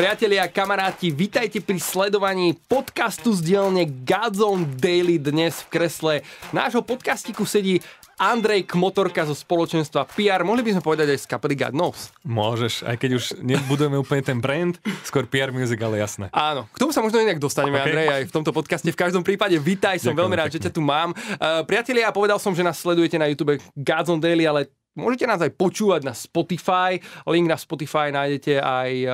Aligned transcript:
Priatelia 0.00 0.48
a 0.48 0.52
kamaráti, 0.52 1.12
vitajte 1.12 1.60
pri 1.60 1.76
sledovaní 1.76 2.56
podcastu 2.72 3.36
z 3.36 3.52
dielne 3.52 3.84
Godzone 3.84 4.64
Daily. 4.80 5.20
Dnes 5.20 5.60
v 5.60 5.76
kresle 5.76 6.14
nášho 6.56 6.80
podcastiku 6.80 7.44
sedí 7.44 7.84
Andrej 8.16 8.64
Kmotorka 8.64 9.28
zo 9.28 9.36
spoločenstva 9.36 10.08
PR. 10.16 10.40
Mohli 10.40 10.64
by 10.64 10.70
sme 10.72 10.82
povedať 10.88 11.12
aj 11.12 11.18
z 11.20 11.26
kapely 11.28 11.52
God 11.52 11.76
Knows. 11.76 12.16
Môžeš, 12.24 12.88
aj 12.88 12.96
keď 12.96 13.10
už 13.20 13.24
nebudujeme 13.44 14.00
úplne 14.00 14.24
ten 14.24 14.40
brand, 14.40 14.80
skôr 15.04 15.28
PR 15.28 15.52
Music, 15.52 15.76
ale 15.84 16.00
jasné. 16.00 16.32
Áno, 16.32 16.64
k 16.72 16.80
tomu 16.80 16.96
sa 16.96 17.04
možno 17.04 17.20
inak 17.20 17.36
dostaneme, 17.36 17.76
okay. 17.76 17.92
Andrej, 17.92 18.08
aj 18.08 18.24
v 18.24 18.32
tomto 18.32 18.56
podcaste. 18.56 18.88
V 18.88 18.96
každom 18.96 19.20
prípade, 19.20 19.60
vítaj, 19.60 20.00
som 20.00 20.16
Ďakujem, 20.16 20.20
veľmi 20.24 20.36
rád, 20.40 20.48
pekne. 20.48 20.56
že 20.56 20.64
ťa 20.64 20.72
tu 20.72 20.80
mám. 20.80 21.12
Uh, 21.12 21.60
priatelia, 21.68 22.08
ja 22.08 22.12
povedal 22.16 22.40
som, 22.40 22.56
že 22.56 22.64
nás 22.64 22.80
sledujete 22.80 23.20
na 23.20 23.28
YouTube 23.28 23.60
Godzone 23.76 24.24
Daily, 24.24 24.48
ale 24.48 24.72
Môžete 24.98 25.22
nás 25.30 25.38
aj 25.38 25.54
počúvať 25.54 26.02
na 26.02 26.14
Spotify. 26.18 26.98
Link 27.30 27.46
na 27.46 27.54
Spotify 27.54 28.10
nájdete 28.10 28.58
aj 28.58 28.90
eh, 28.90 29.12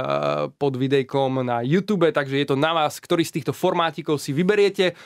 pod 0.57 0.73
videjkom 0.81 1.45
na 1.45 1.61
YouTube, 1.61 2.09
takže 2.09 2.41
je 2.41 2.47
to 2.49 2.57
na 2.57 2.73
vás, 2.73 2.97
ktorý 2.97 3.21
z 3.29 3.41
týchto 3.41 3.53
formátikov 3.53 4.17
si 4.17 4.33
vyberiete. 4.33 4.97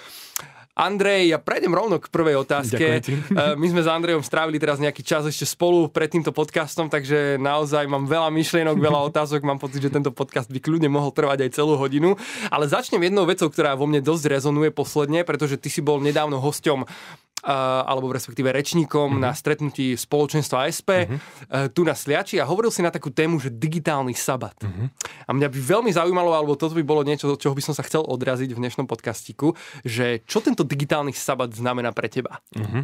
Andrej, 0.81 1.35
ja 1.35 1.43
prejdem 1.43 1.75
rovno 1.75 1.99
k 1.99 2.09
prvej 2.09 2.41
otázke. 2.41 3.03
Eh, 3.03 3.59
my 3.59 3.67
sme 3.67 3.83
s 3.83 3.89
Andrejom 3.91 4.23
strávili 4.23 4.63
teraz 4.63 4.79
nejaký 4.79 5.03
čas 5.03 5.27
ešte 5.27 5.43
spolu 5.43 5.91
pred 5.91 6.07
týmto 6.07 6.31
podcastom, 6.31 6.87
takže 6.87 7.37
naozaj 7.37 7.91
mám 7.91 8.07
veľa 8.07 8.31
myšlienok, 8.31 8.79
veľa 8.79 9.01
otázok. 9.11 9.43
Mám 9.43 9.59
pocit, 9.59 9.83
že 9.83 9.91
tento 9.91 10.15
podcast 10.15 10.47
by 10.49 10.63
kľudne 10.63 10.87
mohol 10.87 11.11
trvať 11.11 11.45
aj 11.45 11.51
celú 11.51 11.75
hodinu. 11.75 12.15
Ale 12.47 12.71
začnem 12.71 13.03
jednou 13.03 13.27
vecou, 13.27 13.51
ktorá 13.51 13.75
vo 13.75 13.91
mne 13.91 14.01
dosť 14.01 14.39
rezonuje 14.39 14.71
posledne, 14.71 15.27
pretože 15.27 15.59
ty 15.59 15.67
si 15.67 15.83
bol 15.83 15.99
nedávno 15.99 16.39
hosťom 16.39 16.87
alebo 17.45 18.13
respektíve 18.13 18.53
rečníkom 18.53 19.17
mm-hmm. 19.17 19.25
na 19.25 19.33
stretnutí 19.33 19.97
spoločenstva 19.97 20.69
ASP 20.69 20.91
mm-hmm. 20.91 21.19
tu 21.73 21.85
na 21.89 21.97
Sliači 21.97 22.37
a 22.37 22.45
hovoril 22.45 22.69
si 22.69 22.85
na 22.85 22.93
takú 22.93 23.09
tému, 23.09 23.41
že 23.41 23.49
digitálny 23.49 24.13
sabat. 24.13 24.57
Mm-hmm. 24.61 24.87
A 25.25 25.31
mňa 25.33 25.49
by 25.49 25.59
veľmi 25.59 25.91
zaujímalo, 25.93 26.37
alebo 26.37 26.59
toto 26.59 26.77
by 26.77 26.85
bolo 26.85 27.01
niečo, 27.01 27.37
čoho 27.41 27.57
by 27.57 27.63
som 27.65 27.75
sa 27.75 27.85
chcel 27.87 28.05
odraziť 28.05 28.53
v 28.53 28.61
dnešnom 28.61 28.85
podcastiku, 28.85 29.57
že 29.85 30.21
čo 30.29 30.45
tento 30.45 30.63
digitálny 30.63 31.17
sabat 31.17 31.53
znamená 31.57 31.97
pre 31.97 32.13
teba? 32.13 32.45
Mm-hmm. 32.57 32.83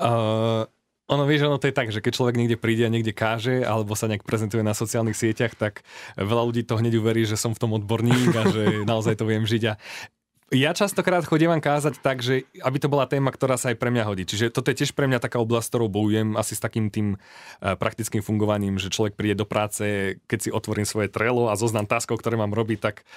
Uh... 0.00 0.64
Ono 1.12 1.28
vieš, 1.28 1.44
ono 1.44 1.60
to 1.60 1.68
je 1.68 1.76
tak, 1.76 1.92
že 1.92 2.00
keď 2.00 2.16
človek 2.16 2.40
niekde 2.40 2.56
príde 2.56 2.88
a 2.88 2.88
niekde 2.88 3.12
káže 3.12 3.60
alebo 3.60 3.92
sa 3.92 4.08
nejak 4.08 4.24
prezentuje 4.24 4.64
na 4.64 4.72
sociálnych 4.72 5.12
sieťach, 5.12 5.52
tak 5.52 5.84
veľa 6.16 6.48
ľudí 6.48 6.64
to 6.64 6.80
hneď 6.80 6.96
uverí, 6.96 7.28
že 7.28 7.36
som 7.36 7.52
v 7.52 7.60
tom 7.60 7.76
odborník 7.76 8.32
a 8.32 8.42
že 8.48 8.62
naozaj 8.88 9.20
to 9.20 9.28
viem 9.28 9.44
žiť. 9.44 9.62
A 9.68 9.72
ja 10.52 10.76
častokrát 10.76 11.24
chodím 11.24 11.56
kázať 11.56 12.04
tak, 12.04 12.20
že 12.20 12.44
aby 12.60 12.76
to 12.76 12.92
bola 12.92 13.08
téma, 13.08 13.32
ktorá 13.32 13.56
sa 13.56 13.72
aj 13.72 13.80
pre 13.80 13.88
mňa 13.88 14.04
hodí. 14.04 14.28
Čiže 14.28 14.52
toto 14.52 14.68
je 14.68 14.84
tiež 14.84 14.92
pre 14.92 15.08
mňa 15.08 15.22
taká 15.22 15.40
oblasť, 15.40 15.72
ktorou 15.72 15.88
bojujem 15.88 16.36
asi 16.36 16.52
s 16.52 16.60
takým 16.60 16.92
tým 16.92 17.16
uh, 17.16 17.74
praktickým 17.80 18.20
fungovaním, 18.20 18.76
že 18.76 18.92
človek 18.92 19.16
príde 19.16 19.40
do 19.40 19.48
práce, 19.48 20.16
keď 20.28 20.38
si 20.38 20.50
otvorím 20.52 20.84
svoje 20.84 21.08
trelo 21.08 21.48
a 21.48 21.56
zoznam 21.56 21.88
taskov, 21.88 22.20
ktoré 22.20 22.36
mám 22.36 22.52
robiť, 22.52 22.78
tak 22.80 23.08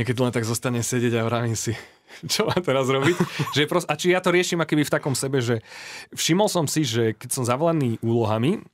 niekedy 0.00 0.18
len 0.24 0.32
tak 0.32 0.48
zostane 0.48 0.80
sedieť 0.80 1.20
a 1.20 1.28
vravím 1.28 1.56
si, 1.56 1.76
čo 2.32 2.48
mám 2.48 2.64
teraz 2.64 2.88
robiť. 2.88 3.16
že 3.56 3.68
prost, 3.68 3.86
a 3.88 3.94
či 3.96 4.16
ja 4.16 4.24
to 4.24 4.32
riešim 4.32 4.60
akoby 4.64 4.88
v 4.88 4.94
takom 4.94 5.12
sebe, 5.12 5.44
že 5.44 5.60
všimol 6.16 6.48
som 6.48 6.64
si, 6.64 6.88
že 6.88 7.12
keď 7.12 7.30
som 7.36 7.44
zavolaný 7.44 8.00
úlohami 8.00 8.64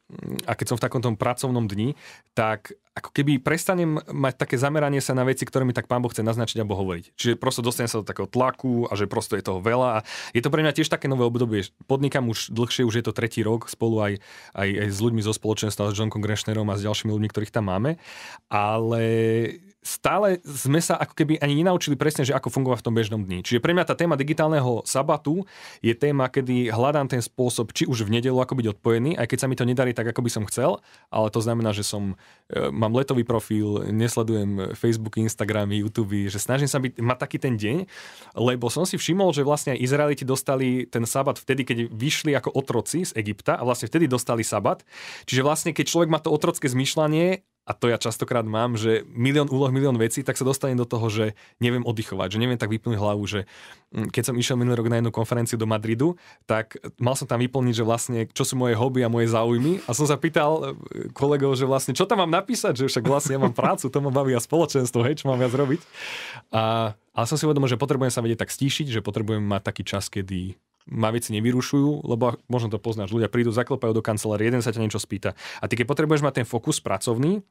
a 0.46 0.54
keď 0.54 0.66
som 0.74 0.76
v 0.78 0.84
takom 0.86 1.02
tom 1.02 1.18
pracovnom 1.18 1.66
dni, 1.66 1.98
tak 2.32 2.78
ako 2.98 3.14
keby 3.14 3.38
prestanem 3.38 4.02
mať 4.10 4.34
také 4.42 4.58
zameranie 4.58 4.98
sa 4.98 5.14
na 5.14 5.22
veci, 5.22 5.46
ktoré 5.46 5.62
mi 5.62 5.70
tak 5.70 5.86
pán 5.86 6.02
Boh 6.02 6.10
chce 6.10 6.26
naznačiť 6.26 6.58
alebo 6.58 6.74
hovoriť. 6.74 7.14
Čiže 7.14 7.34
prosto 7.38 7.62
dostanem 7.62 7.86
sa 7.86 8.02
do 8.02 8.06
takého 8.06 8.26
tlaku 8.26 8.90
a 8.90 8.98
že 8.98 9.06
prosto 9.06 9.38
je 9.38 9.46
toho 9.46 9.62
veľa. 9.62 10.02
A 10.02 10.04
je 10.34 10.42
to 10.42 10.50
pre 10.50 10.66
mňa 10.66 10.74
tiež 10.74 10.90
také 10.90 11.06
nové 11.06 11.22
obdobie. 11.22 11.70
Podnikam 11.86 12.26
už 12.26 12.50
dlhšie, 12.50 12.82
už 12.82 13.00
je 13.00 13.04
to 13.06 13.14
tretí 13.14 13.46
rok 13.46 13.70
spolu 13.70 14.02
aj, 14.02 14.12
aj, 14.58 14.68
aj 14.68 14.88
s 14.90 14.98
ľuďmi 14.98 15.22
zo 15.22 15.30
spoločenstva, 15.30 15.94
s 15.94 15.98
Johnkom 15.98 16.20
Grešnerom 16.20 16.66
a 16.68 16.76
s 16.76 16.82
ďalšími 16.82 17.14
ľuďmi, 17.14 17.28
ktorých 17.30 17.54
tam 17.54 17.70
máme. 17.70 18.02
Ale 18.50 19.02
stále 19.82 20.42
sme 20.42 20.82
sa 20.82 20.98
ako 20.98 21.14
keby 21.14 21.38
ani 21.38 21.62
nenaučili 21.62 21.94
presne, 21.94 22.26
že 22.26 22.34
ako 22.34 22.50
fungovať 22.50 22.82
v 22.82 22.86
tom 22.86 22.94
bežnom 22.94 23.22
dni. 23.22 23.46
Čiže 23.46 23.62
pre 23.62 23.72
mňa 23.72 23.86
tá 23.86 23.94
téma 23.94 24.18
digitálneho 24.18 24.82
sabatu 24.82 25.46
je 25.80 25.94
téma, 25.94 26.26
kedy 26.26 26.74
hľadám 26.74 27.06
ten 27.06 27.22
spôsob, 27.22 27.70
či 27.70 27.86
už 27.86 28.04
v 28.04 28.18
nedelu 28.18 28.34
ako 28.34 28.58
byť 28.58 28.66
odpojený, 28.78 29.14
aj 29.14 29.26
keď 29.30 29.38
sa 29.38 29.46
mi 29.46 29.54
to 29.54 29.64
nedarí 29.64 29.94
tak, 29.94 30.10
ako 30.10 30.20
by 30.26 30.30
som 30.30 30.44
chcel, 30.50 30.82
ale 31.08 31.30
to 31.30 31.38
znamená, 31.38 31.70
že 31.70 31.86
som, 31.86 32.18
e, 32.50 32.68
mám 32.74 32.90
letový 32.92 33.22
profil, 33.22 33.86
nesledujem 33.88 34.74
Facebook, 34.74 35.16
Instagram, 35.16 35.70
YouTube, 35.70 36.26
že 36.26 36.42
snažím 36.42 36.66
sa 36.66 36.82
byť, 36.82 36.98
mať 36.98 37.18
taký 37.22 37.38
ten 37.38 37.54
deň, 37.54 37.76
lebo 38.34 38.66
som 38.68 38.82
si 38.82 38.98
všimol, 38.98 39.30
že 39.30 39.46
vlastne 39.46 39.78
aj 39.78 39.82
Izraeliti 39.82 40.26
dostali 40.26 40.90
ten 40.90 41.06
sabat 41.06 41.38
vtedy, 41.38 41.62
keď 41.62 41.78
vyšli 41.94 42.34
ako 42.34 42.50
otroci 42.54 43.06
z 43.06 43.14
Egypta 43.14 43.54
a 43.54 43.62
vlastne 43.62 43.86
vtedy 43.86 44.10
dostali 44.10 44.42
sabat. 44.42 44.82
Čiže 45.24 45.46
vlastne, 45.46 45.70
keď 45.70 45.86
človek 45.86 46.10
má 46.10 46.18
to 46.18 46.34
otrocké 46.34 46.66
zmýšľanie 46.66 47.47
a 47.68 47.76
to 47.76 47.92
ja 47.92 48.00
častokrát 48.00 48.48
mám, 48.48 48.80
že 48.80 49.04
milión 49.12 49.52
úloh, 49.52 49.68
milión 49.68 50.00
vecí, 50.00 50.24
tak 50.24 50.40
sa 50.40 50.48
dostanem 50.48 50.80
do 50.80 50.88
toho, 50.88 51.12
že 51.12 51.36
neviem 51.60 51.84
oddychovať, 51.84 52.32
že 52.32 52.40
neviem 52.40 52.56
tak 52.56 52.72
vyplniť 52.72 52.96
hlavu, 52.96 53.20
že 53.28 53.44
mm, 53.92 54.08
keď 54.08 54.32
som 54.32 54.34
išiel 54.40 54.56
minulý 54.56 54.80
rok 54.80 54.88
na 54.88 55.04
jednu 55.04 55.12
konferenciu 55.12 55.60
do 55.60 55.68
Madridu, 55.68 56.16
tak 56.48 56.80
mal 56.96 57.12
som 57.12 57.28
tam 57.28 57.44
vyplniť, 57.44 57.74
že 57.76 57.84
vlastne 57.84 58.18
čo 58.32 58.48
sú 58.48 58.56
moje 58.56 58.72
hobby 58.72 59.04
a 59.04 59.12
moje 59.12 59.28
záujmy 59.28 59.84
a 59.84 59.92
som 59.92 60.08
sa 60.08 60.16
pýtal 60.16 60.80
e, 60.80 61.12
kolegov, 61.12 61.60
že 61.60 61.68
vlastne 61.68 61.92
čo 61.92 62.08
tam 62.08 62.24
mám 62.24 62.32
napísať, 62.32 62.80
že 62.80 62.84
však 62.88 63.04
vlastne 63.04 63.36
ja 63.36 63.40
mám 63.44 63.52
prácu, 63.52 63.92
to 63.92 63.98
ma 64.00 64.08
baví 64.08 64.32
a 64.32 64.40
spoločenstvo, 64.40 65.04
hej, 65.04 65.20
čo 65.20 65.28
mám 65.28 65.36
viac 65.36 65.52
robiť. 65.52 65.84
A, 66.48 66.96
ale 66.96 67.26
som 67.28 67.36
si 67.36 67.44
uvedomil, 67.44 67.68
že 67.68 67.76
potrebujem 67.76 68.08
sa 68.08 68.24
vedieť 68.24 68.48
tak 68.48 68.50
stíšiť, 68.50 68.96
že 68.96 69.04
potrebujem 69.04 69.44
mať 69.44 69.62
taký 69.68 69.84
čas, 69.84 70.08
kedy 70.08 70.56
ma 70.88 71.12
veci 71.12 71.36
nevyrušujú, 71.36 72.08
lebo 72.08 72.40
možno 72.48 72.72
to 72.72 72.80
poznáš, 72.80 73.12
ľudia 73.12 73.28
prídu, 73.28 73.52
zaklopajú 73.52 73.92
do 73.92 74.00
kancelárie, 74.00 74.48
jeden 74.48 74.64
sa 74.64 74.72
ťa 74.72 74.80
niečo 74.80 75.00
spýta. 75.00 75.36
A 75.60 75.68
ty 75.68 75.76
keď 75.76 75.86
potrebuješ 75.92 76.24
mať 76.24 76.42
ten 76.42 76.46
fokus 76.48 76.80
pracovný, 76.80 77.44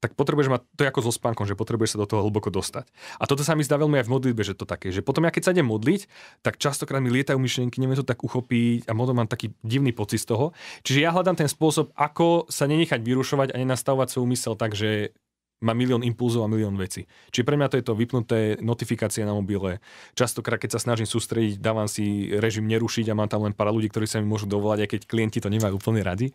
tak 0.00 0.16
potrebuješ 0.16 0.48
mať, 0.48 0.60
to 0.74 0.80
je 0.82 0.90
ako 0.90 1.00
so 1.04 1.12
spánkom, 1.12 1.44
že 1.44 1.52
potrebuješ 1.52 1.94
sa 1.94 1.98
do 2.00 2.08
toho 2.08 2.24
hlboko 2.24 2.48
dostať. 2.48 2.88
A 3.20 3.28
toto 3.28 3.44
sa 3.44 3.52
mi 3.52 3.60
zdá 3.60 3.76
veľmi 3.76 4.00
aj 4.00 4.08
v 4.08 4.12
modlitbe, 4.16 4.42
že 4.42 4.56
to 4.56 4.64
také, 4.64 4.88
že 4.88 5.04
potom 5.04 5.28
ja 5.28 5.32
keď 5.32 5.42
sa 5.44 5.52
idem 5.52 5.68
modliť, 5.68 6.08
tak 6.40 6.56
častokrát 6.56 7.04
mi 7.04 7.12
lietajú 7.12 7.36
myšlienky, 7.36 7.78
neviem 7.78 8.00
to 8.00 8.08
tak 8.08 8.24
uchopiť 8.24 8.88
a 8.88 8.96
možno 8.96 9.20
mám 9.20 9.28
taký 9.28 9.52
divný 9.60 9.92
pocit 9.92 10.24
z 10.24 10.32
toho. 10.32 10.56
Čiže 10.82 11.04
ja 11.04 11.12
hľadám 11.12 11.36
ten 11.36 11.48
spôsob, 11.52 11.92
ako 11.92 12.48
sa 12.48 12.64
nenechať 12.64 13.04
vyrušovať 13.04 13.52
a 13.52 13.60
nenastavovať 13.60 14.08
svoj 14.08 14.26
mysel 14.32 14.56
tak, 14.56 14.72
že 14.72 15.12
má 15.60 15.76
milión 15.76 16.00
impulzov 16.00 16.48
a 16.48 16.48
milión 16.48 16.72
vecí. 16.80 17.04
Čiže 17.28 17.44
pre 17.44 17.60
mňa 17.60 17.68
to 17.68 17.76
je 17.76 17.84
to 17.84 17.92
vypnuté 17.92 18.56
notifikácie 18.64 19.28
na 19.28 19.36
mobile. 19.36 19.84
Častokrát, 20.16 20.56
keď 20.56 20.76
sa 20.76 20.80
snažím 20.80 21.04
sústrediť, 21.04 21.60
dávam 21.60 21.84
si 21.84 22.32
režim 22.32 22.64
nerušiť 22.64 23.12
a 23.12 23.16
mám 23.16 23.28
tam 23.28 23.44
len 23.44 23.52
pár 23.52 23.68
ľudí, 23.68 23.92
ktorí 23.92 24.08
sa 24.08 24.24
mi 24.24 24.26
môžu 24.26 24.48
dovolať, 24.48 24.88
aj 24.88 24.90
keď 24.96 25.00
klienti 25.04 25.38
to 25.44 25.52
nemajú 25.52 25.76
úplne 25.76 26.00
radi. 26.00 26.32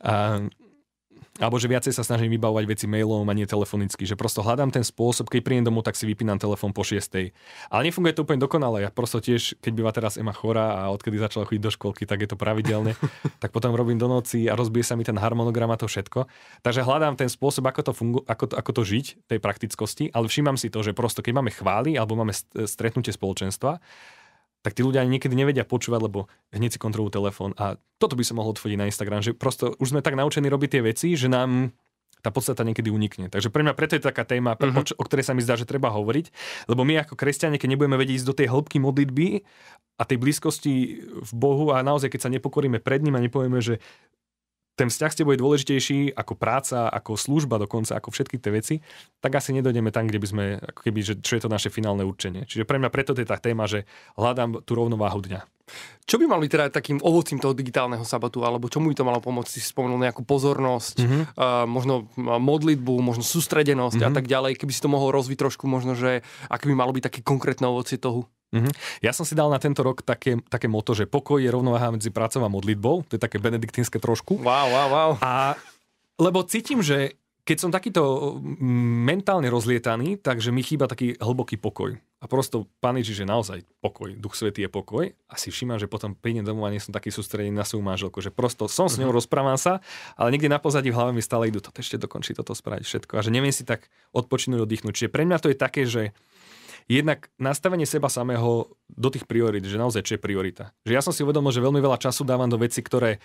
A 0.00 0.40
alebo 1.42 1.58
že 1.58 1.66
viacej 1.66 1.90
sa 1.90 2.06
snažím 2.06 2.30
vybavovať 2.38 2.64
veci 2.70 2.86
mailom 2.86 3.26
a 3.26 3.34
nie 3.34 3.42
telefonicky. 3.42 4.06
Že 4.06 4.14
prosto 4.14 4.38
hľadám 4.46 4.70
ten 4.70 4.86
spôsob, 4.86 5.26
keď 5.26 5.40
prídem 5.42 5.66
domov, 5.66 5.82
tak 5.82 5.98
si 5.98 6.06
vypínam 6.06 6.38
telefón 6.38 6.70
po 6.70 6.86
6. 6.86 7.34
Ale 7.74 7.80
nefunguje 7.82 8.14
to 8.14 8.22
úplne 8.22 8.38
dokonale. 8.38 8.86
Ja 8.86 8.94
prosto 8.94 9.18
tiež, 9.18 9.58
keď 9.58 9.72
býva 9.74 9.90
teraz 9.90 10.14
Ema 10.14 10.30
chorá 10.30 10.86
a 10.86 10.94
odkedy 10.94 11.18
začala 11.18 11.42
chodiť 11.50 11.62
do 11.62 11.74
školky, 11.74 12.06
tak 12.06 12.22
je 12.22 12.30
to 12.30 12.38
pravidelne. 12.38 12.94
tak 13.42 13.50
potom 13.50 13.74
robím 13.74 13.98
do 13.98 14.06
noci 14.06 14.46
a 14.46 14.54
rozbije 14.54 14.86
sa 14.86 14.94
mi 14.94 15.02
ten 15.02 15.18
harmonogram 15.18 15.74
a 15.74 15.76
to 15.80 15.90
všetko. 15.90 16.30
Takže 16.62 16.86
hľadám 16.86 17.18
ten 17.18 17.26
spôsob, 17.26 17.66
ako 17.66 17.80
to, 17.82 17.92
fungu- 17.92 18.24
ako 18.30 18.44
to, 18.50 18.54
ako 18.54 18.70
to 18.70 18.82
žiť, 18.86 19.26
tej 19.26 19.38
praktickosti, 19.42 20.04
ale 20.14 20.30
všímam 20.30 20.54
si 20.54 20.70
to, 20.70 20.86
že 20.86 20.94
prosto 20.94 21.18
keď 21.18 21.42
máme 21.42 21.50
chvály 21.50 21.98
alebo 21.98 22.14
máme 22.14 22.30
stretnutie 22.62 23.10
spoločenstva, 23.10 23.82
tak 24.64 24.72
tí 24.72 24.80
ľudia 24.80 25.04
ani 25.04 25.20
niekedy 25.20 25.36
nevedia 25.36 25.68
počúvať, 25.68 26.00
lebo 26.00 26.32
hneď 26.56 26.74
si 26.74 26.80
kontrolujú 26.80 27.20
telefón. 27.20 27.52
A 27.60 27.76
toto 28.00 28.16
by 28.16 28.24
som 28.24 28.40
mohol 28.40 28.56
odfodiť 28.56 28.80
na 28.80 28.88
Instagram, 28.88 29.20
že 29.20 29.36
prosto 29.36 29.76
už 29.76 29.92
sme 29.92 30.00
tak 30.00 30.16
naučení 30.16 30.48
robiť 30.48 30.80
tie 30.80 30.82
veci, 30.82 31.08
že 31.20 31.28
nám 31.28 31.76
tá 32.24 32.32
podstata 32.32 32.64
niekedy 32.64 32.88
unikne. 32.88 33.28
Takže 33.28 33.52
pre 33.52 33.60
mňa 33.60 33.76
preto 33.76 34.00
je 34.00 34.08
taká 34.08 34.24
téma, 34.24 34.56
uh-huh. 34.56 34.80
o, 34.80 34.82
o 34.96 35.04
ktorej 35.04 35.28
sa 35.28 35.36
mi 35.36 35.44
zdá, 35.44 35.60
že 35.60 35.68
treba 35.68 35.92
hovoriť, 35.92 36.32
lebo 36.72 36.80
my 36.80 37.04
ako 37.04 37.20
kresťania, 37.20 37.60
keď 37.60 37.76
nebudeme 37.76 38.00
vedieť 38.00 38.24
ísť 38.24 38.28
do 38.32 38.38
tej 38.40 38.48
hĺbky 38.48 38.80
modlitby 38.80 39.44
a 40.00 40.02
tej 40.08 40.16
blízkosti 40.16 41.04
v 41.04 41.32
Bohu 41.36 41.76
a 41.76 41.84
naozaj, 41.84 42.08
keď 42.08 42.20
sa 42.24 42.32
nepokoríme 42.32 42.80
pred 42.80 43.04
ním 43.04 43.20
a 43.20 43.20
nepovieme, 43.20 43.60
že 43.60 43.84
ten 44.74 44.90
vzťah 44.90 45.10
s 45.10 45.18
tebou 45.22 45.32
je 45.34 45.42
dôležitejší 45.42 46.18
ako 46.18 46.34
práca, 46.34 46.90
ako 46.90 47.14
služba 47.14 47.62
dokonca, 47.62 47.94
ako 47.94 48.10
všetky 48.10 48.42
tie 48.42 48.50
veci, 48.50 48.74
tak 49.22 49.38
asi 49.38 49.54
nedojdeme 49.54 49.94
tam, 49.94 50.10
kde 50.10 50.18
by 50.18 50.26
sme, 50.26 50.44
ako 50.58 50.80
keby, 50.90 51.00
že 51.00 51.14
čo 51.22 51.38
je 51.38 51.42
to 51.46 51.50
naše 51.50 51.70
finálne 51.70 52.02
určenie. 52.02 52.42
Čiže 52.44 52.66
pre 52.66 52.82
mňa 52.82 52.90
preto 52.90 53.14
je 53.14 53.26
tá 53.26 53.38
téma, 53.38 53.70
že 53.70 53.86
hľadám 54.18 54.66
tú 54.66 54.74
rovnováhu 54.74 55.22
dňa. 55.22 55.46
Čo 56.04 56.20
by 56.20 56.28
mal 56.28 56.44
byť 56.44 56.50
teda 56.52 56.66
takým 56.68 57.00
ovocím 57.00 57.40
toho 57.40 57.56
digitálneho 57.56 58.04
sabatu, 58.04 58.44
alebo 58.44 58.68
čomu 58.68 58.92
by 58.92 58.96
to 59.00 59.08
malo 59.08 59.24
pomôcť? 59.24 59.48
Si 59.56 59.64
spomenul 59.64 59.96
nejakú 59.96 60.20
pozornosť, 60.20 60.96
mm-hmm. 61.00 61.22
uh, 61.40 61.64
možno 61.64 62.12
modlitbu, 62.20 63.00
možno 63.00 63.24
sústredenosť 63.24 63.96
mm-hmm. 63.96 64.12
a 64.12 64.16
tak 64.20 64.28
ďalej. 64.28 64.60
Keby 64.60 64.72
si 64.76 64.84
to 64.84 64.92
mohol 64.92 65.08
rozviť 65.16 65.40
trošku, 65.40 65.64
možno, 65.64 65.96
že 65.96 66.20
aké 66.52 66.68
by 66.68 66.76
malo 66.76 66.92
byť 66.92 67.08
také 67.08 67.20
konkrétne 67.24 67.64
ovocie 67.72 67.96
toho? 67.96 68.28
Mm-hmm. 68.54 69.02
Ja 69.02 69.10
som 69.10 69.26
si 69.26 69.34
dal 69.34 69.50
na 69.50 69.58
tento 69.58 69.82
rok 69.82 70.06
také, 70.06 70.38
také 70.46 70.70
moto, 70.70 70.94
že 70.94 71.10
pokoj 71.10 71.42
je 71.42 71.50
rovnováha 71.50 71.90
medzi 71.90 72.14
prácou 72.14 72.46
a 72.46 72.48
modlitbou. 72.48 73.02
To 73.10 73.12
je 73.18 73.20
také 73.20 73.42
benediktínske 73.42 73.98
trošku. 73.98 74.38
Wow, 74.38 74.66
wow, 74.70 74.88
wow. 74.88 75.10
A 75.18 75.58
lebo 76.14 76.46
cítim, 76.46 76.78
že 76.78 77.18
keď 77.44 77.56
som 77.60 77.74
takýto 77.74 78.00
mentálne 79.04 79.52
rozlietaný, 79.52 80.16
takže 80.16 80.48
mi 80.48 80.64
chýba 80.64 80.88
taký 80.88 81.20
hlboký 81.20 81.60
pokoj. 81.60 81.92
A 82.24 82.24
prosto 82.24 82.64
paniči, 82.80 83.12
že 83.12 83.28
naozaj 83.28 83.68
pokoj, 83.84 84.16
duch 84.16 84.32
svetý 84.32 84.64
je 84.64 84.72
pokoj. 84.72 85.12
A 85.28 85.34
si 85.36 85.52
všímam, 85.52 85.76
že 85.76 85.84
potom 85.84 86.16
prídem 86.16 86.40
domov 86.40 86.64
a 86.64 86.72
nie 86.72 86.80
som 86.80 86.88
taký 86.88 87.12
sústredený 87.12 87.52
na 87.52 87.68
svoju 87.68 87.84
manželku, 87.84 88.24
že 88.24 88.32
prosto 88.32 88.64
som 88.64 88.88
s 88.88 88.96
ňou, 88.96 89.12
uh-huh. 89.12 89.20
rozprávam 89.20 89.60
sa, 89.60 89.84
ale 90.16 90.32
niekde 90.32 90.48
na 90.48 90.56
pozadí 90.56 90.88
v 90.88 90.96
hlave 90.96 91.12
mi 91.12 91.20
stále 91.20 91.52
idú, 91.52 91.60
toto 91.60 91.84
ešte 91.84 92.00
dokončiť, 92.00 92.40
toto 92.40 92.56
spraviť 92.56 92.84
všetko. 92.88 93.20
A 93.20 93.20
že 93.20 93.28
neviem 93.28 93.52
si 93.52 93.68
tak 93.68 93.92
odpočinúť, 94.16 94.64
oddychnúť. 94.64 95.04
Čiže 95.04 95.12
pre 95.12 95.28
mňa 95.28 95.36
to 95.36 95.52
je 95.52 95.56
také, 95.60 95.84
že 95.84 96.16
jednak 96.90 97.32
nastavenie 97.40 97.88
seba 97.88 98.12
samého 98.12 98.76
do 98.90 99.08
tých 99.08 99.24
priorit, 99.24 99.64
že 99.64 99.80
naozaj 99.80 100.04
čo 100.04 100.14
je 100.16 100.20
priorita. 100.20 100.76
Že 100.84 100.92
ja 100.92 101.02
som 101.02 101.12
si 101.16 101.24
uvedomil, 101.24 101.52
že 101.52 101.64
veľmi 101.64 101.80
veľa 101.80 101.96
času 102.00 102.22
dávam 102.28 102.48
do 102.48 102.60
veci, 102.60 102.84
ktoré 102.84 103.20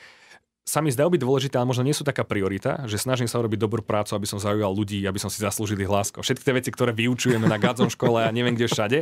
sa 0.70 0.86
mi 0.86 0.94
zdajú 0.94 1.10
byť 1.10 1.22
dôležité, 1.26 1.58
ale 1.58 1.66
možno 1.66 1.82
nie 1.82 1.98
sú 1.98 2.06
taká 2.06 2.22
priorita, 2.22 2.86
že 2.86 3.02
snažím 3.02 3.26
sa 3.26 3.42
urobiť 3.42 3.58
dobrú 3.58 3.82
prácu, 3.82 4.14
aby 4.14 4.30
som 4.30 4.38
zaujal 4.38 4.70
ľudí, 4.70 5.02
aby 5.02 5.18
som 5.18 5.26
si 5.26 5.42
zaslúžil 5.42 5.82
ich 5.82 5.90
lásku. 5.90 6.22
Všetky 6.22 6.46
tie 6.46 6.54
veci, 6.54 6.70
ktoré 6.70 6.94
vyučujeme 6.94 7.50
na 7.50 7.58
Gadzon 7.58 7.90
škole 7.90 8.22
a 8.22 8.30
neviem 8.30 8.54
kde 8.54 8.70
všade. 8.70 9.00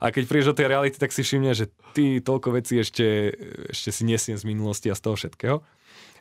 A 0.00 0.08
keď 0.08 0.22
prídeš 0.24 0.48
do 0.48 0.56
tej 0.56 0.72
reality, 0.72 0.96
tak 0.96 1.12
si 1.12 1.20
všimne, 1.20 1.52
že 1.52 1.68
ty 1.92 2.24
toľko 2.24 2.56
vecí 2.56 2.80
ešte, 2.80 3.36
ešte 3.68 3.92
si 3.92 4.02
nesiem 4.08 4.40
z 4.40 4.48
minulosti 4.48 4.88
a 4.88 4.96
z 4.96 5.04
toho 5.04 5.14
všetkého. 5.20 5.60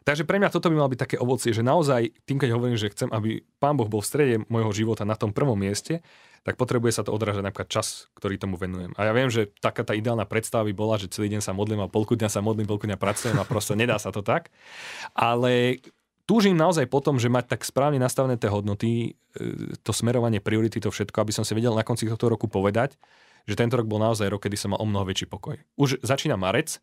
Takže 0.02 0.26
pre 0.26 0.42
mňa 0.42 0.50
toto 0.50 0.74
by 0.74 0.76
malo 0.82 0.92
byť 0.92 1.02
také 1.02 1.16
ovocie, 1.22 1.54
že 1.54 1.62
naozaj 1.62 2.10
tým, 2.26 2.42
keď 2.42 2.50
hovorím, 2.58 2.78
že 2.78 2.90
chcem, 2.90 3.10
aby 3.14 3.46
Pán 3.62 3.78
Boh 3.78 3.86
bol 3.86 4.02
v 4.02 4.10
strede 4.10 4.36
môjho 4.50 4.74
života 4.74 5.06
na 5.06 5.14
tom 5.14 5.30
prvom 5.30 5.54
mieste, 5.54 6.02
tak 6.42 6.58
potrebuje 6.58 6.98
sa 6.98 7.06
to 7.06 7.14
odrážať 7.14 7.46
napríklad 7.46 7.70
čas, 7.70 8.10
ktorý 8.18 8.42
tomu 8.42 8.58
venujem. 8.58 8.98
A 8.98 9.06
ja 9.06 9.14
viem, 9.14 9.30
že 9.30 9.54
taká 9.62 9.86
tá 9.86 9.94
ideálna 9.94 10.26
predstava 10.26 10.66
by 10.66 10.74
bola, 10.74 10.98
že 10.98 11.06
celý 11.14 11.30
deň 11.38 11.42
sa 11.46 11.54
modlím 11.54 11.86
a 11.86 11.92
polku 11.92 12.18
dňa 12.18 12.30
sa 12.34 12.42
modlím, 12.42 12.66
polku 12.66 12.90
dňa 12.90 12.98
pracujem 12.98 13.38
a 13.38 13.46
proste 13.46 13.78
nedá 13.78 14.02
sa 14.02 14.10
to 14.10 14.26
tak. 14.26 14.50
Ale 15.14 15.86
túžim 16.26 16.58
naozaj 16.58 16.90
potom, 16.90 17.22
že 17.22 17.30
mať 17.30 17.54
tak 17.54 17.62
správne 17.62 18.02
nastavené 18.02 18.42
tie 18.42 18.50
hodnoty, 18.50 19.14
e, 19.38 19.78
to 19.86 19.94
smerovanie 19.94 20.42
priority, 20.42 20.82
to 20.82 20.90
všetko, 20.90 21.22
aby 21.22 21.30
som 21.30 21.46
si 21.46 21.54
vedel 21.54 21.78
na 21.78 21.86
konci 21.86 22.10
tohto 22.10 22.26
roku 22.26 22.50
povedať, 22.50 22.98
že 23.46 23.54
tento 23.54 23.78
rok 23.78 23.86
bol 23.86 24.02
naozaj 24.02 24.26
rok, 24.26 24.42
kedy 24.42 24.58
som 24.58 24.74
mal 24.74 24.82
o 24.82 24.88
mnoho 24.90 25.06
väčší 25.06 25.30
pokoj. 25.30 25.62
Už 25.78 26.02
začína 26.02 26.42
marec, 26.42 26.82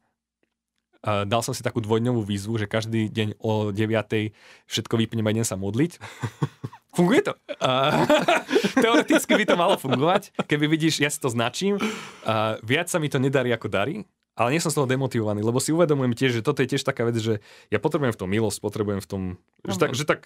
dal 1.04 1.42
som 1.46 1.54
si 1.54 1.62
takú 1.62 1.78
dvojdňovú 1.78 2.26
výzvu, 2.26 2.58
že 2.58 2.66
každý 2.66 3.06
deň 3.06 3.38
o 3.38 3.70
9. 3.70 4.34
všetko 4.66 4.94
vypnem 4.98 5.26
a 5.26 5.30
idem 5.30 5.46
sa 5.46 5.54
modliť. 5.54 5.98
Funguje 6.98 7.22
to. 7.22 7.38
Uh, 7.62 8.02
teoreticky 8.82 9.38
by 9.38 9.44
to 9.46 9.54
malo 9.54 9.78
fungovať, 9.78 10.34
keby 10.50 10.66
vidíš, 10.66 10.98
ja 10.98 11.06
si 11.06 11.22
to 11.22 11.30
značím. 11.30 11.78
Uh, 11.78 12.58
viac 12.66 12.90
sa 12.90 12.98
mi 12.98 13.06
to 13.06 13.22
nedarí 13.22 13.54
ako 13.54 13.70
darí, 13.70 14.02
ale 14.34 14.54
nie 14.54 14.62
som 14.62 14.74
z 14.74 14.82
toho 14.82 14.90
demotivovaný, 14.90 15.46
lebo 15.46 15.62
si 15.62 15.70
uvedomujem 15.70 16.18
tiež, 16.18 16.32
že 16.40 16.42
toto 16.42 16.66
je 16.66 16.74
tiež 16.74 16.82
taká 16.82 17.06
vec, 17.06 17.14
že 17.22 17.38
ja 17.70 17.78
potrebujem 17.78 18.10
v 18.10 18.18
tom 18.18 18.30
milosť, 18.30 18.58
potrebujem 18.58 18.98
v 18.98 19.08
tom, 19.08 19.22
že 19.62 19.78
tak, 19.78 19.90
že 19.94 20.04
tak, 20.06 20.20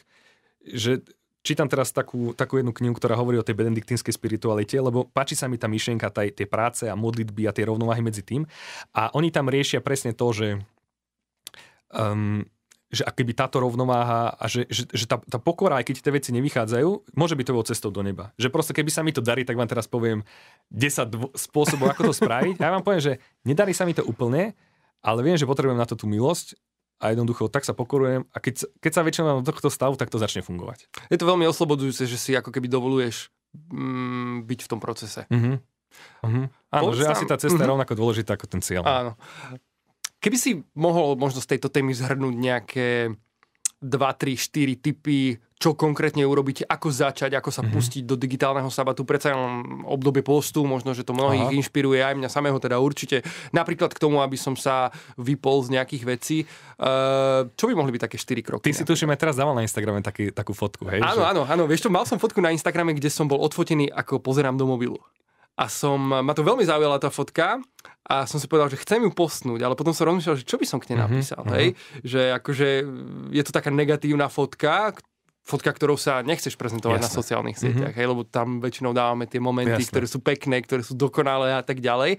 že 0.64 0.92
čítam 1.42 1.66
teraz 1.66 1.90
takú, 1.90 2.32
takú 2.32 2.62
jednu 2.62 2.70
knihu, 2.70 2.94
ktorá 2.94 3.18
hovorí 3.18 3.36
o 3.36 3.46
tej 3.46 3.58
benediktínskej 3.58 4.14
spiritualite, 4.14 4.78
lebo 4.78 5.10
páči 5.10 5.34
sa 5.34 5.50
mi 5.50 5.58
tá 5.58 5.66
myšlienka 5.66 6.08
tej, 6.08 6.32
tej 6.32 6.46
práce 6.46 6.86
a 6.86 6.94
modlitby 6.94 7.50
a 7.50 7.54
tie 7.54 7.66
rovnováhy 7.66 8.00
medzi 8.00 8.22
tým. 8.22 8.46
A 8.94 9.10
oni 9.12 9.34
tam 9.34 9.50
riešia 9.50 9.82
presne 9.82 10.14
to, 10.14 10.30
že 10.30 10.48
um, 11.92 12.46
že 12.92 13.08
keby 13.08 13.32
táto 13.32 13.56
rovnováha 13.56 14.36
a 14.36 14.44
že, 14.44 14.68
že, 14.68 14.84
že 14.92 15.08
tá, 15.08 15.16
tá 15.16 15.40
pokora, 15.40 15.80
aj 15.80 15.88
keď 15.88 15.96
tie 16.04 16.12
veci 16.12 16.30
nevychádzajú, 16.36 17.16
môže 17.16 17.34
byť 17.40 17.46
to 17.48 17.68
cestou 17.72 17.88
do 17.88 18.04
neba. 18.04 18.36
Že 18.36 18.52
proste 18.52 18.76
keby 18.76 18.92
sa 18.92 19.00
mi 19.00 19.16
to 19.16 19.24
darí, 19.24 19.48
tak 19.48 19.56
vám 19.56 19.64
teraz 19.64 19.88
poviem 19.88 20.20
10 20.68 21.08
dvo- 21.08 21.32
spôsobov, 21.32 21.88
ako 21.88 22.12
to 22.12 22.14
spraviť. 22.20 22.60
A 22.60 22.68
ja 22.68 22.74
vám 22.76 22.84
poviem, 22.84 23.00
že 23.00 23.12
nedarí 23.48 23.72
sa 23.72 23.88
mi 23.88 23.96
to 23.96 24.04
úplne, 24.04 24.52
ale 25.00 25.24
viem, 25.24 25.40
že 25.40 25.48
potrebujem 25.48 25.80
na 25.80 25.88
to 25.88 25.96
tú 25.96 26.04
milosť 26.04 26.52
a 27.02 27.10
jednoducho 27.10 27.50
tak 27.50 27.66
sa 27.66 27.74
pokorujem 27.74 28.30
a 28.30 28.38
keď, 28.38 28.70
keď 28.78 28.92
sa 28.94 29.02
väčšinou 29.02 29.42
do 29.42 29.50
tohto 29.50 29.68
stavu, 29.68 29.98
tak 29.98 30.08
to 30.08 30.22
začne 30.22 30.46
fungovať. 30.46 30.86
Je 31.10 31.18
to 31.18 31.26
veľmi 31.26 31.42
oslobodujúce, 31.50 32.06
že 32.06 32.14
si 32.14 32.30
ako 32.38 32.54
keby 32.54 32.70
dovoluješ 32.70 33.34
mm, 33.74 34.46
byť 34.46 34.60
v 34.62 34.70
tom 34.70 34.78
procese. 34.78 35.26
Uh-huh. 35.26 35.58
Uh-huh. 36.22 36.46
Áno, 36.70 36.90
že 36.94 37.04
asi 37.10 37.26
tá 37.26 37.34
cesta 37.34 37.58
uh-huh. 37.58 37.66
je 37.66 37.68
mhm. 37.68 37.72
rovnako 37.74 37.92
dôležitá 37.98 38.38
ako 38.38 38.46
ten 38.46 38.62
cieľ. 38.62 38.86
Áno. 38.86 39.12
Keby 40.22 40.38
si 40.38 40.62
mohol 40.78 41.18
možno 41.18 41.42
z 41.42 41.58
tejto 41.58 41.66
témy 41.66 41.90
zhrnúť 41.98 42.34
nejaké 42.38 42.88
2, 43.82 43.90
3, 43.90 44.38
4 44.38 44.78
typy, 44.78 45.36
čo 45.62 45.78
konkrétne 45.78 46.26
urobiť, 46.26 46.66
ako 46.66 46.90
začať, 46.90 47.38
ako 47.38 47.50
sa 47.54 47.62
mm-hmm. 47.62 47.74
pustiť 47.74 48.02
do 48.02 48.18
digitálneho 48.18 48.66
sabatu. 48.66 49.06
Predsa 49.06 49.34
len 49.34 49.82
obdobie 49.86 50.26
postu, 50.26 50.66
možno, 50.66 50.90
že 50.90 51.06
to 51.06 51.14
mnohých 51.14 51.50
Aha. 51.50 51.54
inšpiruje, 51.54 52.02
aj 52.02 52.18
mňa 52.18 52.30
samého 52.30 52.58
teda 52.58 52.82
určite. 52.82 53.22
Napríklad 53.54 53.94
k 53.94 54.02
tomu, 54.02 54.18
aby 54.22 54.34
som 54.34 54.58
sa 54.58 54.90
vypol 55.14 55.62
z 55.66 55.78
nejakých 55.78 56.02
vecí. 56.02 56.38
Uh, 56.82 57.46
čo 57.54 57.70
by 57.70 57.78
mohli 57.78 57.94
byť 57.94 58.02
také 58.10 58.18
4 58.18 58.42
kroky? 58.42 58.66
Ty 58.66 58.74
si 58.74 58.82
tuším 58.82 59.14
aj 59.14 59.18
teraz 59.22 59.34
dával 59.38 59.54
na 59.54 59.62
Instagrame 59.62 60.02
taký, 60.02 60.34
takú 60.34 60.50
fotku, 60.50 60.90
hej? 60.90 60.98
Áno, 60.98 61.22
že... 61.22 61.30
áno, 61.30 61.42
áno. 61.46 61.64
Vieš 61.70 61.86
čo, 61.86 61.90
mal 61.94 62.06
som 62.10 62.18
fotku 62.18 62.42
na 62.42 62.50
Instagrame, 62.50 62.94
kde 62.98 63.06
som 63.06 63.30
bol 63.30 63.38
odfotený, 63.38 63.86
ako 63.90 64.18
pozerám 64.18 64.58
do 64.58 64.66
mobilu 64.66 64.98
a 65.52 65.64
som, 65.68 66.00
ma 66.00 66.32
to 66.32 66.40
veľmi 66.40 66.64
zaujala 66.64 66.96
tá 66.96 67.12
fotka 67.12 67.60
a 68.02 68.24
som 68.24 68.40
si 68.40 68.48
povedal, 68.48 68.72
že 68.72 68.80
chcem 68.80 69.04
ju 69.04 69.12
postnúť, 69.12 69.60
ale 69.62 69.76
potom 69.76 69.92
som 69.92 70.08
rozmýšľal, 70.08 70.40
že 70.40 70.48
čo 70.48 70.56
by 70.56 70.66
som 70.66 70.80
k 70.80 70.92
nej 70.92 70.98
mhm, 70.98 71.04
napísal, 71.04 71.42
uh-huh, 71.44 71.56
hej? 71.56 71.66
Že 72.00 72.20
akože 72.40 72.68
je 73.36 73.42
to 73.44 73.52
taká 73.52 73.68
negatívna 73.68 74.32
fotka, 74.32 74.96
fotka, 75.44 75.70
ktorou 75.74 76.00
sa 76.00 76.24
nechceš 76.24 76.56
prezentovať 76.56 77.02
Jasne. 77.02 77.08
na 77.08 77.18
sociálnych 77.20 77.56
mhm. 77.58 77.62
sieťach, 77.62 77.94
uh-huh. 77.94 78.00
hej? 78.00 78.10
lebo 78.10 78.22
tam 78.24 78.64
väčšinou 78.64 78.96
dávame 78.96 79.28
tie 79.28 79.38
momenty, 79.38 79.84
Jasne. 79.84 79.92
ktoré 79.92 80.06
sú 80.08 80.18
pekné, 80.24 80.56
ktoré 80.64 80.80
sú 80.80 80.96
dokonalé 80.96 81.52
a 81.52 81.62
tak 81.62 81.84
ďalej. 81.84 82.16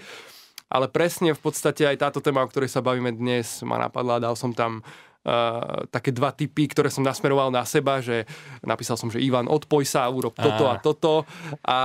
Ale 0.73 0.89
presne 0.89 1.37
v 1.37 1.41
podstate 1.41 1.85
aj 1.85 2.01
táto 2.01 2.17
téma, 2.17 2.41
o 2.41 2.49
ktorej 2.49 2.65
sa 2.65 2.81
bavíme 2.81 3.13
dnes, 3.13 3.61
ma 3.61 3.77
napadla, 3.77 4.21
dal 4.21 4.37
som 4.37 4.53
tam 4.53 4.85
Uh, 5.23 5.87
také 5.87 6.11
dva 6.11 6.35
typy, 6.35 6.67
ktoré 6.67 6.91
som 6.91 6.99
nasmeroval 6.99 7.47
na 7.47 7.63
seba, 7.63 8.03
že 8.03 8.27
napísal 8.59 8.99
som, 8.99 9.07
že 9.07 9.23
Ivan, 9.23 9.47
odpoj 9.47 9.87
sa, 9.87 10.03
urob 10.11 10.35
toto 10.35 10.67
a, 10.67 10.75
a 10.75 10.81
toto. 10.83 11.23
A 11.63 11.79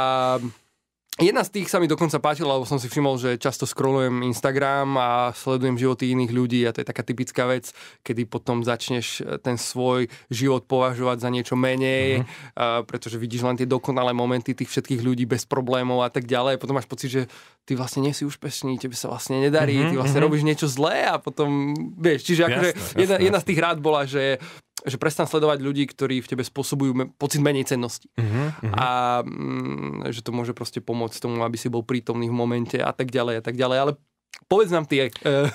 Jedna 1.19 1.43
z 1.43 1.50
tých 1.50 1.67
sa 1.67 1.82
mi 1.82 1.91
dokonca 1.91 2.23
páčila, 2.23 2.55
lebo 2.55 2.62
som 2.62 2.79
si 2.79 2.87
všimol, 2.87 3.19
že 3.19 3.43
často 3.43 3.67
scrollujem 3.67 4.23
Instagram 4.23 4.94
a 4.94 5.11
sledujem 5.35 5.75
životy 5.75 6.15
iných 6.15 6.31
ľudí 6.31 6.62
a 6.62 6.70
to 6.70 6.79
je 6.79 6.87
taká 6.87 7.03
typická 7.03 7.43
vec, 7.50 7.75
kedy 8.06 8.23
potom 8.31 8.62
začneš 8.62 9.26
eh, 9.26 9.35
ten 9.43 9.59
svoj 9.59 10.06
život 10.31 10.70
považovať 10.70 11.19
za 11.19 11.29
niečo 11.35 11.59
menej, 11.59 12.23
uh, 12.23 12.87
pretože 12.87 13.19
vidíš 13.19 13.43
len 13.43 13.59
tie 13.59 13.67
dokonalé 13.67 14.15
momenty 14.15 14.55
tých 14.55 14.70
všetkých 14.70 15.03
ľudí 15.03 15.26
bez 15.26 15.43
problémov 15.43 16.06
a 16.06 16.11
tak 16.12 16.31
ďalej. 16.31 16.62
Potom 16.62 16.79
máš 16.79 16.87
pocit, 16.87 17.11
že 17.11 17.23
ty 17.67 17.75
vlastne 17.75 18.06
nie 18.06 18.15
si 18.15 18.23
úspešný, 18.23 18.79
tebe 18.79 18.94
sa 18.94 19.11
vlastne 19.11 19.43
nedarí, 19.43 19.75
uh-huh, 19.75 19.91
ty 19.91 19.94
vlastne 19.99 20.23
uh-huh. 20.23 20.31
robíš 20.31 20.47
niečo 20.47 20.70
zlé 20.70 21.03
a 21.03 21.19
potom, 21.19 21.75
vieš, 21.99 22.31
čiže 22.31 22.47
akože 22.47 22.70
jedna, 22.94 23.17
jedna 23.19 23.38
z 23.43 23.47
tých 23.50 23.61
rád 23.61 23.79
bola, 23.82 24.06
že 24.06 24.38
že 24.86 25.00
prestan 25.00 25.26
sledovať 25.26 25.58
ľudí, 25.58 25.84
ktorí 25.90 26.22
v 26.22 26.30
tebe 26.30 26.42
spôsobujú 26.46 26.92
me- 26.94 27.08
pocit 27.19 27.42
menej 27.42 27.66
cennosti. 27.66 28.06
Uh-huh, 28.14 28.52
uh-huh. 28.52 28.75
A 28.75 28.86
mm, 29.26 30.12
že 30.14 30.22
to 30.22 30.30
môže 30.30 30.54
proste 30.54 30.78
pomôcť 30.78 31.19
tomu, 31.19 31.42
aby 31.42 31.58
si 31.58 31.66
bol 31.66 31.82
prítomný 31.82 32.30
v 32.30 32.36
momente 32.36 32.78
a 32.78 32.94
tak 32.94 33.10
ďalej 33.10 33.40
a 33.40 33.42
tak 33.42 33.58
ďalej. 33.58 33.78
Ale 33.78 33.92
Povedz 34.46 34.70
nám 34.70 34.86
ty, 34.86 35.02
uh, 35.02 35.10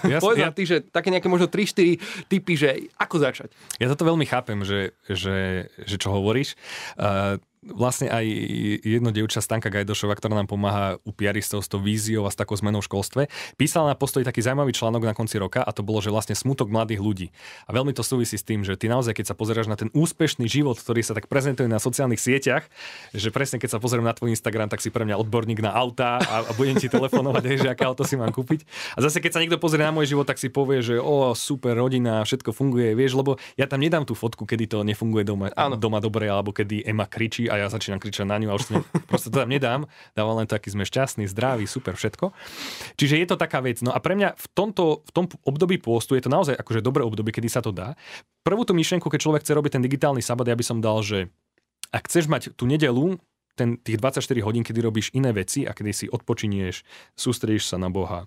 ja, 0.05 0.19
povedz 0.19 0.43
ja, 0.43 0.51
nám 0.51 0.55
ty, 0.59 0.67
že 0.67 0.83
také 0.83 1.07
nejaké 1.07 1.31
možno 1.31 1.47
3-4 1.47 2.27
typy, 2.27 2.53
že 2.53 2.91
ako 2.99 3.15
začať. 3.25 3.49
Ja 3.79 3.87
toto 3.87 4.03
veľmi 4.05 4.27
chápem, 4.27 4.59
že, 4.61 4.93
že, 5.07 5.71
že 5.81 5.95
čo 5.95 6.11
hovoríš. 6.13 6.53
Uh, 6.99 7.39
vlastne 7.71 8.11
aj 8.11 8.25
jedno 8.83 9.15
dievča 9.15 9.39
Stanka 9.39 9.71
Gajdošova, 9.71 10.19
ktorá 10.19 10.35
nám 10.43 10.51
pomáha 10.51 10.99
u 11.07 11.15
piaristov 11.15 11.63
s 11.63 11.71
tou 11.71 11.79
víziou 11.79 12.27
a 12.27 12.31
s 12.31 12.35
takou 12.35 12.59
zmenou 12.59 12.83
v 12.83 12.87
školstve, 12.91 13.21
písala 13.55 13.93
na 13.93 13.95
postoji 13.95 14.27
taký 14.27 14.43
zaujímavý 14.43 14.75
článok 14.75 15.07
na 15.07 15.15
konci 15.15 15.39
roka 15.39 15.63
a 15.63 15.71
to 15.71 15.85
bolo, 15.85 16.03
že 16.03 16.11
vlastne 16.11 16.35
smutok 16.35 16.67
mladých 16.67 16.99
ľudí. 16.99 17.27
A 17.67 17.71
veľmi 17.71 17.95
to 17.95 18.03
súvisí 18.03 18.35
s 18.35 18.43
tým, 18.43 18.67
že 18.67 18.75
ty 18.75 18.91
naozaj, 18.91 19.15
keď 19.15 19.31
sa 19.31 19.35
pozeráš 19.37 19.71
na 19.71 19.79
ten 19.79 19.87
úspešný 19.95 20.49
život, 20.51 20.75
ktorý 20.75 20.99
sa 20.99 21.15
tak 21.15 21.31
prezentuje 21.31 21.71
na 21.71 21.79
sociálnych 21.79 22.19
sieťach, 22.19 22.67
že 23.15 23.29
presne 23.31 23.63
keď 23.63 23.77
sa 23.77 23.79
pozriem 23.79 24.03
na 24.03 24.11
tvoj 24.11 24.35
Instagram, 24.35 24.67
tak 24.67 24.83
si 24.83 24.91
pre 24.91 25.07
mňa 25.07 25.15
odborník 25.23 25.63
na 25.63 25.71
auta 25.71 26.19
a, 26.19 26.35
a 26.43 26.51
budem 26.57 26.75
ti 26.75 26.91
telefonovať, 26.91 27.43
že 27.63 27.69
aké 27.71 27.87
auto 27.87 28.03
si 28.03 28.19
mám 28.19 28.35
kúpiť. 28.35 28.67
A 28.97 29.05
zase 29.05 29.23
keď 29.23 29.31
sa 29.37 29.39
niekto 29.39 29.61
pozrie 29.61 29.85
na 29.85 29.95
môj 29.95 30.11
život, 30.11 30.27
tak 30.27 30.41
si 30.41 30.51
povie, 30.51 30.83
že 30.83 30.99
o, 30.99 31.31
super 31.37 31.79
rodina, 31.79 32.25
všetko 32.27 32.51
funguje, 32.51 32.91
vieš, 32.97 33.15
lebo 33.15 33.39
ja 33.55 33.69
tam 33.69 33.79
nedám 33.79 34.03
tú 34.03 34.17
fotku, 34.17 34.43
kedy 34.43 34.65
to 34.67 34.77
nefunguje 34.83 35.23
doma, 35.23 35.47
doma 35.77 36.03
dobre, 36.03 36.27
alebo 36.27 36.51
kedy 36.51 36.83
Ema 36.83 37.07
kričí 37.07 37.52
a 37.53 37.61
ja 37.61 37.67
začínam 37.69 38.01
kričať 38.01 38.25
na 38.25 38.41
ňu 38.41 38.49
a 38.49 38.57
už 38.57 38.63
to 38.65 38.71
ne, 38.75 38.81
proste 39.09 39.29
to 39.29 39.37
tam 39.37 39.49
nedám. 39.49 39.85
Dávam 40.17 40.41
len 40.41 40.49
taký 40.49 40.73
sme 40.73 40.83
šťastní, 40.83 41.29
zdraví, 41.29 41.69
super, 41.69 41.93
všetko. 41.93 42.33
Čiže 42.97 43.21
je 43.21 43.27
to 43.29 43.37
taká 43.37 43.61
vec. 43.61 43.79
No 43.85 43.93
a 43.93 44.01
pre 44.01 44.17
mňa 44.17 44.33
v 44.33 44.47
tomto 44.57 45.05
v 45.05 45.11
tom 45.13 45.25
období 45.45 45.77
pôstu 45.77 46.17
je 46.17 46.25
to 46.25 46.33
naozaj 46.33 46.57
akože 46.57 46.81
dobré 46.81 47.05
obdobie, 47.05 47.29
kedy 47.29 47.47
sa 47.47 47.61
to 47.61 47.69
dá. 47.69 47.93
Prvú 48.41 48.65
tú 48.65 48.73
myšlienku, 48.73 49.07
keď 49.07 49.19
človek 49.21 49.41
chce 49.45 49.53
robiť 49.53 49.77
ten 49.79 49.83
digitálny 49.85 50.19
sabat, 50.25 50.49
ja 50.49 50.57
by 50.57 50.65
som 50.65 50.81
dal, 50.81 50.99
že 51.05 51.31
ak 51.93 52.09
chceš 52.09 52.25
mať 52.25 52.57
tú 52.57 52.65
nedelu, 52.65 53.21
ten, 53.53 53.77
tých 53.77 54.01
24 54.01 54.25
hodín, 54.41 54.65
kedy 54.65 54.79
robíš 54.81 55.13
iné 55.13 55.29
veci 55.29 55.69
a 55.69 55.77
kedy 55.77 55.91
si 55.93 56.05
odpočinieš, 56.09 56.81
sústredíš 57.13 57.69
sa 57.69 57.77
na 57.77 57.93
Boha, 57.93 58.25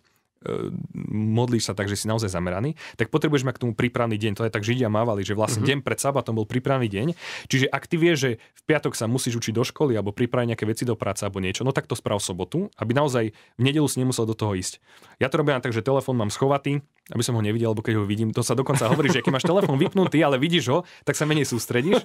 modlíš 1.11 1.71
sa 1.71 1.75
tak, 1.75 1.91
že 1.91 1.99
si 1.99 2.07
naozaj 2.07 2.31
zameraný, 2.31 2.77
tak 2.95 3.11
potrebuješ 3.11 3.47
mať 3.49 3.55
k 3.59 3.63
tomu 3.67 3.73
prípravný 3.73 4.21
deň. 4.21 4.33
To 4.39 4.45
je 4.47 4.53
tak 4.53 4.63
Židia 4.63 4.87
mávali, 4.93 5.27
že 5.27 5.35
vlastne 5.35 5.65
mm-hmm. 5.65 5.83
deň 5.83 5.87
pred 5.87 5.99
sabatom 5.99 6.37
bol 6.37 6.47
prípravný 6.47 6.87
deň. 6.87 7.17
Čiže 7.51 7.67
ak 7.67 7.85
ty 7.89 7.97
vieš, 7.99 8.17
že 8.21 8.31
v 8.39 8.63
piatok 8.69 8.95
sa 8.95 9.11
musíš 9.11 9.41
učiť 9.41 9.53
do 9.57 9.65
školy 9.65 9.97
alebo 9.97 10.15
pripraviť 10.15 10.55
nejaké 10.55 10.65
veci 10.69 10.85
do 10.85 10.95
práce 10.95 11.25
alebo 11.25 11.43
niečo, 11.43 11.65
no 11.65 11.73
tak 11.73 11.91
to 11.91 11.99
sprav 11.99 12.21
sobotu, 12.23 12.69
aby 12.79 12.93
naozaj 12.95 13.33
v 13.33 13.63
nedelu 13.63 13.89
si 13.91 13.99
nemusel 13.99 14.29
do 14.29 14.37
toho 14.37 14.55
ísť. 14.55 14.79
Ja 15.19 15.33
to 15.33 15.41
robím 15.41 15.59
tak, 15.59 15.73
že 15.73 15.81
telefón 15.83 16.21
mám 16.21 16.31
schovatý, 16.31 16.85
aby 17.11 17.23
som 17.23 17.39
ho 17.39 17.43
nevidel, 17.43 17.71
alebo 17.71 17.87
keď 17.87 18.03
ho 18.03 18.05
vidím, 18.05 18.35
to 18.35 18.43
sa 18.43 18.59
dokonca 18.59 18.91
hovorí, 18.91 19.09
že 19.15 19.23
keď 19.23 19.33
máš 19.33 19.47
telefón 19.47 19.79
vypnutý, 19.79 20.21
ale 20.27 20.43
vidíš 20.43 20.65
ho, 20.71 20.79
tak 21.07 21.15
sa 21.15 21.25
menej 21.25 21.47
sústredíš. 21.47 22.03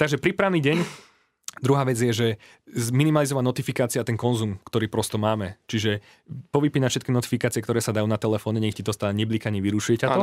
Takže 0.00 0.16
prípravný 0.16 0.64
deň 0.64 1.11
Druhá 1.60 1.84
vec 1.84 2.00
je, 2.00 2.12
že 2.16 2.28
zminimalizovať 2.72 3.44
notifikácia 3.44 4.00
a 4.00 4.08
ten 4.08 4.16
konzum, 4.16 4.56
ktorý 4.64 4.88
prosto 4.88 5.20
máme. 5.20 5.60
Čiže 5.68 6.00
povypínať 6.48 6.88
všetky 6.96 7.12
notifikácie, 7.12 7.60
ktoré 7.60 7.84
sa 7.84 7.92
dajú 7.92 8.08
na 8.08 8.16
telefóne, 8.16 8.56
nech 8.56 8.72
ti 8.72 8.80
to 8.80 8.96
stále 8.96 9.12
neblíka, 9.12 9.52
nevyrušuje 9.52 10.00
ťa 10.00 10.08
to, 10.16 10.22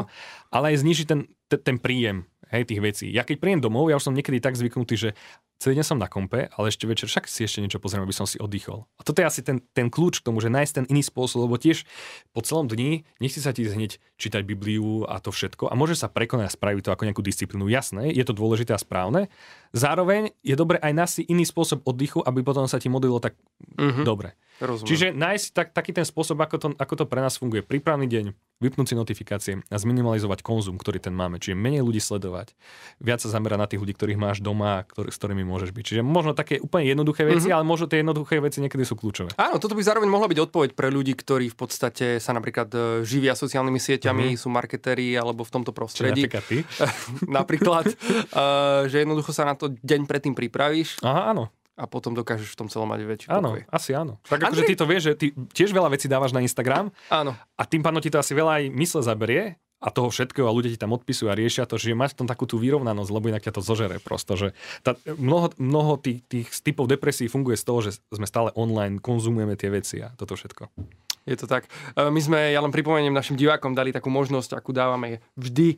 ale 0.49 0.65
aj 0.73 0.81
znižiť 0.81 1.05
ten, 1.05 1.29
ten, 1.49 1.59
ten 1.59 1.77
príjem 1.81 2.29
hej, 2.49 2.65
tých 2.65 2.81
vecí. 2.81 3.07
Ja 3.09 3.25
keď 3.25 3.37
príjem 3.41 3.61
domov, 3.61 3.89
ja 3.89 3.97
už 3.97 4.09
som 4.09 4.15
niekedy 4.17 4.41
tak 4.41 4.57
zvyknutý, 4.57 4.95
že 4.97 5.09
celý 5.61 5.77
deň 5.79 5.85
som 5.85 5.99
na 5.99 6.07
kompe, 6.07 6.49
ale 6.55 6.71
ešte 6.71 6.87
večer 6.87 7.11
však 7.11 7.27
si 7.27 7.45
ešte 7.45 7.59
niečo 7.59 7.83
pozriem, 7.83 8.01
aby 8.01 8.15
som 8.15 8.25
si 8.25 8.39
oddychol. 8.39 8.87
A 8.97 9.01
toto 9.03 9.19
je 9.21 9.27
asi 9.27 9.41
ten, 9.43 9.59
ten 9.75 9.91
kľúč 9.91 10.23
k 10.23 10.27
tomu, 10.31 10.39
že 10.39 10.49
nájsť 10.49 10.73
ten 10.81 10.85
iný 10.87 11.03
spôsob, 11.03 11.45
lebo 11.45 11.59
tiež 11.59 11.83
po 12.31 12.41
celom 12.41 12.65
dni 12.65 13.03
nechci 13.19 13.43
sa 13.43 13.51
ti 13.51 13.67
hneď 13.67 13.99
čítať 14.17 14.41
Bibliu 14.47 15.05
a 15.05 15.19
to 15.19 15.29
všetko 15.29 15.67
a 15.69 15.73
môže 15.75 15.99
sa 15.99 16.07
prekonať 16.07 16.45
a 16.49 16.55
spraviť 16.55 16.83
to 16.87 16.93
ako 16.95 17.03
nejakú 17.05 17.21
disciplínu. 17.21 17.67
Jasné, 17.69 18.09
je 18.15 18.23
to 18.23 18.33
dôležité 18.33 18.73
a 18.73 18.79
správne. 18.79 19.27
Zároveň 19.75 20.33
je 20.41 20.55
dobre 20.57 20.81
aj 20.81 20.95
nájsť 20.95 21.13
si 21.13 21.23
iný 21.27 21.45
spôsob 21.45 21.83
oddychu, 21.85 22.23
aby 22.23 22.41
potom 22.41 22.65
sa 22.65 22.81
ti 22.81 22.87
modlilo 22.87 23.19
tak 23.19 23.35
mm-hmm. 23.77 24.05
dobre. 24.07 24.33
Rozumiem. 24.59 24.89
Čiže 24.91 25.07
nájsť 25.15 25.45
tak, 25.55 25.67
taký 25.71 25.91
ten 25.95 26.03
spôsob, 26.03 26.35
ako 26.43 26.55
to, 26.59 26.67
ako 26.75 26.93
to 26.99 27.05
pre 27.07 27.23
nás 27.23 27.39
funguje. 27.39 27.63
Prípravný 27.63 28.11
deň, 28.11 28.35
vypnúť 28.59 28.91
si 28.91 28.95
notifikácie 28.95 29.53
a 29.71 29.75
zminimalizovať 29.79 30.43
konzum, 30.43 30.75
ktorý 30.75 30.99
ten 30.99 31.15
máme. 31.15 31.39
Čiže 31.39 31.55
menej 31.55 31.79
ľudí 31.79 32.03
sledovať, 32.03 32.53
viac 32.99 33.23
sa 33.23 33.31
zamerať 33.31 33.59
na 33.59 33.67
tých 33.71 33.79
ľudí, 33.79 33.95
ktorých 33.95 34.19
máš 34.19 34.43
doma, 34.43 34.83
ktorý, 34.83 35.09
s 35.15 35.17
ktorými 35.17 35.47
môžeš 35.47 35.71
byť. 35.71 35.83
Čiže 35.83 36.01
možno 36.03 36.35
také 36.35 36.59
úplne 36.59 36.91
jednoduché 36.91 37.23
veci, 37.23 37.47
mm-hmm. 37.47 37.55
ale 37.55 37.63
možno 37.63 37.87
tie 37.87 38.03
jednoduché 38.03 38.43
veci 38.43 38.59
niekedy 38.59 38.83
sú 38.83 38.99
kľúčové. 38.99 39.31
Áno, 39.39 39.63
toto 39.63 39.79
by 39.79 39.81
zároveň 39.81 40.11
mohla 40.11 40.27
byť 40.27 40.39
odpoveď 40.43 40.69
pre 40.75 40.91
ľudí, 40.91 41.15
ktorí 41.15 41.47
v 41.47 41.57
podstate 41.57 42.19
sa 42.19 42.35
napríklad 42.35 42.67
e, 42.75 42.79
živia 43.07 43.39
sociálnymi 43.39 43.79
sieťami, 43.79 44.35
mm-hmm. 44.35 44.41
sú 44.43 44.47
marketéri 44.51 45.15
alebo 45.15 45.47
v 45.47 45.51
tomto 45.55 45.71
prostredí. 45.71 46.27
Čiže 46.27 46.35
napríklad 46.35 46.45
ty? 46.51 46.57
napríklad, 47.39 47.85
uh, 48.35 48.91
že 48.91 49.07
jednoducho 49.07 49.31
sa 49.31 49.47
na 49.47 49.55
to 49.55 49.71
deň 49.79 50.03
predtým 50.03 50.35
pripravíš. 50.35 50.99
Aha, 50.99 51.31
áno 51.31 51.47
a 51.79 51.87
potom 51.87 52.11
dokážeš 52.11 52.51
v 52.51 52.57
tom 52.59 52.67
celom 52.67 52.91
mať 52.91 53.07
väčší 53.07 53.27
áno, 53.31 53.55
pokoj. 53.55 53.63
asi 53.71 53.95
áno. 53.95 54.19
Tak 54.27 54.51
akože 54.51 54.67
ty 54.67 54.75
to 54.75 54.83
vieš, 54.83 55.03
že 55.07 55.13
ty 55.15 55.27
tiež 55.55 55.71
veľa 55.71 55.95
vecí 55.95 56.11
dávaš 56.11 56.35
na 56.35 56.43
Instagram 56.43 56.91
áno. 57.07 57.31
a 57.55 57.63
tým 57.63 57.79
pádom 57.79 58.03
ti 58.03 58.11
to 58.11 58.19
asi 58.19 58.35
veľa 58.35 58.59
aj 58.59 58.63
mysle 58.75 58.99
zaberie 58.99 59.55
a 59.79 59.87
toho 59.95 60.11
všetkého 60.11 60.43
a 60.43 60.51
ľudia 60.51 60.75
ti 60.75 60.79
tam 60.79 60.91
odpisujú 60.91 61.31
a 61.31 61.39
riešia 61.39 61.63
to, 61.63 61.79
že 61.79 61.95
mať 61.95 62.19
tam 62.19 62.27
takú 62.27 62.43
tú 62.43 62.59
vyrovnanosť, 62.59 63.11
lebo 63.15 63.31
inak 63.31 63.47
ťa 63.47 63.55
to 63.55 63.63
zožere 63.63 64.03
prosto, 64.03 64.35
že 64.35 64.51
tá, 64.83 64.99
mnoho, 65.15 65.55
mnoho 65.55 65.95
tých, 65.95 66.19
tých 66.27 66.51
typov 66.59 66.91
depresí 66.91 67.31
funguje 67.31 67.55
z 67.55 67.63
toho, 67.63 67.79
že 67.79 68.03
sme 68.11 68.27
stále 68.27 68.51
online, 68.59 68.99
konzumujeme 68.99 69.55
tie 69.55 69.71
veci 69.71 70.03
a 70.03 70.11
toto 70.19 70.35
všetko. 70.35 70.67
Je 71.29 71.37
to 71.37 71.45
tak. 71.45 71.69
E, 71.93 72.09
my 72.09 72.17
sme, 72.17 72.39
ja 72.49 72.57
len 72.57 72.73
pripomeniem 72.73 73.13
našim 73.13 73.37
divákom, 73.37 73.77
dali 73.77 73.93
takú 73.93 74.09
možnosť, 74.09 74.57
akú 74.57 74.73
dávame 74.73 75.21
vždy 75.37 75.77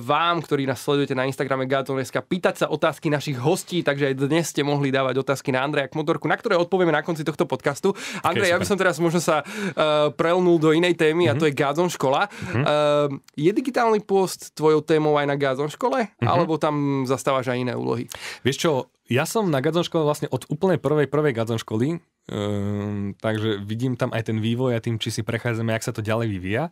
vám, 0.00 0.40
ktorí 0.40 0.64
nás 0.64 0.80
sledujete 0.80 1.12
na 1.12 1.28
Instagrame 1.28 1.68
Gaton.sk, 1.68 2.24
pýtať 2.24 2.64
sa 2.64 2.66
otázky 2.72 3.12
našich 3.12 3.36
hostí, 3.36 3.84
takže 3.84 4.08
aj 4.08 4.14
dnes 4.24 4.48
ste 4.48 4.64
mohli 4.64 4.88
dávať 4.88 5.20
otázky 5.20 5.52
na 5.52 5.60
Andreja 5.60 5.92
Kmotorku, 5.92 6.24
na 6.24 6.40
ktoré 6.40 6.56
odpovieme 6.56 6.96
na 6.96 7.04
konci 7.04 7.20
tohto 7.20 7.44
podcastu. 7.44 7.92
Andrej, 8.24 8.48
okay, 8.48 8.54
ja 8.56 8.60
by 8.60 8.66
som 8.66 8.80
teraz 8.80 8.96
možno 8.96 9.20
sa 9.20 9.44
uh, 9.44 10.08
prelnul 10.16 10.56
do 10.56 10.72
inej 10.72 10.96
témy 10.96 11.28
mm-hmm. 11.28 11.32
a 11.32 11.36
mhm. 11.36 11.40
to 11.44 11.48
je 11.52 11.52
Gazon 11.52 11.90
škola. 11.92 12.32
Mm-hmm. 12.32 12.64
Uh, 12.64 13.20
je 13.36 13.50
digitálny 13.52 14.00
post 14.00 14.56
tvojou 14.56 14.80
témou 14.80 15.20
aj 15.20 15.26
na 15.28 15.36
Gazon 15.36 15.68
škole? 15.68 16.08
Mm-hmm. 16.08 16.28
Alebo 16.28 16.56
tam 16.56 17.04
zastávaš 17.04 17.52
aj 17.52 17.60
iné 17.60 17.74
úlohy? 17.76 18.08
Vieš 18.40 18.56
čo, 18.56 18.70
ja 19.08 19.28
som 19.28 19.48
na 19.52 19.60
Gazon 19.60 19.84
škole 19.84 20.04
vlastne 20.04 20.28
od 20.32 20.48
úplnej 20.48 20.80
prvej, 20.80 21.08
prvej 21.08 21.36
Gazon 21.36 21.60
školy, 21.60 22.00
Um, 22.28 23.16
takže 23.16 23.64
vidím 23.64 23.96
tam 23.96 24.12
aj 24.12 24.28
ten 24.28 24.38
vývoj 24.38 24.76
a 24.76 24.84
tým, 24.84 25.00
či 25.00 25.08
si 25.08 25.24
prechádzame, 25.24 25.72
jak 25.72 25.86
sa 25.88 25.96
to 25.96 26.04
ďalej 26.04 26.28
vyvíja. 26.28 26.64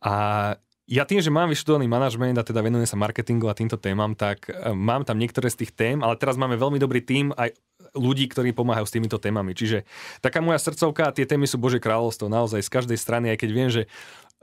A 0.00 0.14
ja 0.86 1.02
tým, 1.04 1.18
že 1.20 1.34
mám 1.34 1.50
vyštudovaný 1.50 1.90
manažment 1.90 2.38
a 2.38 2.46
teda 2.46 2.62
venujem 2.62 2.86
sa 2.86 2.96
marketingu 2.96 3.50
a 3.50 3.58
týmto 3.58 3.76
témam, 3.76 4.16
tak 4.16 4.48
um, 4.48 4.72
mám 4.72 5.04
tam 5.04 5.20
niektoré 5.20 5.52
z 5.52 5.66
tých 5.66 5.72
tém, 5.76 6.00
ale 6.00 6.16
teraz 6.16 6.40
máme 6.40 6.56
veľmi 6.56 6.80
dobrý 6.80 7.04
tým 7.04 7.36
aj 7.36 7.52
ľudí, 7.96 8.28
ktorí 8.28 8.52
pomáhajú 8.52 8.86
s 8.88 8.94
týmito 8.94 9.16
témami. 9.16 9.56
Čiže 9.56 9.88
taká 10.20 10.44
moja 10.44 10.60
srdcovka, 10.60 11.16
tie 11.16 11.24
témy 11.24 11.48
sú 11.48 11.56
Bože 11.56 11.80
kráľovstvo 11.80 12.28
naozaj 12.28 12.60
z 12.64 12.70
každej 12.72 12.98
strany, 13.00 13.32
aj 13.32 13.38
keď 13.40 13.50
viem, 13.52 13.68
že 13.72 13.88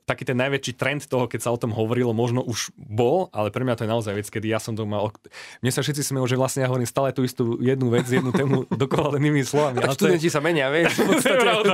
taký 0.03 0.27
ten 0.27 0.35
najväčší 0.35 0.73
trend 0.75 1.01
toho, 1.07 1.31
keď 1.31 1.47
sa 1.47 1.49
o 1.51 1.57
tom 1.59 1.71
hovorilo, 1.71 2.11
možno 2.11 2.43
už 2.43 2.75
bol, 2.75 3.31
ale 3.31 3.49
pre 3.49 3.63
mňa 3.63 3.75
to 3.79 3.83
je 3.87 3.91
naozaj 3.91 4.13
vec, 4.13 4.27
kedy 4.27 4.51
ja 4.51 4.59
som 4.59 4.75
to 4.75 4.83
mal... 4.83 5.11
Mne 5.63 5.71
sa 5.71 5.79
všetci 5.79 6.03
smejú, 6.03 6.27
že 6.27 6.35
vlastne 6.35 6.63
ja 6.63 6.69
hovorím 6.71 6.87
stále 6.87 7.15
tú 7.15 7.23
istú 7.23 7.55
jednu 7.63 7.87
vec, 7.87 8.03
jednu 8.07 8.35
tému 8.35 8.67
dokola 8.83 9.15
inými 9.15 9.47
slovami. 9.47 9.79
Ale 9.79 9.95
študenti 9.95 10.27
je... 10.27 10.33
sa 10.35 10.43
menia, 10.43 10.67
vieš. 10.67 10.99
pravda, 11.43 11.73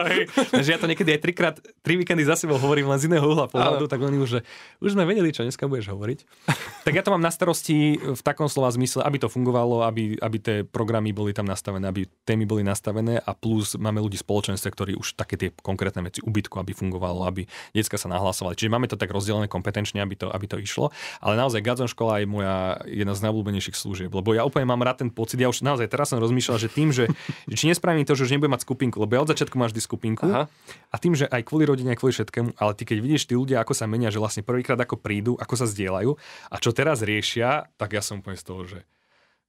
že 0.62 0.70
ja 0.70 0.78
to 0.78 0.86
niekedy 0.86 1.18
aj 1.18 1.22
trikrát, 1.26 1.56
tri 1.82 1.98
víkendy 1.98 2.22
za 2.22 2.38
sebou 2.38 2.62
hovorím 2.62 2.90
len 2.94 3.02
z 3.02 3.10
iného 3.10 3.26
uhla 3.26 3.50
pohľadu, 3.50 3.90
tak 3.90 4.00
oni 4.02 4.18
už, 4.22 4.30
že 4.30 4.40
už 4.80 4.94
sme 4.94 5.10
vedeli, 5.10 5.34
čo 5.34 5.42
dneska 5.42 5.66
budeš 5.66 5.90
hovoriť. 5.90 6.20
tak 6.86 6.94
ja 6.94 7.02
to 7.02 7.10
mám 7.10 7.24
na 7.26 7.34
starosti 7.34 7.98
v 7.98 8.22
takom 8.22 8.46
slova 8.46 8.70
zmysle, 8.70 9.02
aby 9.02 9.18
to 9.18 9.28
fungovalo, 9.32 9.82
aby, 9.90 10.22
aby 10.22 10.38
tie 10.38 10.58
programy 10.62 11.10
boli 11.12 11.34
tam 11.34 11.50
nastavené, 11.50 11.90
aby 11.90 12.06
témy 12.30 12.46
boli 12.46 12.62
nastavené 12.62 13.18
a 13.18 13.32
plus 13.34 13.74
máme 13.74 13.98
ľudí 14.04 14.22
spoločenstve, 14.22 14.70
ktorí 14.70 14.92
už 14.94 15.18
také 15.18 15.36
tie 15.36 15.50
konkrétne 15.66 16.06
veci 16.06 16.22
ubytku, 16.22 16.62
aby 16.62 16.78
fungovalo, 16.78 17.26
aby 17.26 17.50
detská 17.74 17.98
sa 17.98 18.12
nahlasovali. 18.20 18.60
Čiže 18.60 18.68
máme 18.68 18.92
to 18.92 19.00
tak 19.00 19.08
rozdelené 19.16 19.48
kompetenčne, 19.48 20.04
aby 20.04 20.20
to, 20.20 20.28
aby 20.28 20.46
to 20.52 20.60
išlo. 20.60 20.92
Ale 21.24 21.40
naozaj 21.40 21.64
Gazon 21.64 21.88
škola 21.88 22.20
je 22.20 22.28
moja 22.28 22.84
jedna 22.84 23.16
z 23.16 23.24
najobľúbenejších 23.24 23.80
služieb, 23.80 24.12
lebo 24.12 24.36
ja 24.36 24.44
úplne 24.44 24.68
mám 24.68 24.84
rád 24.84 25.08
ten 25.08 25.10
pocit. 25.10 25.40
Ja 25.40 25.48
už 25.48 25.64
naozaj 25.64 25.88
teraz 25.88 26.12
som 26.12 26.20
rozmýšľal, 26.20 26.60
že 26.60 26.68
tým, 26.68 26.92
že 26.92 27.08
či 27.58 27.72
nespravím 27.72 28.04
to, 28.04 28.20
že 28.20 28.28
už 28.28 28.36
nebudem 28.36 28.52
mať 28.52 28.68
skupinku, 28.68 29.00
lebo 29.00 29.16
ja 29.16 29.24
od 29.24 29.32
začiatku 29.32 29.56
máš 29.56 29.72
vždy 29.72 29.82
skupinku 29.88 30.28
Aha. 30.28 30.52
a 30.92 30.96
tým, 31.00 31.16
že 31.16 31.32
aj 31.32 31.48
kvôli 31.48 31.64
rodine, 31.64 31.96
aj 31.96 32.00
kvôli 32.04 32.12
všetkému, 32.12 32.60
ale 32.60 32.72
ty 32.76 32.84
keď 32.84 32.98
vidíš 33.00 33.32
tí 33.32 33.40
ľudia, 33.40 33.64
ako 33.64 33.72
sa 33.72 33.88
menia, 33.88 34.12
že 34.12 34.20
vlastne 34.20 34.44
prvýkrát 34.44 34.76
ako 34.76 35.00
prídu, 35.00 35.40
ako 35.40 35.56
sa 35.56 35.66
zdieľajú 35.70 36.12
a 36.52 36.56
čo 36.60 36.76
teraz 36.76 37.00
riešia, 37.00 37.72
tak 37.80 37.96
ja 37.96 38.04
som 38.04 38.20
úplne 38.20 38.36
z 38.36 38.44
toho, 38.44 38.62
že 38.68 38.80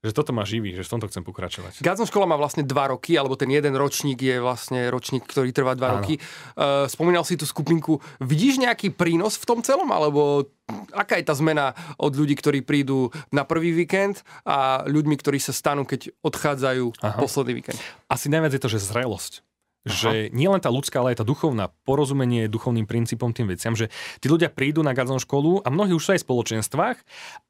že 0.01 0.17
toto 0.17 0.33
ma 0.33 0.49
živí, 0.49 0.73
že 0.73 0.81
v 0.81 0.93
tomto 0.97 1.13
chcem 1.13 1.21
pokračovať. 1.21 1.85
Gazon 1.85 2.09
škola 2.09 2.25
má 2.25 2.41
vlastne 2.41 2.65
dva 2.65 2.89
roky, 2.89 3.21
alebo 3.21 3.37
ten 3.37 3.53
jeden 3.53 3.77
ročník 3.77 4.17
je 4.17 4.41
vlastne 4.41 4.89
ročník, 4.89 5.29
ktorý 5.29 5.53
trvá 5.53 5.77
dva 5.77 5.93
Áno. 5.93 5.97
roky. 6.01 6.17
Uh, 6.57 6.89
spomínal 6.89 7.21
si 7.29 7.37
tú 7.37 7.45
skupinku. 7.45 8.01
Vidíš 8.17 8.65
nejaký 8.65 8.97
prínos 8.97 9.37
v 9.37 9.45
tom 9.45 9.61
celom, 9.61 9.93
alebo 9.93 10.49
aká 10.97 11.21
je 11.21 11.29
tá 11.29 11.37
zmena 11.37 11.77
od 12.01 12.17
ľudí, 12.17 12.33
ktorí 12.33 12.65
prídu 12.65 13.13
na 13.29 13.45
prvý 13.45 13.77
víkend 13.77 14.25
a 14.49 14.89
ľuďmi, 14.89 15.21
ktorí 15.21 15.37
sa 15.37 15.53
stanú, 15.53 15.85
keď 15.85 16.17
odchádzajú 16.25 17.05
Aha. 17.05 17.21
posledný 17.21 17.61
víkend? 17.61 17.77
Asi 18.09 18.33
najviac 18.33 18.57
je 18.57 18.63
to, 18.63 18.73
že 18.73 18.81
zrelosť. 18.81 19.45
Aha. 19.85 19.93
Že 19.97 20.13
nie 20.33 20.49
len 20.49 20.61
tá 20.61 20.73
ľudská, 20.73 21.01
ale 21.01 21.13
aj 21.13 21.25
tá 21.25 21.27
duchovná, 21.29 21.73
porozumenie 21.89 22.49
duchovným 22.49 22.85
princípom 22.89 23.33
tým 23.33 23.53
veciam, 23.53 23.77
že 23.77 23.93
tí 24.21 24.33
ľudia 24.33 24.53
prídu 24.53 24.81
na 24.81 24.97
Gazon 24.97 25.21
školu 25.21 25.65
a 25.65 25.69
mnohí 25.73 25.93
už 25.93 26.05
sú 26.05 26.11
aj 26.17 26.21
v 26.21 26.27
spoločenstvách 26.29 26.97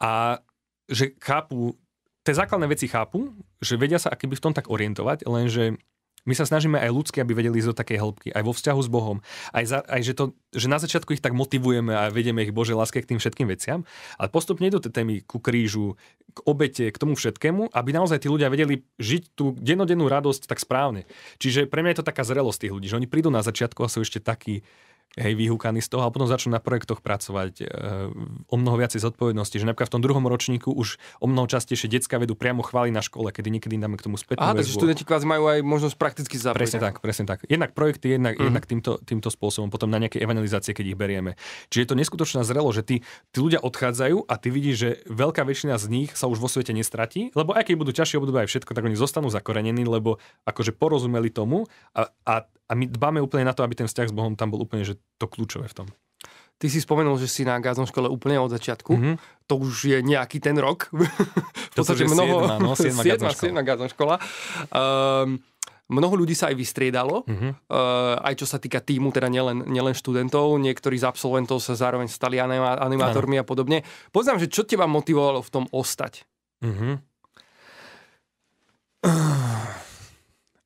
a 0.02 0.42
že 0.90 1.14
chápu 1.23 1.78
tie 2.30 2.38
základné 2.38 2.70
veci 2.70 2.87
chápu, 2.87 3.34
že 3.58 3.75
vedia 3.75 3.99
sa 3.99 4.14
akýby 4.14 4.38
v 4.38 4.44
tom 4.46 4.54
tak 4.54 4.70
orientovať, 4.70 5.26
lenže 5.26 5.82
my 6.28 6.34
sa 6.37 6.46
snažíme 6.46 6.78
aj 6.78 6.94
ľudsky, 6.94 7.18
aby 7.25 7.32
vedeli 7.34 7.58
ísť 7.58 7.70
do 7.75 7.78
takej 7.80 7.99
hĺbky, 7.99 8.28
aj 8.30 8.44
vo 8.44 8.52
vzťahu 8.54 8.80
s 8.87 8.88
Bohom, 8.92 9.18
aj, 9.56 9.64
za, 9.66 9.78
aj 9.82 10.00
že, 10.04 10.12
to, 10.14 10.25
že 10.52 10.70
na 10.70 10.78
začiatku 10.78 11.16
ich 11.16 11.25
tak 11.25 11.32
motivujeme 11.34 11.90
a 11.90 12.12
vedieme 12.12 12.44
ich 12.46 12.54
Bože 12.54 12.76
láske 12.76 13.02
k 13.02 13.10
tým 13.10 13.18
všetkým 13.18 13.50
veciam, 13.50 13.88
ale 14.14 14.30
postupne 14.30 14.68
idú 14.68 14.78
tie 14.78 14.94
témy 14.94 15.25
ku 15.25 15.42
krížu, 15.42 15.96
k 16.30 16.38
obete, 16.46 16.92
k 16.92 17.00
tomu 17.00 17.16
všetkému, 17.16 17.72
aby 17.72 17.90
naozaj 17.90 18.22
tí 18.22 18.28
ľudia 18.28 18.52
vedeli 18.52 18.84
žiť 19.00 19.22
tú 19.34 19.56
dennodennú 19.56 20.06
radosť 20.06 20.44
tak 20.44 20.60
správne. 20.60 21.08
Čiže 21.40 21.66
pre 21.66 21.82
mňa 21.82 21.96
je 21.96 21.99
to 22.04 22.08
taká 22.12 22.22
zrelosť 22.22 22.68
tých 22.68 22.75
ľudí, 22.76 22.87
že 22.92 23.00
oni 23.00 23.08
prídu 23.08 23.32
na 23.32 23.40
začiatku 23.40 23.80
a 23.80 23.88
sú 23.88 24.04
ešte 24.04 24.20
takí, 24.20 24.62
hej, 25.19 25.35
vyhúkaní 25.35 25.83
z 25.83 25.90
toho 25.90 26.07
a 26.07 26.12
potom 26.14 26.31
začnú 26.31 26.55
na 26.55 26.62
projektoch 26.62 27.02
pracovať 27.02 27.52
e, 27.61 27.64
o 28.47 28.55
mnoho 28.55 28.79
viacej 28.79 29.02
zodpovednosti, 29.02 29.57
že 29.59 29.67
napríklad 29.67 29.90
v 29.90 29.95
tom 29.99 30.02
druhom 30.07 30.23
ročníku 30.23 30.71
už 30.71 31.02
o 31.19 31.26
mnoho 31.26 31.50
častejšie 31.50 31.90
detská 31.90 32.23
vedú 32.23 32.38
priamo 32.38 32.62
chváli 32.62 32.95
na 32.95 33.02
škole, 33.02 33.35
kedy 33.35 33.50
niekedy 33.50 33.75
dáme 33.75 33.99
k 33.99 34.07
tomu 34.07 34.14
spätnú 34.14 34.47
Aha, 34.47 34.55
takže 34.55 34.71
študenti 34.71 35.02
kvázi 35.02 35.26
majú 35.26 35.50
aj 35.50 35.59
možnosť 35.67 35.97
prakticky 35.99 36.38
zapojiť. 36.38 36.59
Presne 36.62 36.79
tak, 36.79 36.95
presne 37.02 37.25
tak. 37.26 37.43
Jednak 37.50 37.75
projekty, 37.75 38.14
jednak, 38.14 38.38
mm. 38.38 38.47
jednak 38.47 38.64
týmto, 38.71 38.93
týmto 39.02 39.29
spôsobom, 39.35 39.67
potom 39.67 39.90
na 39.90 39.99
nejaké 39.99 40.23
evangelizácie, 40.23 40.71
keď 40.71 40.95
ich 40.95 40.99
berieme. 40.99 41.35
Čiže 41.75 41.83
je 41.83 41.88
to 41.90 41.97
neskutočná 41.99 42.47
zrelo, 42.47 42.71
že 42.71 42.87
tí, 42.87 43.02
tí 43.35 43.38
ľudia 43.43 43.59
odchádzajú 43.59 44.31
a 44.31 44.35
ty 44.38 44.49
vidíš, 44.55 44.76
že 44.79 44.90
veľká 45.11 45.43
väčšina 45.43 45.75
z 45.75 45.87
nich 45.90 46.11
sa 46.14 46.31
už 46.31 46.38
vo 46.38 46.47
svete 46.47 46.71
nestratí, 46.71 47.35
lebo 47.35 47.50
aj 47.59 47.67
keď 47.67 47.75
budú 47.75 47.90
ťažšie 47.90 48.23
obdobia 48.23 48.47
aj 48.47 48.50
všetko, 48.55 48.71
tak 48.79 48.87
oni 48.87 48.95
zostanú 48.95 49.26
zakorenení, 49.26 49.83
lebo 49.83 50.23
akože 50.47 50.71
porozumeli 50.71 51.35
tomu 51.35 51.67
a, 51.99 52.07
a, 52.23 52.47
a 52.70 52.72
my 52.78 52.86
dbáme 52.86 53.18
úplne 53.18 53.42
na 53.42 53.52
to, 53.52 53.66
aby 53.66 53.74
ten 53.74 53.90
vzťah 53.90 54.08
s 54.08 54.14
Bohom 54.14 54.38
tam 54.38 54.54
bol 54.54 54.62
úplne 54.62 54.86
že 54.86 54.94
to 55.18 55.26
kľúčové 55.26 55.66
v 55.66 55.84
tom. 55.84 55.88
Ty 56.60 56.68
si 56.68 56.78
spomenul, 56.78 57.16
že 57.16 57.26
si 57.26 57.42
na 57.42 57.56
Gázon 57.56 57.88
škole 57.88 58.06
úplne 58.06 58.36
od 58.36 58.52
začiatku. 58.52 58.92
Mm-hmm. 58.92 59.14
To 59.48 59.54
už 59.64 59.96
je 59.96 59.98
nejaký 60.04 60.44
ten 60.44 60.54
rok. 60.60 60.92
v 61.72 61.74
podstate 61.74 62.04
mnoho... 62.04 62.60
7, 62.60 62.62
no, 62.62 62.76
7, 62.76 63.00
7, 63.00 63.32
škola. 63.32 63.88
škola. 63.88 64.14
Um, 64.70 65.40
Mnoho 65.90 66.22
ľudí 66.22 66.38
sa 66.38 66.54
aj 66.54 66.56
vystriedalo, 66.56 67.26
uh-huh. 67.26 67.50
uh, 67.50 68.14
aj 68.22 68.38
čo 68.38 68.46
sa 68.46 68.62
týka 68.62 68.78
týmu, 68.78 69.10
teda 69.10 69.26
nielen, 69.26 69.66
nielen 69.66 69.90
študentov, 69.90 70.54
niektorí 70.62 70.94
z 70.94 71.02
absolventov 71.02 71.58
sa 71.58 71.74
zároveň 71.74 72.06
stali 72.06 72.38
animátormi 72.38 73.34
ano. 73.34 73.42
a 73.42 73.44
podobne. 73.44 73.82
Poznám, 74.14 74.38
že 74.38 74.46
čo 74.46 74.62
teba 74.62 74.86
motivovalo 74.86 75.42
v 75.42 75.50
tom 75.50 75.66
ostať? 75.74 76.22
Uh-huh. 76.62 77.02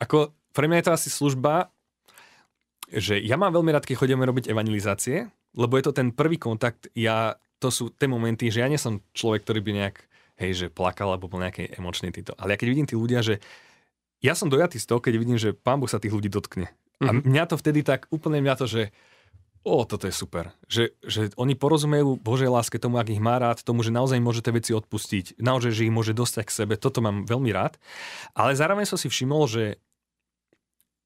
Ako, 0.05 0.37
pre 0.53 0.69
mňa 0.69 0.85
je 0.85 0.87
to 0.93 0.93
asi 0.93 1.09
služba, 1.09 1.73
že 2.91 3.17
ja 3.21 3.37
mám 3.41 3.55
veľmi 3.55 3.73
rád, 3.73 3.89
keď 3.89 4.05
chodíme 4.05 4.25
robiť 4.25 4.51
evangelizácie, 4.53 5.29
lebo 5.55 5.79
je 5.79 5.85
to 5.87 5.93
ten 5.97 6.11
prvý 6.11 6.37
kontakt, 6.37 6.91
ja, 6.93 7.39
to 7.63 7.71
sú 7.71 7.95
tie 7.95 8.11
momenty, 8.11 8.51
že 8.51 8.61
ja 8.61 8.69
nie 8.69 8.81
som 8.81 9.01
človek, 9.15 9.47
ktorý 9.47 9.61
by 9.65 9.73
nejak, 9.73 9.97
hej, 10.43 10.51
že 10.53 10.67
plakal 10.69 11.15
alebo 11.15 11.31
bol 11.31 11.41
nejaký 11.41 11.79
emočný 11.79 12.11
týto. 12.11 12.35
Ale 12.37 12.55
ja 12.55 12.61
keď 12.61 12.69
vidím 12.69 12.89
tí 12.91 12.99
ľudia, 12.99 13.23
že 13.23 13.39
ja 14.25 14.33
som 14.33 14.49
dojatý 14.49 14.81
z 14.81 14.89
toho, 14.89 15.01
keď 15.05 15.15
vidím, 15.21 15.39
že 15.39 15.53
pán 15.53 15.79
Boh 15.79 15.89
sa 15.89 16.01
tých 16.01 16.13
ľudí 16.13 16.33
dotkne. 16.33 16.73
Mm-hmm. 17.01 17.09
A 17.09 17.11
mhm. 17.13 17.23
mňa 17.29 17.45
to 17.51 17.57
vtedy 17.61 17.81
tak, 17.85 18.09
úplne 18.11 18.41
mňa 18.41 18.55
to, 18.57 18.67
že 18.67 18.83
o, 19.65 19.85
toto 19.89 20.05
je 20.05 20.15
super. 20.15 20.53
Že, 20.69 20.85
že 21.01 21.21
oni 21.41 21.57
porozumejú 21.57 22.21
Božej 22.21 22.53
láske 22.53 22.77
tomu, 22.77 23.01
ak 23.01 23.09
ich 23.09 23.21
má 23.21 23.41
rád, 23.41 23.65
tomu, 23.65 23.81
že 23.81 23.91
naozaj 23.91 24.21
môže 24.21 24.45
tie 24.45 24.53
veci 24.53 24.77
odpustiť, 24.77 25.41
naozaj, 25.41 25.73
že 25.73 25.85
ich 25.89 25.95
môže 25.95 26.13
dostať 26.13 26.45
k 26.47 26.57
sebe. 26.65 26.75
Toto 26.77 27.01
mám 27.01 27.25
veľmi 27.25 27.49
rád. 27.51 27.81
Ale 28.37 28.53
zároveň 28.53 28.85
som 28.85 29.01
si 29.01 29.09
všimol, 29.09 29.49
že 29.49 29.81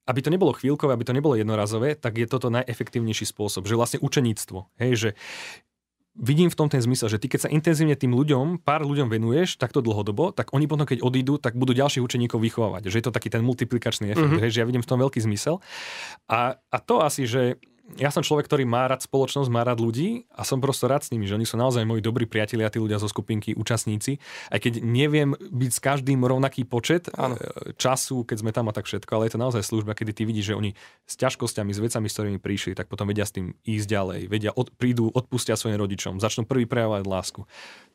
aby 0.09 0.21
to 0.25 0.33
nebolo 0.33 0.57
chvíľkové, 0.57 0.97
aby 0.97 1.05
to 1.05 1.13
nebolo 1.13 1.37
jednorazové, 1.37 1.93
tak 1.93 2.17
je 2.17 2.25
toto 2.25 2.49
najefektívnejší 2.49 3.29
spôsob. 3.29 3.69
Že 3.69 3.77
vlastne 3.77 3.99
učeníctvo. 4.01 4.59
Hej, 4.81 4.93
že 4.97 5.11
vidím 6.19 6.51
v 6.51 6.59
tom 6.59 6.67
ten 6.67 6.83
zmysel, 6.83 7.13
že 7.13 7.21
ty 7.23 7.31
keď 7.31 7.47
sa 7.47 7.53
intenzívne 7.53 7.95
tým 7.95 8.11
ľuďom, 8.17 8.65
pár 8.67 8.83
ľuďom 8.83 9.07
venuješ 9.07 9.61
takto 9.61 9.79
dlhodobo, 9.79 10.35
tak 10.35 10.51
oni 10.51 10.67
potom, 10.67 10.89
keď 10.89 11.05
odídu, 11.05 11.39
tak 11.39 11.55
budú 11.55 11.77
ďalších 11.77 12.03
učeníkov 12.03 12.43
vychovávať. 12.43 12.91
Že 12.91 12.97
je 12.99 13.05
to 13.07 13.15
taký 13.15 13.29
ten 13.31 13.47
multiplikačný 13.47 14.11
efekt, 14.11 14.33
mm-hmm. 14.35 14.51
že 14.51 14.59
ja 14.59 14.67
vidím 14.67 14.83
v 14.83 14.91
tom 14.91 14.99
veľký 14.99 15.23
zmysel. 15.23 15.63
A, 16.27 16.59
a 16.59 16.79
to 16.83 17.05
asi, 17.05 17.29
že 17.29 17.63
ja 17.97 18.13
som 18.13 18.21
človek, 18.21 18.45
ktorý 18.45 18.69
má 18.69 18.85
rád 18.85 19.01
spoločnosť, 19.01 19.49
má 19.49 19.65
rád 19.65 19.81
ľudí 19.81 20.29
a 20.37 20.45
som 20.45 20.61
prosto 20.61 20.85
rád 20.85 21.09
s 21.09 21.13
nimi, 21.15 21.25
že 21.25 21.33
oni 21.33 21.49
sú 21.49 21.57
naozaj 21.57 21.89
moji 21.89 22.05
dobrí 22.05 22.29
priatelia, 22.29 22.69
tí 22.69 22.77
ľudia 22.77 23.01
zo 23.01 23.09
skupinky, 23.09 23.57
účastníci. 23.57 24.21
Aj 24.53 24.61
keď 24.61 24.85
neviem 24.85 25.33
byť 25.33 25.71
s 25.73 25.81
každým 25.81 26.21
rovnaký 26.21 26.69
počet 26.69 27.09
ano. 27.17 27.41
E, 27.41 27.73
času, 27.81 28.29
keď 28.29 28.37
sme 28.45 28.51
tam 28.53 28.69
a 28.69 28.77
tak 28.77 28.85
všetko, 28.85 29.09
ale 29.09 29.33
je 29.33 29.33
to 29.33 29.41
naozaj 29.41 29.63
služba, 29.65 29.97
kedy 29.97 30.13
ty 30.13 30.23
vidíš, 30.29 30.53
že 30.53 30.59
oni 30.61 30.71
s 31.09 31.15
ťažkosťami, 31.17 31.73
s 31.73 31.81
vecami, 31.81 32.07
s 32.13 32.15
ktorými 32.21 32.39
prišli, 32.45 32.77
tak 32.77 32.93
potom 32.93 33.09
vedia 33.09 33.25
s 33.25 33.33
tým 33.33 33.57
ísť 33.65 33.87
ďalej, 33.89 34.21
vedia, 34.29 34.53
od, 34.53 34.69
prídu, 34.77 35.09
odpustia 35.09 35.57
svojim 35.57 35.81
rodičom, 35.81 36.21
začnú 36.21 36.45
prvý 36.45 36.69
prejavovať 36.69 37.09
lásku. 37.09 37.41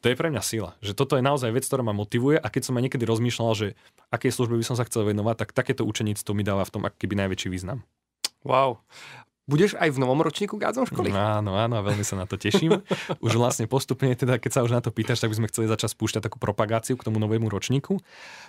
To 0.02 0.06
je 0.10 0.18
pre 0.18 0.34
mňa 0.34 0.42
sila, 0.42 0.74
že 0.82 0.98
toto 0.98 1.16
je 1.16 1.24
naozaj 1.24 1.54
vec, 1.54 1.70
ktorá 1.70 1.86
ma 1.86 1.94
motivuje 1.94 2.42
a 2.42 2.48
keď 2.50 2.72
som 2.72 2.76
aj 2.82 2.90
niekedy 2.90 3.06
rozmýšľal, 3.06 3.52
že 3.54 3.68
aké 4.10 4.34
službe 4.34 4.58
by 4.58 4.66
som 4.66 4.76
sa 4.76 4.90
chcel 4.90 5.06
venovať, 5.06 5.46
tak 5.46 5.50
takéto 5.54 5.86
učeníctvo 5.86 6.34
mi 6.34 6.42
dáva 6.42 6.66
v 6.66 6.74
tom 6.74 6.84
akýby 6.84 7.14
najväčší 7.14 7.48
význam. 7.54 7.86
Wow. 8.44 8.84
Budeš 9.44 9.76
aj 9.76 9.92
v 9.92 10.00
novom 10.00 10.24
ročníku 10.24 10.56
gádzom 10.56 10.88
školy? 10.88 11.12
Áno, 11.12 11.60
áno, 11.60 11.84
veľmi 11.84 12.08
sa 12.08 12.16
na 12.16 12.24
to 12.24 12.40
teším. 12.40 12.80
Už 13.26 13.36
vlastne 13.36 13.68
postupne, 13.68 14.16
teda, 14.16 14.40
keď 14.40 14.52
sa 14.56 14.62
už 14.64 14.72
na 14.72 14.80
to 14.80 14.88
pýtaš, 14.88 15.20
tak 15.20 15.36
by 15.36 15.44
sme 15.44 15.52
chceli 15.52 15.68
začať 15.68 15.92
spúšťať 15.92 16.24
takú 16.24 16.40
propagáciu 16.40 16.96
k 16.96 17.04
tomu 17.04 17.20
novému 17.20 17.52
ročníku. 17.52 18.00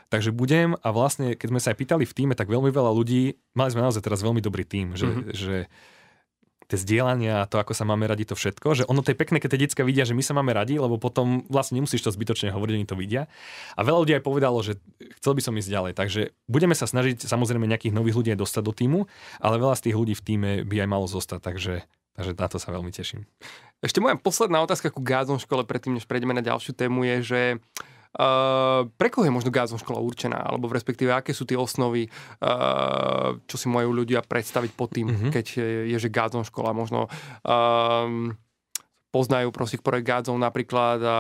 Takže 0.07 0.31
budem 0.31 0.79
a 0.79 0.89
vlastne, 0.95 1.35
keď 1.35 1.49
sme 1.51 1.59
sa 1.59 1.75
aj 1.75 1.79
pýtali 1.83 2.05
v 2.07 2.15
týme, 2.15 2.35
tak 2.39 2.47
veľmi 2.47 2.71
veľa 2.71 2.95
ľudí, 2.95 3.35
mali 3.59 3.71
sme 3.75 3.83
naozaj 3.83 4.07
teraz 4.07 4.23
veľmi 4.23 4.39
dobrý 4.39 4.63
tým, 4.63 4.95
že, 4.95 5.11
mm-hmm. 5.11 5.35
že 5.35 5.57
tie 6.69 6.79
zdieľania 6.81 7.45
to, 7.47 7.61
ako 7.61 7.77
sa 7.77 7.85
máme 7.85 8.09
radi, 8.09 8.25
to 8.25 8.35
všetko, 8.35 8.69
že 8.75 8.83
ono 8.89 9.05
to 9.05 9.13
je 9.13 9.19
pekné, 9.19 9.39
keď 9.39 9.57
tie 9.57 9.63
detská 9.69 9.83
vidia, 9.85 10.09
že 10.09 10.17
my 10.17 10.23
sa 10.25 10.33
máme 10.33 10.53
radi, 10.57 10.81
lebo 10.81 10.97
potom 10.97 11.45
vlastne 11.53 11.81
nemusíš 11.81 12.05
to 12.05 12.11
zbytočne 12.11 12.53
hovoriť, 12.53 12.75
oni 12.75 12.89
to 12.89 12.97
vidia. 12.97 13.31
A 13.77 13.85
veľa 13.85 13.99
ľudí 14.05 14.13
aj 14.17 14.25
povedalo, 14.25 14.59
že 14.65 14.81
chcel 15.21 15.33
by 15.37 15.43
som 15.45 15.55
ísť 15.55 15.71
ďalej. 15.71 15.93
Takže 15.97 16.21
budeme 16.49 16.75
sa 16.77 16.89
snažiť 16.89 17.25
samozrejme 17.25 17.69
nejakých 17.69 17.97
nových 17.97 18.17
ľudí 18.17 18.31
aj 18.33 18.41
dostať 18.41 18.63
do 18.65 18.73
týmu, 18.73 19.01
ale 19.39 19.61
veľa 19.61 19.77
z 19.79 19.91
tých 19.91 19.97
ľudí 19.97 20.15
v 20.17 20.25
týme 20.25 20.51
by 20.65 20.77
aj 20.85 20.89
malo 20.89 21.07
zostať, 21.07 21.41
takže, 21.41 21.75
takže 22.17 22.33
na 22.35 22.49
to 22.49 22.57
sa 22.57 22.73
veľmi 22.73 22.91
teším. 22.93 23.29
Ešte 23.85 24.01
moja 24.01 24.17
posledná 24.17 24.65
otázka 24.65 24.89
ku 24.89 25.05
Gázom 25.05 25.37
škole, 25.37 25.69
predtým 25.69 26.01
než 26.01 26.09
prejdeme 26.09 26.33
na 26.33 26.41
ďalšiu 26.41 26.73
tému, 26.73 27.05
je, 27.05 27.17
že 27.23 27.41
Uh, 27.85 27.94
pre 28.95 29.09
koho 29.11 29.27
je 29.27 29.35
možno 29.35 29.51
Gázon 29.51 29.83
škola 29.83 29.99
určená? 29.99 30.39
Alebo 30.39 30.71
v 30.71 30.79
respektíve, 30.79 31.11
aké 31.11 31.35
sú 31.35 31.43
tie 31.43 31.59
osnovy, 31.59 32.07
uh, 32.07 33.35
čo 33.51 33.57
si 33.59 33.67
majú 33.67 33.91
ľudia 33.91 34.23
predstaviť 34.23 34.71
pod 34.79 34.95
tým, 34.95 35.11
mm-hmm. 35.11 35.31
keď 35.35 35.45
je, 35.59 35.69
je 35.91 35.99
že 35.99 36.15
Gázon 36.15 36.47
škola 36.47 36.71
možno 36.71 37.11
um, 37.43 38.31
poznajú 39.11 39.51
prosím 39.51 39.83
projekt 39.83 40.07
Gádzon 40.07 40.39
napríklad 40.39 40.99
a 41.03 41.19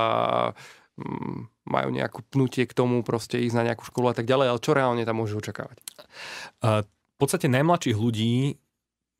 um, 0.98 1.50
majú 1.66 1.88
nejakú 1.90 2.22
pnutie 2.30 2.66
k 2.66 2.76
tomu 2.76 3.02
proste 3.02 3.42
ísť 3.42 3.56
na 3.58 3.66
nejakú 3.70 3.86
školu 3.86 4.10
a 4.10 4.14
tak 4.14 4.30
ďalej, 4.30 4.46
ale 4.54 4.62
čo 4.62 4.74
reálne 4.74 5.02
tam 5.02 5.18
môžu 5.18 5.42
očakávať? 5.42 5.82
Uh, 6.62 6.86
v 6.86 7.16
podstate 7.18 7.50
najmladších 7.50 7.98
ľudí 7.98 8.58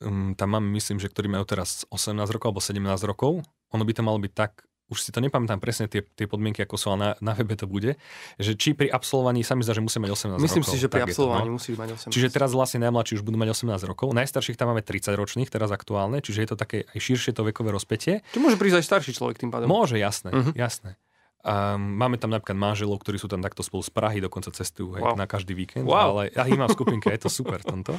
um, 0.03 0.35
tam 0.39 0.55
máme, 0.55 0.71
myslím, 0.75 1.03
že 1.03 1.11
ktorí 1.11 1.27
majú 1.27 1.43
teraz 1.47 1.87
18 1.91 2.15
rokov 2.31 2.55
alebo 2.55 2.63
17 2.63 3.11
rokov, 3.11 3.43
ono 3.75 3.83
by 3.83 3.93
to 3.95 4.03
malo 4.07 4.19
byť 4.23 4.33
tak 4.35 4.63
už 4.93 4.99
si 5.01 5.11
to 5.11 5.25
nepamätám 5.25 5.57
presne 5.65 5.89
tie, 5.89 6.05
tie 6.05 6.29
podmienky, 6.29 6.61
ako 6.61 6.77
sú, 6.77 6.87
ale 6.93 6.99
na, 7.01 7.11
na 7.21 7.33
webe 7.33 7.57
to 7.57 7.65
bude, 7.65 7.97
že 8.37 8.53
či 8.53 8.77
pri 8.77 8.93
absolvovaní 8.93 9.41
sa 9.41 9.57
mi 9.57 9.65
zdá, 9.65 9.73
že 9.73 9.81
musí 9.81 9.97
mať 9.97 10.37
18 10.37 10.45
Myslím 10.45 10.61
rokov. 10.61 10.73
si, 10.73 10.77
že 10.77 10.89
pri 10.93 11.03
absolvovaní 11.09 11.49
no. 11.49 11.57
musí 11.57 11.73
mať 11.73 11.89
18. 12.09 12.13
Čiže 12.13 12.29
teraz 12.29 12.51
vlastne 12.53 12.85
najmladší 12.85 13.17
už 13.17 13.23
budú 13.25 13.41
mať 13.41 13.49
18 13.57 13.91
rokov, 13.91 14.13
najstarších 14.13 14.61
tam 14.61 14.77
máme 14.77 14.85
30 14.85 15.17
ročných, 15.17 15.49
teraz 15.49 15.73
aktuálne, 15.73 16.21
čiže 16.21 16.39
je 16.45 16.49
to 16.53 16.57
také 16.61 16.85
aj 16.93 16.99
širšie 17.01 17.33
to 17.33 17.43
vekové 17.49 17.73
rozpetie. 17.73 18.21
Či 18.37 18.39
môže 18.39 18.61
prísť 18.61 18.85
aj 18.85 18.85
starší 18.85 19.13
človek 19.17 19.41
tým 19.41 19.49
pádom? 19.49 19.73
Môže, 19.73 19.97
jasné, 19.97 20.31
uh-huh. 20.31 20.53
jasné. 20.53 21.01
Um, 21.45 22.01
máme 22.01 22.17
tam 22.17 22.33
napríklad 22.33 22.57
manželov, 22.57 23.05
ktorí 23.05 23.21
sú 23.21 23.29
tam 23.29 23.45
takto 23.45 23.61
spolu 23.61 23.85
z 23.85 23.93
Prahy, 23.93 24.17
dokonca 24.21 24.49
cestujú 24.49 24.97
wow. 24.97 25.13
na 25.13 25.29
každý 25.29 25.53
víkend, 25.53 25.85
wow. 25.85 26.17
ale 26.17 26.33
ja 26.33 26.49
ich 26.49 26.57
mám 26.57 26.73
v 26.73 26.77
skupinke, 26.77 27.13
je 27.13 27.21
to 27.21 27.29
super 27.29 27.61
tomto. 27.61 27.93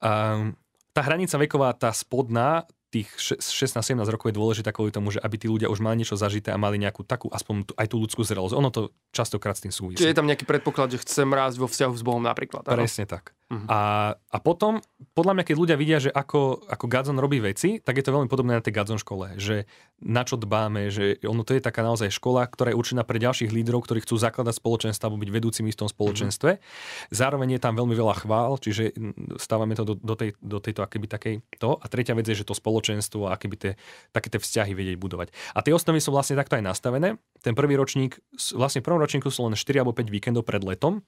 Um, 0.00 0.56
tá 0.96 1.04
hranica 1.04 1.36
veková, 1.36 1.76
tá 1.76 1.92
spodná, 1.92 2.64
tých 2.90 3.08
16-17 3.16 4.02
rokov 4.10 4.34
je 4.34 4.36
dôležité 4.36 4.74
kvôli 4.74 4.90
tomu, 4.90 5.14
že 5.14 5.22
aby 5.22 5.38
tí 5.38 5.46
ľudia 5.46 5.70
už 5.70 5.78
mali 5.78 6.02
niečo 6.02 6.18
zažité 6.18 6.50
a 6.50 6.58
mali 6.58 6.76
nejakú 6.82 7.06
takú, 7.06 7.30
aspoň 7.30 7.70
tú, 7.70 7.72
aj 7.78 7.86
tú 7.86 7.96
ľudskú 8.02 8.22
zrelosť. 8.26 8.54
Ono 8.58 8.70
to 8.74 8.90
častokrát 9.14 9.54
s 9.54 9.62
tým 9.62 9.72
súvisí. 9.72 10.02
Čiže 10.02 10.10
je 10.10 10.18
tam 10.18 10.26
nejaký 10.26 10.42
predpoklad, 10.42 10.90
že 10.90 10.98
chcem 11.06 11.30
rásť 11.30 11.62
vo 11.62 11.70
vzťahu 11.70 11.94
s 11.94 12.02
Bohom 12.02 12.22
napríklad. 12.22 12.66
Presne 12.66 13.06
tak. 13.06 13.32
Uh-huh. 13.50 13.66
A, 13.66 13.80
a 14.14 14.38
potom, 14.38 14.78
podľa 15.10 15.34
mňa, 15.34 15.44
keď 15.44 15.56
ľudia 15.58 15.74
vidia, 15.74 15.98
že 15.98 16.14
ako, 16.14 16.70
ako 16.70 16.86
Gadzon 16.86 17.18
robí 17.18 17.42
veci, 17.42 17.82
tak 17.82 17.98
je 17.98 18.06
to 18.06 18.14
veľmi 18.14 18.30
podobné 18.30 18.54
na 18.54 18.62
tej 18.62 18.78
Gadzon 18.78 19.02
škole, 19.02 19.34
že 19.42 19.66
na 19.98 20.22
čo 20.22 20.38
dbáme, 20.38 20.86
že 20.86 21.18
ono 21.26 21.42
to 21.42 21.58
je 21.58 21.60
taká 21.60 21.82
naozaj 21.82 22.14
škola, 22.14 22.46
ktorá 22.46 22.70
je 22.70 22.78
určená 22.78 23.02
pre 23.02 23.18
ďalších 23.18 23.50
lídrov, 23.50 23.82
ktorí 23.82 24.06
chcú 24.06 24.22
zakladať 24.22 24.54
spoločenstvo 24.54 25.18
byť 25.18 25.30
vedúcimi 25.34 25.74
v 25.74 25.80
tom 25.82 25.90
spoločenstve. 25.90 26.50
Uh-huh. 26.56 27.10
Zároveň 27.10 27.58
je 27.58 27.60
tam 27.60 27.74
veľmi 27.74 27.98
veľa 27.98 28.22
chvál, 28.22 28.54
čiže 28.62 28.94
stávame 29.42 29.74
to 29.74 29.82
do, 29.82 29.94
do, 29.98 30.14
tej, 30.14 30.38
do 30.38 30.62
tejto 30.62 30.86
akéby 30.86 31.10
takej 31.10 31.34
to. 31.58 31.74
A 31.74 31.90
tretia 31.90 32.14
vec 32.14 32.30
je, 32.30 32.38
že 32.38 32.46
to 32.46 32.54
spoločenstvo 32.54 33.26
a 33.26 33.34
akéby 33.34 33.56
tie, 33.58 33.72
také 34.14 34.30
tie 34.30 34.38
vzťahy 34.38 34.78
vedieť 34.78 34.94
budovať. 34.94 35.34
A 35.58 35.66
tie 35.66 35.74
osnovy 35.74 35.98
sú 35.98 36.14
vlastne 36.14 36.38
takto 36.38 36.54
aj 36.54 36.62
nastavené. 36.70 37.18
Ten 37.40 37.56
prvý 37.56 37.76
ročník, 37.76 38.20
vlastne 38.52 38.84
v 38.84 38.86
prvom 38.86 39.00
ročníku 39.00 39.32
sú 39.32 39.48
len 39.48 39.56
4 39.56 39.80
alebo 39.80 39.96
5 39.96 40.12
víkendov 40.12 40.44
pred 40.44 40.60
letom. 40.60 41.00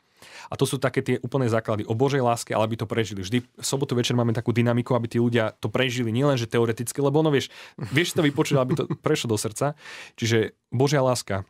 A 0.48 0.54
to 0.56 0.64
sú 0.64 0.80
také 0.80 1.04
tie 1.04 1.16
úplné 1.20 1.50
základy 1.50 1.84
o 1.84 1.92
Božej 1.92 2.22
láske, 2.24 2.56
ale 2.56 2.70
aby 2.70 2.76
to 2.80 2.86
prežili. 2.88 3.20
Vždy 3.20 3.42
v 3.42 3.64
sobotu 3.64 3.92
večer 3.98 4.16
máme 4.16 4.32
takú 4.32 4.54
dynamiku, 4.54 4.94
aby 4.96 5.10
tí 5.10 5.18
ľudia 5.20 5.52
to 5.58 5.68
prežili 5.68 6.14
nielen, 6.14 6.38
že 6.40 6.48
teoreticky, 6.48 6.98
lebo 7.02 7.20
ono 7.20 7.28
vieš, 7.28 7.50
vieš 7.90 8.16
to 8.16 8.24
vypočuť, 8.24 8.56
aby 8.56 8.72
to 8.78 8.84
prešlo 9.04 9.34
do 9.34 9.38
srdca. 9.38 9.74
Čiže 10.16 10.56
Božia 10.72 11.04
láska, 11.04 11.44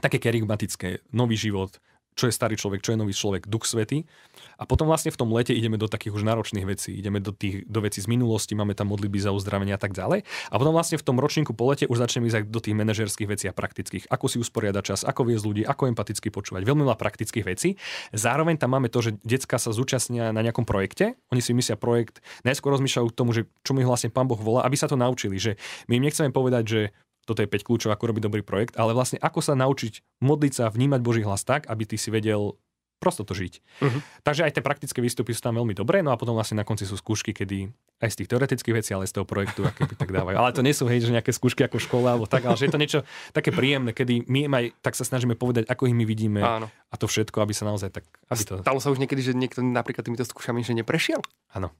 také 0.00 0.20
kerygmatické, 0.20 1.04
nový 1.12 1.36
život, 1.36 1.76
čo 2.16 2.32
je 2.32 2.34
starý 2.34 2.56
človek, 2.56 2.80
čo 2.80 2.96
je 2.96 3.00
nový 3.00 3.12
človek, 3.12 3.44
duch 3.44 3.68
svety. 3.68 4.08
A 4.56 4.64
potom 4.64 4.88
vlastne 4.88 5.12
v 5.12 5.18
tom 5.20 5.28
lete 5.32 5.52
ideme 5.52 5.76
do 5.76 5.88
takých 5.88 6.16
už 6.16 6.24
náročných 6.24 6.64
vecí. 6.64 6.96
Ideme 6.96 7.20
do, 7.20 7.32
tých, 7.32 7.68
do 7.68 7.84
vecí 7.84 8.00
z 8.00 8.08
minulosti, 8.08 8.56
máme 8.56 8.72
tam 8.72 8.88
modlitby 8.88 9.20
za 9.20 9.30
uzdravenie 9.32 9.76
a 9.76 9.80
tak 9.80 9.92
ďalej. 9.92 10.24
A 10.48 10.54
potom 10.56 10.72
vlastne 10.72 10.96
v 10.96 11.04
tom 11.04 11.20
ročníku 11.20 11.52
po 11.52 11.68
lete 11.68 11.84
už 11.84 12.00
začneme 12.00 12.28
ísť 12.28 12.48
do 12.48 12.60
tých 12.60 12.76
manažerských 12.76 13.28
vecí 13.28 13.44
a 13.48 13.54
praktických. 13.54 14.08
Ako 14.08 14.32
si 14.32 14.40
usporiadať 14.40 14.82
čas, 14.82 15.00
ako 15.04 15.28
viesť 15.28 15.44
ľudí, 15.44 15.62
ako 15.68 15.92
empaticky 15.92 16.32
počúvať. 16.32 16.64
Veľmi 16.64 16.88
veľa 16.88 16.96
praktických 16.96 17.44
vecí. 17.44 17.76
Zároveň 18.16 18.56
tam 18.56 18.72
máme 18.72 18.88
to, 18.88 19.04
že 19.04 19.20
decka 19.22 19.60
sa 19.60 19.70
zúčastnia 19.76 20.32
na 20.32 20.40
nejakom 20.40 20.64
projekte. 20.64 21.20
Oni 21.28 21.44
si 21.44 21.52
myslia 21.52 21.76
projekt, 21.76 22.24
najskôr 22.42 22.72
rozmýšľajú 22.72 23.06
k 23.12 23.16
tomu, 23.16 23.30
že 23.36 23.44
čo 23.60 23.76
mi 23.76 23.84
vlastne 23.84 24.08
pán 24.08 24.24
Boh 24.24 24.40
volá, 24.40 24.64
aby 24.64 24.74
sa 24.74 24.88
to 24.88 24.96
naučili. 24.96 25.36
Že 25.36 25.60
my 25.92 26.00
im 26.00 26.04
nechceme 26.08 26.30
povedať, 26.32 26.64
že 26.64 26.80
toto 27.26 27.42
je 27.42 27.50
5 27.50 27.66
kľúčov, 27.66 27.90
ako 27.90 28.14
robiť 28.14 28.22
dobrý 28.22 28.42
projekt, 28.46 28.78
ale 28.78 28.94
vlastne 28.94 29.18
ako 29.18 29.42
sa 29.42 29.58
naučiť 29.58 30.22
modliť 30.22 30.52
sa, 30.54 30.70
vnímať 30.70 31.00
Boží 31.02 31.26
hlas 31.26 31.42
tak, 31.42 31.66
aby 31.66 31.82
ty 31.82 31.98
si 31.98 32.14
vedel 32.14 32.54
prosto 32.96 33.22
to 33.22 33.36
žiť. 33.36 33.54
Uh-huh. 33.84 34.00
Takže 34.24 34.48
aj 34.48 34.52
tie 34.56 34.62
praktické 34.64 34.98
výstupy 35.04 35.36
sú 35.36 35.44
tam 35.44 35.56
veľmi 35.60 35.76
dobré, 35.76 36.00
no 36.00 36.10
a 36.12 36.16
potom 36.16 36.32
vlastne 36.32 36.60
na 36.60 36.66
konci 36.66 36.88
sú 36.88 36.96
skúšky, 36.96 37.36
kedy 37.36 37.70
aj 38.00 38.10
z 38.12 38.16
tých 38.24 38.28
teoretických 38.32 38.76
vecí, 38.76 38.90
ale 38.92 39.08
z 39.08 39.16
toho 39.16 39.28
projektu, 39.28 39.64
aké 39.64 39.88
by 39.88 39.94
tak 39.96 40.10
dávajú. 40.12 40.36
Ale 40.36 40.52
to 40.52 40.64
nie 40.64 40.76
sú 40.76 40.84
hej, 40.88 41.00
že 41.00 41.12
nejaké 41.12 41.32
skúšky 41.32 41.64
ako 41.64 41.80
škola 41.80 42.16
alebo 42.16 42.28
tak, 42.28 42.44
ale 42.44 42.56
že 42.56 42.68
je 42.68 42.72
to 42.72 42.80
niečo 42.80 43.00
také 43.32 43.52
príjemné, 43.52 43.96
kedy 43.96 44.28
my 44.28 44.48
aj 44.52 44.64
tak 44.84 44.94
sa 44.96 45.04
snažíme 45.04 45.36
povedať, 45.36 45.64
ako 45.68 45.88
ich 45.88 45.96
my 45.96 46.04
vidíme 46.04 46.40
Áno. 46.44 46.68
a 46.68 46.94
to 46.96 47.08
všetko, 47.08 47.40
aby 47.40 47.52
sa 47.56 47.64
naozaj 47.68 47.92
tak... 47.92 48.04
To... 48.28 48.60
Stalo 48.60 48.80
sa 48.80 48.92
už 48.92 49.00
niekedy, 49.00 49.24
že 49.24 49.32
niekto 49.32 49.64
napríklad 49.64 50.04
týmito 50.04 50.24
skúšami 50.24 50.60
že 50.60 50.76
neprešiel? 50.76 51.20
Áno. 51.56 51.72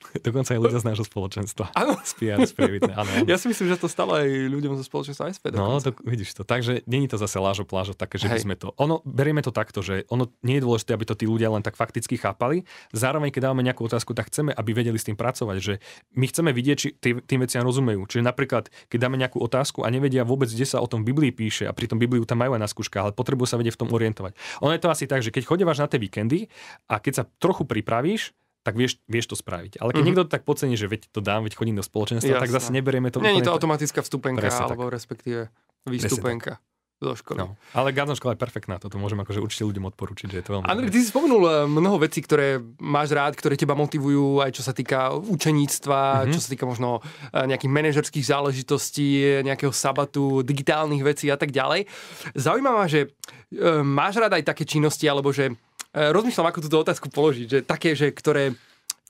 Dokonca 0.26 0.56
aj 0.56 0.60
ľudia 0.60 0.80
z 0.80 0.86
nášho 0.86 1.04
spoločenstva. 1.06 1.70
Áno. 1.76 1.94
Z 2.00 2.12
PR, 2.16 2.40
z 2.42 2.52
Prievitné, 2.56 2.92
áno. 2.96 3.10
Ja 3.28 3.36
si 3.36 3.46
myslím, 3.46 3.70
že 3.70 3.76
to 3.76 3.86
stalo 3.86 4.16
aj 4.16 4.26
ľuďom 4.26 4.74
zo 4.80 4.84
spoločenstva 4.84 5.30
SP. 5.30 5.52
No, 5.52 5.78
dokonca. 5.78 5.84
to, 5.84 5.90
vidíš 6.02 6.30
to. 6.34 6.42
Takže 6.42 6.82
není 6.88 7.06
to 7.06 7.20
zase 7.20 7.36
lážo 7.36 7.68
plážo 7.68 7.92
také, 7.92 8.16
že 8.16 8.26
by 8.32 8.38
Hej. 8.40 8.44
sme 8.48 8.54
to... 8.56 8.72
Ono, 8.80 9.04
berieme 9.04 9.44
to 9.44 9.52
takto, 9.52 9.84
že 9.84 10.08
ono 10.08 10.32
nie 10.40 10.58
je 10.58 10.64
dôležité, 10.64 10.96
aby 10.96 11.04
to 11.04 11.14
tí 11.14 11.28
ľudia 11.28 11.52
len 11.52 11.60
tak 11.60 11.76
fakticky 11.76 12.16
chápali. 12.16 12.64
Zároveň, 12.96 13.30
keď 13.30 13.50
dávame 13.52 13.62
nejakú 13.62 13.84
otázku, 13.86 14.16
tak 14.16 14.32
chceme, 14.32 14.50
aby 14.56 14.70
vedeli 14.72 14.96
s 14.96 15.06
tým 15.06 15.14
pracovať. 15.14 15.56
Že 15.60 15.74
my 16.16 16.24
chceme 16.26 16.50
vidieť, 16.50 16.76
či 16.76 16.88
tý- 16.96 17.20
tým 17.20 17.40
veciam 17.44 17.62
rozumejú. 17.62 18.08
Čiže 18.08 18.24
napríklad, 18.24 18.72
keď 18.88 18.98
dáme 18.98 19.20
nejakú 19.20 19.38
otázku 19.38 19.84
a 19.84 19.88
nevedia 19.92 20.24
vôbec, 20.24 20.48
kde 20.48 20.64
sa 20.66 20.80
o 20.80 20.88
tom 20.88 21.04
Biblii 21.04 21.30
píše, 21.30 21.68
a 21.68 21.72
pritom 21.76 22.00
Bibliu 22.00 22.24
tam 22.24 22.40
majú 22.40 22.56
aj 22.56 22.62
na 22.62 22.68
skúškach, 22.68 23.02
ale 23.10 23.12
potrebujú 23.12 23.46
sa 23.46 23.60
vedieť 23.60 23.76
v 23.76 23.80
tom 23.86 23.90
orientovať. 23.92 24.32
Ono 24.64 24.72
je 24.72 24.80
to 24.80 24.88
asi 24.88 25.04
tak, 25.04 25.20
že 25.20 25.30
keď 25.30 25.44
chodívaš 25.46 25.78
na 25.84 25.86
tie 25.86 26.00
víkendy 26.00 26.48
a 26.88 26.98
keď 26.98 27.12
sa 27.12 27.24
trochu 27.38 27.68
pripravíš, 27.68 28.32
tak 28.60 28.74
vieš, 28.74 29.00
vieš 29.06 29.26
to 29.26 29.36
spraviť. 29.36 29.78
Ale 29.78 29.90
keď 29.90 29.98
Mhm. 29.98 30.06
niekto 30.06 30.22
to 30.22 30.30
tak 30.30 30.42
podcení, 30.42 30.74
že 30.74 30.84
veď 30.84 31.08
to 31.08 31.18
dám, 31.18 31.42
veď 31.42 31.54
chodím 31.54 31.74
do 31.74 31.82
spoločenstva, 31.82 32.36
tak 32.36 32.46
Jasné. 32.46 32.56
zase 32.56 32.70
neberieme 32.70 33.08
to 33.08 33.18
Není 33.18 33.38
úplne 33.38 33.42
to 33.42 33.50
tak- 33.50 33.56
automatická 33.56 34.00
vstupenka, 34.00 34.40
Presne 34.40 34.60
tak. 34.62 34.68
alebo 34.70 34.86
respektíve 34.86 35.48
výstupenka 35.84 36.60
zo 36.98 37.16
školy. 37.16 37.40
No, 37.40 37.56
ale 37.72 37.90
Garden 37.90 38.12
škola 38.12 38.36
je 38.36 38.44
perfektná, 38.44 38.76
toto 38.76 38.94
môžem 38.94 39.16
akože 39.16 39.40
určite 39.40 39.64
ľuďom 39.64 39.88
odporučiť, 39.88 40.26
že 40.28 40.36
je 40.36 40.44
to 40.44 40.52
veľmi 40.52 40.68
Andrej, 40.68 40.92
ty 40.92 41.00
si 41.00 41.08
spomenul 41.08 41.42
eh, 41.42 41.54
mnoho 41.66 41.96
vecí, 41.98 42.20
ktoré 42.20 42.60
máš 42.76 43.08
rád, 43.10 43.32
ktoré 43.34 43.56
teba 43.56 43.72
motivujú, 43.72 44.38
aj 44.38 44.52
čo 44.52 44.60
sa 44.60 44.70
týka 44.70 45.08
učeníctva, 45.16 45.96
Mhm. 45.96 46.16
mm-hmm. 46.20 46.32
čo 46.36 46.38
sa 46.38 46.48
týka 46.52 46.64
možno 46.64 47.00
eh, 47.00 47.48
nejakých 47.48 47.72
manažerských 47.72 48.24
záležitostí, 48.26 49.08
nejakého 49.40 49.72
sabatu, 49.72 50.42
digitálnych 50.42 51.00
vecí 51.02 51.26
a 51.26 51.36
tak 51.36 51.48
ďalej. 51.50 51.88
Zaujímavá, 52.34 52.84
že 52.84 53.08
eh, 53.08 53.80
máš 53.80 54.14
rád 54.16 54.36
aj 54.36 54.44
také 54.44 54.64
činnosti, 54.64 55.08
alebo 55.08 55.32
že 55.32 55.48
eh, 55.48 55.56
rozmýšľam, 55.94 56.48
ako 56.50 56.64
túto 56.64 56.78
otázku 56.82 57.10
položiť, 57.10 57.46
že 57.46 57.58
také, 57.66 57.98
že 57.98 58.14
ktoré 58.14 58.54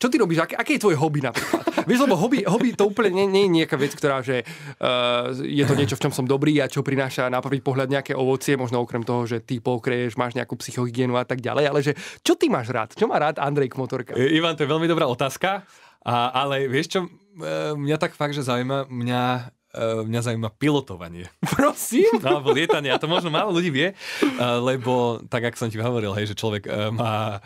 čo 0.01 0.09
ty 0.09 0.17
robíš? 0.17 0.41
Aké, 0.41 0.57
aké 0.57 0.81
je 0.81 0.83
tvoje 0.89 0.97
hobby 0.97 1.21
napríklad? 1.21 1.61
Vieš, 1.89 2.09
lebo 2.09 2.17
hobby, 2.17 2.41
hobby 2.49 2.73
to 2.73 2.89
úplne 2.89 3.13
nie, 3.21 3.29
nie 3.29 3.45
je 3.45 3.51
nejaká 3.61 3.77
vec, 3.77 3.93
ktorá, 3.93 4.25
že 4.25 4.49
uh, 4.81 5.29
je 5.37 5.61
to 5.69 5.77
niečo, 5.77 6.01
v 6.01 6.09
čom 6.09 6.13
som 6.17 6.25
dobrý 6.25 6.57
a 6.57 6.73
čo 6.73 6.81
prináša 6.81 7.29
na 7.29 7.45
prvý 7.45 7.61
pohľad 7.61 7.93
nejaké 7.93 8.17
ovocie, 8.17 8.57
možno 8.57 8.81
okrem 8.81 9.05
toho, 9.05 9.29
že 9.29 9.45
ty 9.45 9.61
pokreješ, 9.61 10.17
máš 10.17 10.33
nejakú 10.33 10.57
psychohygienu 10.57 11.21
a 11.21 11.29
tak 11.29 11.45
ďalej, 11.45 11.65
ale 11.69 11.81
že 11.85 11.93
čo 12.25 12.33
ty 12.33 12.49
máš 12.49 12.73
rád? 12.73 12.97
Čo 12.97 13.13
má 13.13 13.21
rád 13.21 13.37
Andrej 13.45 13.77
Kmotorka? 13.77 14.17
I- 14.17 14.41
Ivan, 14.41 14.57
to 14.57 14.65
je 14.65 14.73
veľmi 14.73 14.89
dobrá 14.89 15.05
otázka, 15.05 15.69
a, 16.01 16.15
ale 16.33 16.65
vieš 16.65 16.97
čo, 16.97 17.01
e, 17.05 17.09
mňa 17.77 18.01
tak 18.01 18.17
fakt, 18.17 18.33
že 18.33 18.41
zaujíma, 18.41 18.89
mňa, 18.89 19.53
e, 19.75 20.07
mňa 20.07 20.21
zaujíma 20.27 20.51
pilotovanie. 20.59 21.27
Prosím? 21.59 22.21
No, 22.23 22.39
alebo 22.39 22.55
lietanie, 22.55 22.91
a 22.91 22.99
to 23.01 23.11
možno 23.11 23.31
málo 23.33 23.55
ľudí 23.55 23.71
vie, 23.71 23.89
e, 23.91 23.95
lebo 24.63 25.23
tak, 25.27 25.51
ako 25.51 25.57
som 25.57 25.69
ti 25.71 25.81
hovoril, 25.81 26.15
hej, 26.15 26.31
že 26.31 26.39
človek 26.39 26.67
e, 26.67 26.71
má 26.95 27.39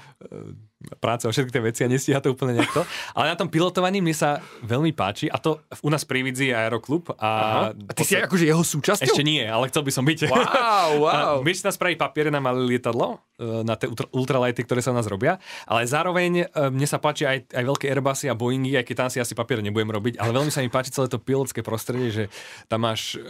práce 1.01 1.25
a 1.25 1.33
všetky 1.33 1.53
tie 1.53 1.65
veci 1.65 1.81
a 1.85 1.89
nestíha 1.89 2.21
to 2.21 2.33
úplne 2.37 2.61
nejak 2.61 2.73
to. 2.73 2.83
Ale 3.17 3.33
na 3.33 3.37
tom 3.39 3.49
pilotovaní 3.49 4.05
mne 4.05 4.13
sa 4.13 4.45
veľmi 4.61 4.93
páči 4.93 5.33
a 5.33 5.41
to 5.41 5.65
u 5.81 5.89
nás 5.89 6.05
pri 6.05 6.21
Vidzi 6.21 6.53
je 6.53 6.55
Aeroklub 6.55 7.15
a, 7.17 7.73
A 7.73 7.93
ty 7.97 8.05
si 8.05 8.17
aj 8.17 8.29
akože 8.29 8.45
jeho 8.45 8.61
súčasťou? 8.61 9.09
ešte 9.09 9.25
nie, 9.25 9.41
ale 9.45 9.73
chcel 9.73 9.85
by 9.85 9.93
som 9.93 10.05
byť. 10.05 10.19
Wow, 10.29 10.91
wow. 11.09 11.35
My 11.41 11.51
si 11.57 11.65
spraviť 11.65 11.97
papiere 11.97 12.29
na 12.29 12.41
malé 12.41 12.61
lietadlo, 12.77 13.21
na 13.43 13.75
tie 13.75 13.91
ultra- 13.91 14.11
ultralighty, 14.15 14.63
ktoré 14.63 14.79
sa 14.79 14.95
nás 14.95 15.11
robia, 15.11 15.43
ale 15.67 15.91
zároveň 15.91 16.47
e, 16.47 16.71
mne 16.71 16.87
sa 16.87 17.03
páči 17.03 17.27
aj, 17.27 17.51
aj 17.51 17.65
veľké 17.67 17.91
Airbusy 17.91 18.31
a 18.31 18.39
Boeingy, 18.39 18.79
aj 18.79 18.87
keď 18.87 18.95
tam 18.95 19.09
si 19.11 19.19
asi 19.19 19.35
papier 19.35 19.59
nebudem 19.59 19.91
robiť, 19.91 20.23
ale 20.23 20.31
veľmi 20.31 20.55
sa 20.55 20.63
mi 20.63 20.71
páči 20.71 20.95
celé 20.95 21.11
to 21.11 21.19
pilotské 21.19 21.67
prostredie, 21.67 22.15
že 22.15 22.25
tam 22.71 22.87
máš 22.87 23.19
e, 23.19 23.27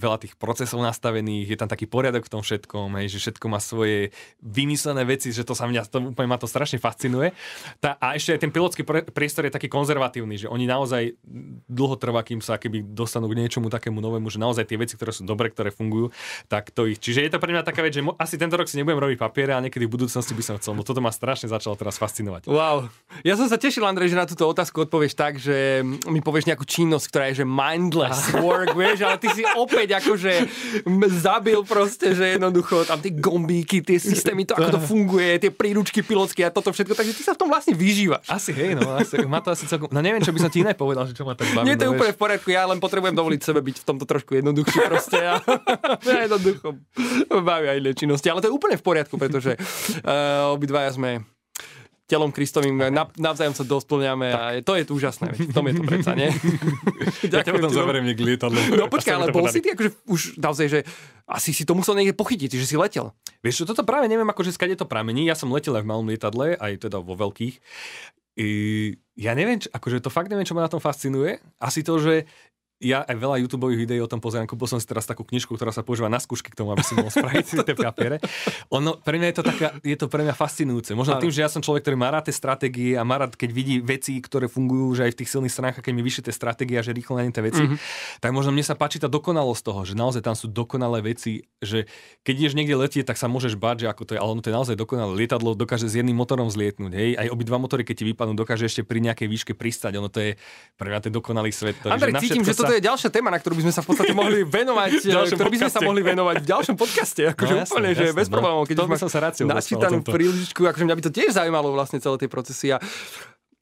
veľa 0.00 0.24
tých 0.24 0.40
procesov 0.40 0.80
nastavených, 0.80 1.52
je 1.52 1.58
tam 1.60 1.68
taký 1.68 1.84
poriadok 1.84 2.24
v 2.24 2.32
tom 2.32 2.40
všetkom, 2.40 2.96
hej, 3.04 3.12
že 3.12 3.18
všetko 3.20 3.46
má 3.52 3.60
svoje 3.60 4.16
vymyslené 4.40 5.04
veci, 5.04 5.28
že 5.28 5.44
to 5.44 5.52
sa 5.52 5.68
mňa, 5.68 5.92
to 5.92 6.00
úplne 6.16 6.28
ma 6.32 6.40
to 6.40 6.48
strašne 6.48 6.80
fascinuje. 6.80 7.36
Tá, 7.84 8.00
a 8.00 8.16
ešte 8.16 8.32
aj 8.32 8.40
ten 8.40 8.52
pilotský 8.52 8.80
priestor 9.12 9.44
je 9.44 9.52
taký 9.52 9.68
konzervatívny, 9.68 10.40
že 10.40 10.48
oni 10.48 10.64
naozaj 10.64 11.20
dlho 11.68 12.00
trvá, 12.00 12.24
kým 12.24 12.40
sa 12.40 12.56
keby 12.56 12.96
dostanú 12.96 13.28
k 13.28 13.44
niečomu 13.44 13.68
takému 13.68 14.00
novému, 14.00 14.32
že 14.32 14.40
naozaj 14.40 14.64
tie 14.64 14.80
veci, 14.80 14.96
ktoré 14.96 15.12
sú 15.12 15.28
dobré, 15.28 15.52
ktoré 15.52 15.68
fungujú, 15.68 16.16
tak 16.48 16.72
to 16.72 16.88
ich. 16.88 16.96
Čiže 16.96 17.28
je 17.28 17.30
to 17.36 17.42
pre 17.42 17.52
mňa 17.52 17.60
taká 17.60 17.84
vec, 17.84 17.92
že 17.92 18.00
mo- 18.00 18.16
asi 18.16 18.40
tento 18.40 18.56
rok 18.56 18.72
si 18.72 18.80
nebudem 18.80 19.04
robiť 19.04 19.18
papiere, 19.34 19.50
ale 19.50 19.66
niekedy 19.66 19.90
v 19.90 19.98
budúcnosti 19.98 20.30
by 20.30 20.42
som 20.46 20.54
chcel. 20.62 20.78
No 20.78 20.86
toto 20.86 21.02
ma 21.02 21.10
strašne 21.10 21.50
začalo 21.50 21.74
teraz 21.74 21.98
fascinovať. 21.98 22.46
Wow. 22.46 22.86
Ja 23.26 23.34
som 23.34 23.50
sa 23.50 23.58
tešil, 23.58 23.82
Andrej, 23.82 24.14
že 24.14 24.22
na 24.22 24.30
túto 24.30 24.46
otázku 24.46 24.86
odpovieš 24.86 25.18
tak, 25.18 25.42
že 25.42 25.82
mi 26.06 26.22
povieš 26.22 26.46
nejakú 26.46 26.62
činnosť, 26.62 27.04
ktorá 27.10 27.24
je 27.34 27.42
že 27.42 27.46
mindless 27.50 28.30
work, 28.38 28.78
vieš, 28.78 29.02
ale 29.02 29.18
ty 29.18 29.26
si 29.34 29.42
opäť 29.58 29.98
akože 29.98 30.46
zabil 31.18 31.66
proste, 31.66 32.14
že 32.14 32.38
jednoducho 32.38 32.86
tam 32.86 33.02
tie 33.02 33.10
gombíky, 33.10 33.82
tie 33.82 33.98
systémy, 33.98 34.46
to 34.46 34.54
ako 34.54 34.78
to 34.78 34.80
funguje, 34.86 35.42
tie 35.42 35.50
príručky 35.50 36.06
pilotské 36.06 36.46
a 36.46 36.54
toto 36.54 36.70
všetko, 36.70 36.94
takže 36.94 37.18
ty 37.18 37.26
sa 37.26 37.34
v 37.34 37.42
tom 37.42 37.50
vlastne 37.50 37.74
vyžívaš. 37.74 38.30
Asi 38.30 38.54
hej, 38.54 38.78
no, 38.78 38.86
asi, 38.94 39.18
má 39.26 39.42
to 39.42 39.50
asi 39.50 39.66
celkom... 39.66 39.90
No 39.90 39.98
neviem, 39.98 40.22
čo 40.22 40.30
by 40.30 40.46
som 40.46 40.50
ti 40.54 40.62
iné 40.62 40.78
povedal, 40.78 41.10
že 41.10 41.18
čo 41.18 41.26
ma 41.26 41.34
tak 41.34 41.50
baví. 41.50 41.66
Nie, 41.66 41.74
to 41.74 41.90
je 41.90 41.90
no, 41.90 41.98
úplne 41.98 42.14
vieš. 42.14 42.18
v 42.18 42.22
poriadku, 42.22 42.48
ja 42.54 42.62
len 42.70 42.78
potrebujem 42.78 43.18
dovoliť 43.18 43.40
sebe 43.42 43.58
byť 43.66 43.76
v 43.82 43.84
tomto 43.90 44.04
trošku 44.06 44.38
jednoduchší 44.38 44.78
proste. 44.86 45.18
A, 45.18 45.42
ja 46.06 46.30
jednoducho 46.30 46.78
baví 47.42 47.66
aj 47.74 47.98
činnosti, 47.98 48.28
ale 48.28 48.44
to 48.44 48.52
je 48.52 48.54
úplne 48.54 48.76
v 48.76 48.84
poriadku, 48.84 49.16
pretože 49.24 49.52
uh, 49.56 50.52
obidvaja 50.52 50.92
sme 50.92 51.24
telom 52.04 52.28
Kristovým, 52.28 52.76
na, 52.92 53.08
navzájom 53.16 53.56
sa 53.56 53.64
dosplňame 53.64 54.28
a 54.28 54.40
je, 54.52 54.60
to 54.60 54.76
je 54.76 54.84
úžasné, 54.92 55.32
veď 55.32 55.40
v 55.48 55.54
tom 55.56 55.64
je 55.64 55.74
to 55.80 55.84
predsa, 55.88 56.12
nie? 56.12 56.28
Ja 57.32 57.40
ťa 57.40 57.56
potom 57.56 57.72
veľmi. 57.72 57.80
zoberiem 57.80 58.04
niekde 58.04 58.24
lietadlo. 58.28 58.60
No 58.76 58.92
počkaj, 58.92 59.16
ale 59.16 59.32
bol 59.32 59.48
si 59.48 59.64
ty 59.64 59.72
akože 59.72 59.90
už 60.04 60.20
naozaj, 60.36 60.66
že 60.68 60.80
asi 61.24 61.56
si 61.56 61.64
to 61.64 61.72
musel 61.72 61.96
niekde 61.96 62.12
pochytiť, 62.12 62.60
že 62.60 62.68
si 62.68 62.76
letel. 62.76 63.16
Vieš 63.40 63.64
čo, 63.64 63.72
toto 63.72 63.80
práve 63.88 64.12
neviem, 64.12 64.28
akože 64.28 64.52
skade 64.52 64.76
to 64.76 64.84
pramení. 64.84 65.24
Ja 65.24 65.32
som 65.32 65.48
letel 65.48 65.72
aj 65.72 65.82
v 65.82 65.88
malom 65.88 66.06
lietadle, 66.12 66.60
aj 66.60 66.84
teda 66.84 67.00
vo 67.00 67.16
veľkých. 67.16 67.56
I, 68.36 68.48
ja 69.16 69.32
neviem, 69.32 69.64
čo, 69.64 69.72
akože 69.72 70.04
to 70.04 70.12
fakt 70.12 70.28
neviem, 70.28 70.44
čo 70.44 70.52
ma 70.52 70.68
na 70.68 70.70
tom 70.70 70.84
fascinuje. 70.84 71.40
Asi 71.56 71.80
to, 71.80 71.96
že 71.96 72.28
ja 72.82 73.06
aj 73.06 73.14
veľa 73.14 73.36
YouTube 73.38 73.70
videí 73.70 74.02
o 74.02 74.10
tom 74.10 74.18
pozerám, 74.18 74.50
kúpil 74.50 74.66
som 74.66 74.82
si 74.82 74.86
teraz 74.86 75.06
takú 75.06 75.22
knižku, 75.22 75.54
ktorá 75.54 75.70
sa 75.70 75.86
používa 75.86 76.10
na 76.10 76.18
skúšky 76.18 76.50
k 76.50 76.58
tomu, 76.58 76.74
aby 76.74 76.82
si 76.82 76.98
mohol 76.98 77.08
spraviť 77.14 77.44
tie 77.62 77.76
papiere. 77.78 78.18
Ono, 78.74 78.98
pre 78.98 79.16
mňa 79.22 79.28
je 79.30 79.36
to, 79.38 79.44
taká, 79.46 79.68
je 79.80 79.96
to 79.96 80.06
pre 80.10 80.26
mňa 80.26 80.34
fascinujúce. 80.34 80.90
Možno 80.98 81.16
Áno. 81.16 81.22
tým, 81.22 81.30
že 81.30 81.46
ja 81.46 81.50
som 81.50 81.62
človek, 81.62 81.86
ktorý 81.86 81.96
má 81.96 82.10
rád 82.10 82.28
tie 82.28 82.34
stratégie 82.34 82.98
a 82.98 83.06
má 83.06 83.22
rád, 83.22 83.38
keď 83.38 83.50
vidí 83.54 83.78
veci, 83.78 84.18
ktoré 84.18 84.50
fungujú, 84.50 84.98
že 84.98 85.06
aj 85.06 85.12
v 85.14 85.18
tých 85.22 85.30
silných 85.30 85.54
stránkach, 85.54 85.84
keď 85.86 85.94
mi 85.94 86.02
vyššie 86.02 86.22
tie 86.26 86.34
stratégie 86.34 86.76
a 86.76 86.82
že 86.82 86.90
rýchlo 86.90 87.14
na 87.14 87.30
tie 87.30 87.44
veci, 87.46 87.62
mm-hmm. 87.62 87.78
tak 88.18 88.30
možno 88.34 88.50
mne 88.50 88.66
sa 88.66 88.74
páči 88.74 88.98
tá 88.98 89.06
dokonalosť 89.06 89.62
toho, 89.62 89.80
že 89.86 89.94
naozaj 89.94 90.26
tam 90.26 90.34
sú 90.34 90.50
dokonalé 90.50 90.98
veci, 91.06 91.46
že 91.62 91.86
keď 92.26 92.34
ideš 92.42 92.54
niekde 92.58 92.74
letieť, 92.74 93.06
tak 93.06 93.16
sa 93.16 93.30
môžeš 93.30 93.54
báť, 93.54 93.86
že 93.86 93.88
ako 93.88 94.02
to 94.02 94.12
je, 94.16 94.18
ale 94.18 94.30
ono 94.34 94.42
to 94.42 94.50
je 94.50 94.56
naozaj 94.56 94.74
dokonalé. 94.74 95.14
Lietadlo 95.14 95.54
dokáže 95.54 95.86
s 95.86 95.94
jedným 95.94 96.18
motorom 96.18 96.50
zlietnúť, 96.50 96.92
hej, 96.92 97.10
aj 97.16 97.30
obidva 97.30 97.62
motory, 97.62 97.86
keď 97.86 98.02
ti 98.02 98.04
vypadnú, 98.10 98.34
dokáže 98.34 98.66
ešte 98.66 98.82
pri 98.82 98.98
nejakej 98.98 99.28
výške 99.30 99.52
pristať. 99.54 99.96
Ono 100.02 100.10
to 100.10 100.20
je 100.20 100.30
pre 100.74 100.90
mňa 100.90 101.00
ten 101.06 101.12
dokonalý 101.14 101.54
svet. 101.54 101.78
ktorý, 101.78 101.94
Andrej, 101.94 102.12
cítim, 102.18 102.42
že 102.42 102.63
toto 102.64 102.76
je 102.76 102.82
ďalšia 102.82 103.10
téma, 103.12 103.28
na 103.28 103.38
ktorú 103.38 103.54
by 103.60 103.62
sme 103.68 103.74
sa 103.76 103.80
v 103.84 103.86
podstate 103.92 104.12
mohli 104.16 104.40
venovať, 104.64 104.90
ktorú 105.36 105.50
by 105.52 105.58
sme 105.60 105.70
sa 105.70 105.80
mohli 105.84 106.00
venovať 106.00 106.36
v 106.40 106.46
ďalšom 106.48 106.76
podcaste. 106.80 107.22
Akože 107.36 107.52
No, 107.52 107.60
jasné, 107.60 107.72
úplne, 107.76 107.90
že 107.92 108.04
jasné, 108.08 108.18
bez 108.18 108.28
no. 108.28 108.32
problémov, 108.34 108.62
keď 108.64 108.74
To 108.74 108.84
už 108.88 109.00
som 109.06 109.10
sa 109.12 109.18
rád 109.22 109.32
s 109.32 109.38
tebou 109.38 109.52
dostal 109.52 109.60
o 109.60 109.60
načítanú 109.60 109.98
príležičku, 110.02 110.60
akože 110.64 110.84
mňa 110.88 110.96
by 110.96 111.02
to 111.04 111.12
tiež 111.12 111.30
zaujímalo 111.36 111.68
vlastne 111.76 111.98
celé 112.00 112.16
tie 112.18 112.30
procesy. 112.32 112.66
A 112.74 112.82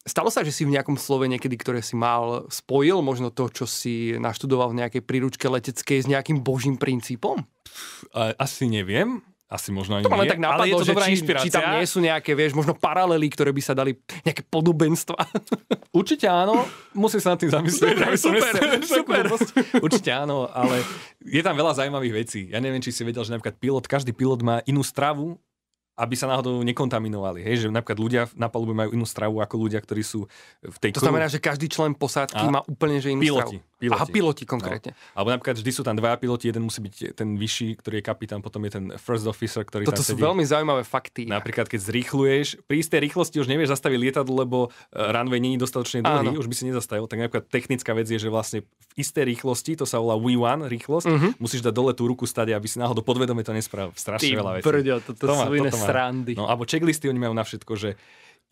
Stalo 0.03 0.35
sa, 0.35 0.43
že 0.43 0.51
si 0.51 0.67
v 0.67 0.75
nejakom 0.75 0.99
slove 0.99 1.31
niekedy, 1.31 1.55
ktoré 1.55 1.79
si 1.79 1.95
mal, 1.95 2.51
spojil 2.51 3.07
možno 3.07 3.31
to, 3.31 3.47
čo 3.47 3.71
si 3.71 4.19
naštudoval 4.19 4.75
v 4.75 4.83
nejakej 4.83 5.03
príručke 5.07 5.47
leteckej 5.47 6.03
s 6.03 6.11
nejakým 6.11 6.43
božím 6.43 6.75
princípom? 6.75 7.47
Asi 8.11 8.67
neviem. 8.67 9.23
Asi 9.53 9.69
možno 9.69 10.01
ani 10.01 10.09
To 10.09 10.17
nie, 10.17 10.33
tak 10.33 10.41
ale 10.41 10.65
je 10.65 10.73
napadlo, 10.73 10.77
to 10.81 10.89
dobrá 10.89 11.05
či, 11.05 11.13
inšpirácia. 11.13 11.45
či 11.45 11.53
tam 11.53 11.77
nie 11.77 11.85
sú 11.85 12.01
nejaké, 12.01 12.33
vieš, 12.33 12.57
možno 12.57 12.73
paralely, 12.73 13.29
ktoré 13.29 13.53
by 13.53 13.61
sa 13.61 13.77
dali, 13.77 14.01
nejaké 14.25 14.49
podobenstva. 14.49 15.21
Určite 16.01 16.25
áno, 16.25 16.65
musím 16.97 17.21
sa 17.21 17.37
nad 17.37 17.39
tým 17.45 17.53
zamyslieť. 17.53 18.17
Super, 18.17 18.81
super. 18.81 19.25
blbosť. 19.29 19.49
Určite 19.85 20.09
áno, 20.09 20.49
ale 20.49 20.81
je 21.21 21.45
tam 21.45 21.53
veľa 21.53 21.77
zaujímavých 21.77 22.15
vecí. 22.17 22.49
Ja 22.49 22.65
neviem, 22.65 22.81
či 22.81 22.97
si 22.97 23.05
vedel, 23.05 23.21
že 23.29 23.37
napríklad 23.37 23.61
pilot, 23.61 23.85
každý 23.85 24.17
pilot 24.17 24.41
má 24.41 24.65
inú 24.65 24.81
stravu, 24.81 25.37
aby 26.03 26.15
sa 26.15 26.27
náhodou 26.27 26.59
nekontaminovali. 26.61 27.41
Hej, 27.41 27.57
že 27.57 27.67
napríklad 27.69 27.95
ľudia 27.97 28.23
na 28.35 28.47
palube 28.47 28.73
majú 28.73 28.91
inú 28.91 29.05
stravu 29.05 29.39
ako 29.39 29.55
ľudia, 29.57 29.79
ktorí 29.79 30.03
sú 30.03 30.27
v 30.61 30.77
tej 30.77 30.91
To 30.93 31.01
znamená, 31.01 31.27
že 31.27 31.39
každý 31.39 31.67
člen 31.67 31.95
posádky 31.95 32.43
A 32.43 32.51
má 32.51 32.61
úplne 32.63 32.99
že 32.99 33.09
inú 33.09 33.23
piloti, 33.23 33.57
stravu. 33.57 33.79
piloti. 33.79 33.95
Aha, 33.95 34.07
piloti 34.09 34.45
konkrétne. 34.45 34.91
No. 34.91 35.15
Alebo 35.15 35.29
napríklad 35.31 35.57
vždy 35.57 35.71
sú 35.71 35.81
tam 35.81 35.95
dvaja 35.95 36.17
piloti, 36.17 36.45
jeden 36.45 36.63
musí 36.63 36.81
byť 36.81 36.95
ten 37.13 37.35
vyšší, 37.35 37.79
ktorý 37.79 37.95
je 37.97 38.05
kapitán, 38.05 38.41
potom 38.41 38.59
je 38.63 38.73
ten 38.73 38.85
first 38.97 39.23
officer, 39.25 39.63
ktorý 39.63 39.85
Toto 39.85 39.97
tam 39.97 40.05
sú 40.05 40.13
sedí. 40.13 40.21
veľmi 40.21 40.43
zaujímavé 40.43 40.83
fakty. 40.83 41.23
Napríklad, 41.25 41.67
keď 41.67 41.81
zrýchluješ, 41.85 42.47
pri 42.63 42.77
istej 42.79 42.99
rýchlosti 43.01 43.37
už 43.37 43.47
nevieš 43.47 43.71
zastaviť 43.71 43.99
lietadlo, 44.01 44.35
lebo 44.37 44.59
e, 44.89 45.09
runway 45.09 45.39
není 45.39 45.55
dostatočne 45.57 46.01
dlhý, 46.01 46.29
Áno. 46.29 46.37
už 46.37 46.47
by 46.47 46.55
si 46.55 46.65
nezastavil. 46.65 47.07
Tak 47.07 47.19
napríklad 47.21 47.47
technická 47.47 47.93
vec 47.93 48.07
je, 48.07 48.19
že 48.19 48.27
vlastne 48.27 48.61
v 48.63 48.95
istej 48.99 49.25
rýchlosti, 49.25 49.73
to 49.75 49.85
sa 49.85 49.97
volá 49.97 50.15
V1 50.15 50.67
rýchlosť, 50.67 51.07
Mhm. 51.09 51.29
musíš 51.39 51.61
dať 51.61 51.73
dole 51.73 51.93
tú 51.93 52.05
ruku 52.05 52.25
stade, 52.25 52.51
aby 52.51 52.65
si 52.65 52.77
náhodou 52.77 53.01
podvedome 53.03 53.41
to 53.41 53.51
nespravil. 53.51 53.95
Strašne 53.95 54.25
Ty 54.25 54.37
veľa 54.37 54.53
vecí. 54.55 54.65
brďo, 54.65 54.95
toto 55.03 55.23
To 55.23 55.33
má- 55.33 55.45
sú 55.45 55.53
iné. 55.55 55.71
Srandy. 55.93 56.33
No, 56.33 56.49
alebo 56.49 56.65
checklisty 56.65 57.07
oni 57.13 57.21
majú 57.21 57.37
na 57.37 57.45
všetko, 57.45 57.73
že 57.77 57.95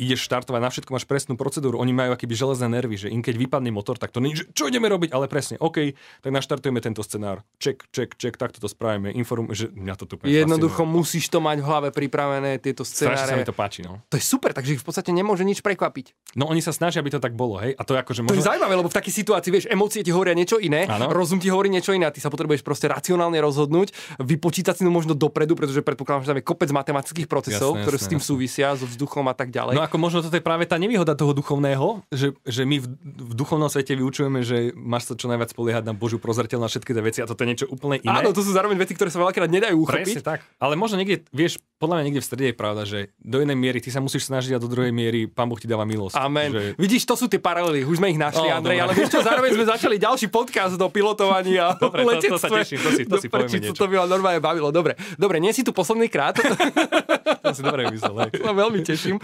ideš 0.01 0.25
štartovať, 0.25 0.61
na 0.65 0.73
všetko 0.73 0.91
máš 0.97 1.05
presnú 1.05 1.37
procedúru, 1.37 1.77
oni 1.77 1.93
majú 1.93 2.17
akýby 2.17 2.33
železné 2.33 2.73
nervy, 2.73 2.97
že 2.97 3.09
im 3.13 3.21
keď 3.21 3.37
vypadne 3.37 3.69
motor, 3.69 4.01
tak 4.01 4.17
to 4.17 4.25
nie, 4.25 4.33
čo 4.33 4.65
ideme 4.65 4.89
robiť, 4.89 5.13
ale 5.13 5.29
presne, 5.29 5.61
OK, 5.61 5.93
tak 6.25 6.31
naštartujeme 6.33 6.81
tento 6.81 7.05
scenár, 7.05 7.45
ček, 7.61 7.85
ček, 7.93 8.17
ček, 8.17 8.41
takto 8.41 8.65
to 8.65 8.69
spravíme, 8.73 9.13
inform, 9.13 9.53
že 9.53 9.69
mňa 9.69 9.95
to 10.01 10.05
tu 10.09 10.17
Jednoducho 10.25 10.89
fascinuje. 10.89 10.97
musíš 10.97 11.29
to 11.29 11.39
mať 11.45 11.61
v 11.61 11.67
hlave 11.69 11.89
pripravené, 11.93 12.57
tieto 12.57 12.83
scenáre. 12.83 13.21
Strašne 13.21 13.37
sa 13.37 13.41
mi 13.41 13.45
to 13.45 13.55
páči, 13.55 13.81
no. 13.85 14.01
To 14.09 14.17
je 14.17 14.25
super, 14.25 14.57
takže 14.57 14.79
ich 14.79 14.81
v 14.81 14.87
podstate 14.89 15.13
nemôže 15.13 15.45
nič 15.45 15.61
prekvapiť. 15.61 16.37
No 16.41 16.49
oni 16.49 16.65
sa 16.65 16.73
snažia, 16.73 17.05
aby 17.05 17.13
to 17.13 17.21
tak 17.21 17.37
bolo, 17.37 17.61
hej, 17.61 17.77
a 17.77 17.83
to 17.85 17.93
je 17.93 17.99
akože 18.01 18.21
možno... 18.25 18.33
To 18.33 18.41
je 18.41 18.49
zaujímavé, 18.49 18.75
lebo 18.81 18.89
v 18.89 18.97
takej 18.97 19.15
situácii, 19.21 19.51
vieš, 19.53 19.67
emócie 19.69 20.01
ti 20.01 20.09
hovoria 20.15 20.33
niečo 20.33 20.57
iné, 20.57 20.89
ano. 20.89 21.13
rozum 21.13 21.37
ti 21.37 21.53
hovorí 21.53 21.69
niečo 21.69 21.93
iné 21.93 22.09
a 22.09 22.13
ty 22.15 22.25
sa 22.25 22.33
potrebuješ 22.33 22.65
proste 22.65 22.89
racionálne 22.89 23.37
rozhodnúť, 23.37 23.93
vypočítať 24.23 24.81
si 24.81 24.83
to 24.87 24.93
možno 24.93 25.13
dopredu, 25.13 25.53
pretože 25.59 25.85
predpokladám, 25.85 26.25
že 26.25 26.29
tam 26.33 26.39
je 26.41 26.47
kopec 26.47 26.71
matematických 26.73 27.29
procesov, 27.29 27.77
jasné, 27.77 27.83
ktoré 27.85 27.97
jasné, 27.99 28.07
s 28.07 28.13
tým 28.13 28.21
jasné. 28.23 28.31
súvisia, 28.31 28.67
so 28.79 28.87
vzduchom 28.87 29.27
a 29.29 29.35
tak 29.35 29.51
ďalej. 29.51 29.75
No 29.75 29.83
ako 29.91 29.99
možno 29.99 30.23
to 30.23 30.31
je 30.31 30.39
práve 30.39 30.71
tá 30.71 30.79
nevýhoda 30.79 31.19
toho 31.19 31.35
duchovného, 31.35 32.07
že, 32.15 32.31
že 32.47 32.63
my 32.63 32.79
v, 32.79 32.87
v 33.03 33.33
duchovnom 33.35 33.67
svete 33.67 33.99
vyučujeme, 33.99 34.47
že 34.47 34.71
máš 34.79 35.11
sa 35.11 35.19
čo 35.19 35.27
najviac 35.27 35.51
spoliehať 35.51 35.83
na 35.83 35.99
Božiu 35.99 36.23
prozreteľ 36.23 36.63
na 36.63 36.71
všetky 36.71 36.95
tie 36.95 37.03
veci 37.03 37.19
a 37.19 37.27
toto 37.27 37.43
je 37.43 37.49
niečo 37.51 37.67
úplne 37.67 37.99
iné. 37.99 38.23
Áno, 38.23 38.31
to 38.31 38.47
sú 38.47 38.55
zároveň 38.55 38.79
veci, 38.79 38.95
ktoré 38.95 39.11
sa 39.11 39.19
veľakrát 39.19 39.51
nedajú 39.51 39.83
uchopiť. 39.83 40.23
Presne 40.23 40.23
tak. 40.23 40.47
Ale 40.63 40.79
možno 40.79 41.03
niekde, 41.03 41.27
vieš, 41.35 41.59
podľa 41.83 41.99
mňa 41.99 42.05
niekde 42.07 42.23
v 42.23 42.29
strede 42.31 42.47
je 42.53 42.55
pravda, 42.55 42.83
že 42.87 43.11
do 43.19 43.43
jednej 43.43 43.59
miery 43.59 43.83
ty 43.83 43.91
sa 43.91 43.99
musíš 43.99 44.31
snažiť 44.31 44.55
a 44.55 44.63
do 44.63 44.71
druhej 44.71 44.95
miery 44.95 45.27
Pán 45.27 45.51
Boh 45.51 45.59
ti 45.59 45.67
dáva 45.67 45.83
milosť. 45.83 46.15
Amen. 46.15 46.55
Že... 46.55 46.63
Vidíš, 46.79 47.03
to 47.11 47.19
sú 47.19 47.27
tie 47.27 47.43
paralely, 47.43 47.83
už 47.83 47.99
sme 47.99 48.15
ich 48.15 48.21
našli, 48.21 48.47
oh, 48.47 48.55
Andrej, 48.55 48.79
ale 48.87 48.93
vieš 48.95 49.11
čo, 49.11 49.27
zároveň 49.27 49.59
sme 49.59 49.67
začali 49.67 49.97
ďalší 49.99 50.31
podcast 50.31 50.79
do 50.79 50.87
pilotovaní 50.87 51.59
a 51.59 51.75
dobre, 51.83 52.07
to, 52.07 52.37
to, 52.37 52.39
sa 52.39 52.47
teším, 52.47 52.79
to 52.79 52.91
si, 52.95 53.03
to 53.09 53.17
si 53.19 53.27
niečo. 53.59 53.75
To 53.75 53.91
by 53.91 53.97
ma 53.99 54.07
normálne 54.07 54.39
bavilo. 54.39 54.71
Dobre, 54.71 54.95
dobre, 55.19 55.43
nie 55.43 55.51
si 55.51 55.67
tu 55.67 55.75
posledný 55.75 56.13
krát. 56.13 56.37
to 57.45 57.51
si 57.57 57.63
dobre 57.65 57.89
myslel. 57.89 58.15
Sa 58.51 58.53
veľmi 58.53 58.81
teším. 58.85 59.17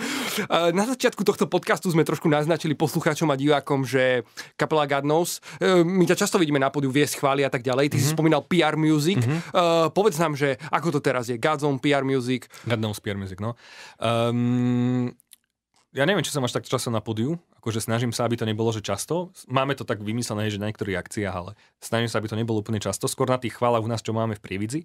Na 0.56 0.88
začiatku 0.88 1.20
tohto 1.20 1.44
podcastu 1.44 1.92
sme 1.92 2.00
trošku 2.00 2.32
naznačili 2.32 2.72
poslucháčom 2.72 3.28
a 3.28 3.36
divákom, 3.36 3.84
že 3.84 4.24
kapela 4.56 4.88
God 4.88 5.04
Knows, 5.04 5.44
e, 5.60 5.84
my 5.84 6.08
ťa 6.08 6.16
často 6.16 6.40
vidíme 6.40 6.56
na 6.56 6.72
pódiu 6.72 6.88
viesť 6.88 7.20
chvály 7.20 7.44
a 7.44 7.52
tak 7.52 7.60
ďalej. 7.60 7.92
Ty 7.92 8.00
mm-hmm. 8.00 8.00
si 8.00 8.08
mhm. 8.08 8.16
spomínal 8.16 8.42
PR 8.48 8.74
Music. 8.80 9.20
Mm-hmm. 9.20 9.92
Povedz 9.92 10.16
nám, 10.16 10.32
že 10.32 10.56
ako 10.72 10.96
to 10.96 11.00
teraz 11.04 11.28
je? 11.28 11.36
Godzone, 11.36 11.76
PR 11.76 12.08
Music. 12.08 12.48
God 12.64 12.80
Knows 12.80 13.04
PR 13.04 13.20
Music, 13.20 13.36
no. 13.36 13.52
Um, 14.00 15.12
ja 15.96 16.04
neviem, 16.04 16.20
či 16.20 16.28
som 16.28 16.44
až 16.44 16.60
tak 16.60 16.68
často 16.68 16.92
na 16.92 17.00
pódiu, 17.00 17.40
akože 17.56 17.80
snažím 17.80 18.12
sa, 18.12 18.28
aby 18.28 18.36
to 18.36 18.44
nebolo, 18.44 18.68
že 18.68 18.84
často. 18.84 19.32
Máme 19.48 19.72
to 19.72 19.88
tak 19.88 20.04
vymyslené, 20.04 20.52
že 20.52 20.60
na 20.60 20.68
niektorých 20.68 20.92
akciách, 20.92 21.32
ale 21.32 21.56
snažím 21.80 22.12
sa, 22.12 22.20
aby 22.20 22.28
to 22.28 22.36
nebolo 22.36 22.60
úplne 22.60 22.76
často. 22.76 23.08
Skôr 23.08 23.32
na 23.32 23.40
tých 23.40 23.56
chválach 23.56 23.80
u 23.80 23.88
nás, 23.88 24.04
čo 24.04 24.12
máme 24.12 24.36
v 24.36 24.44
Prievidzi. 24.44 24.80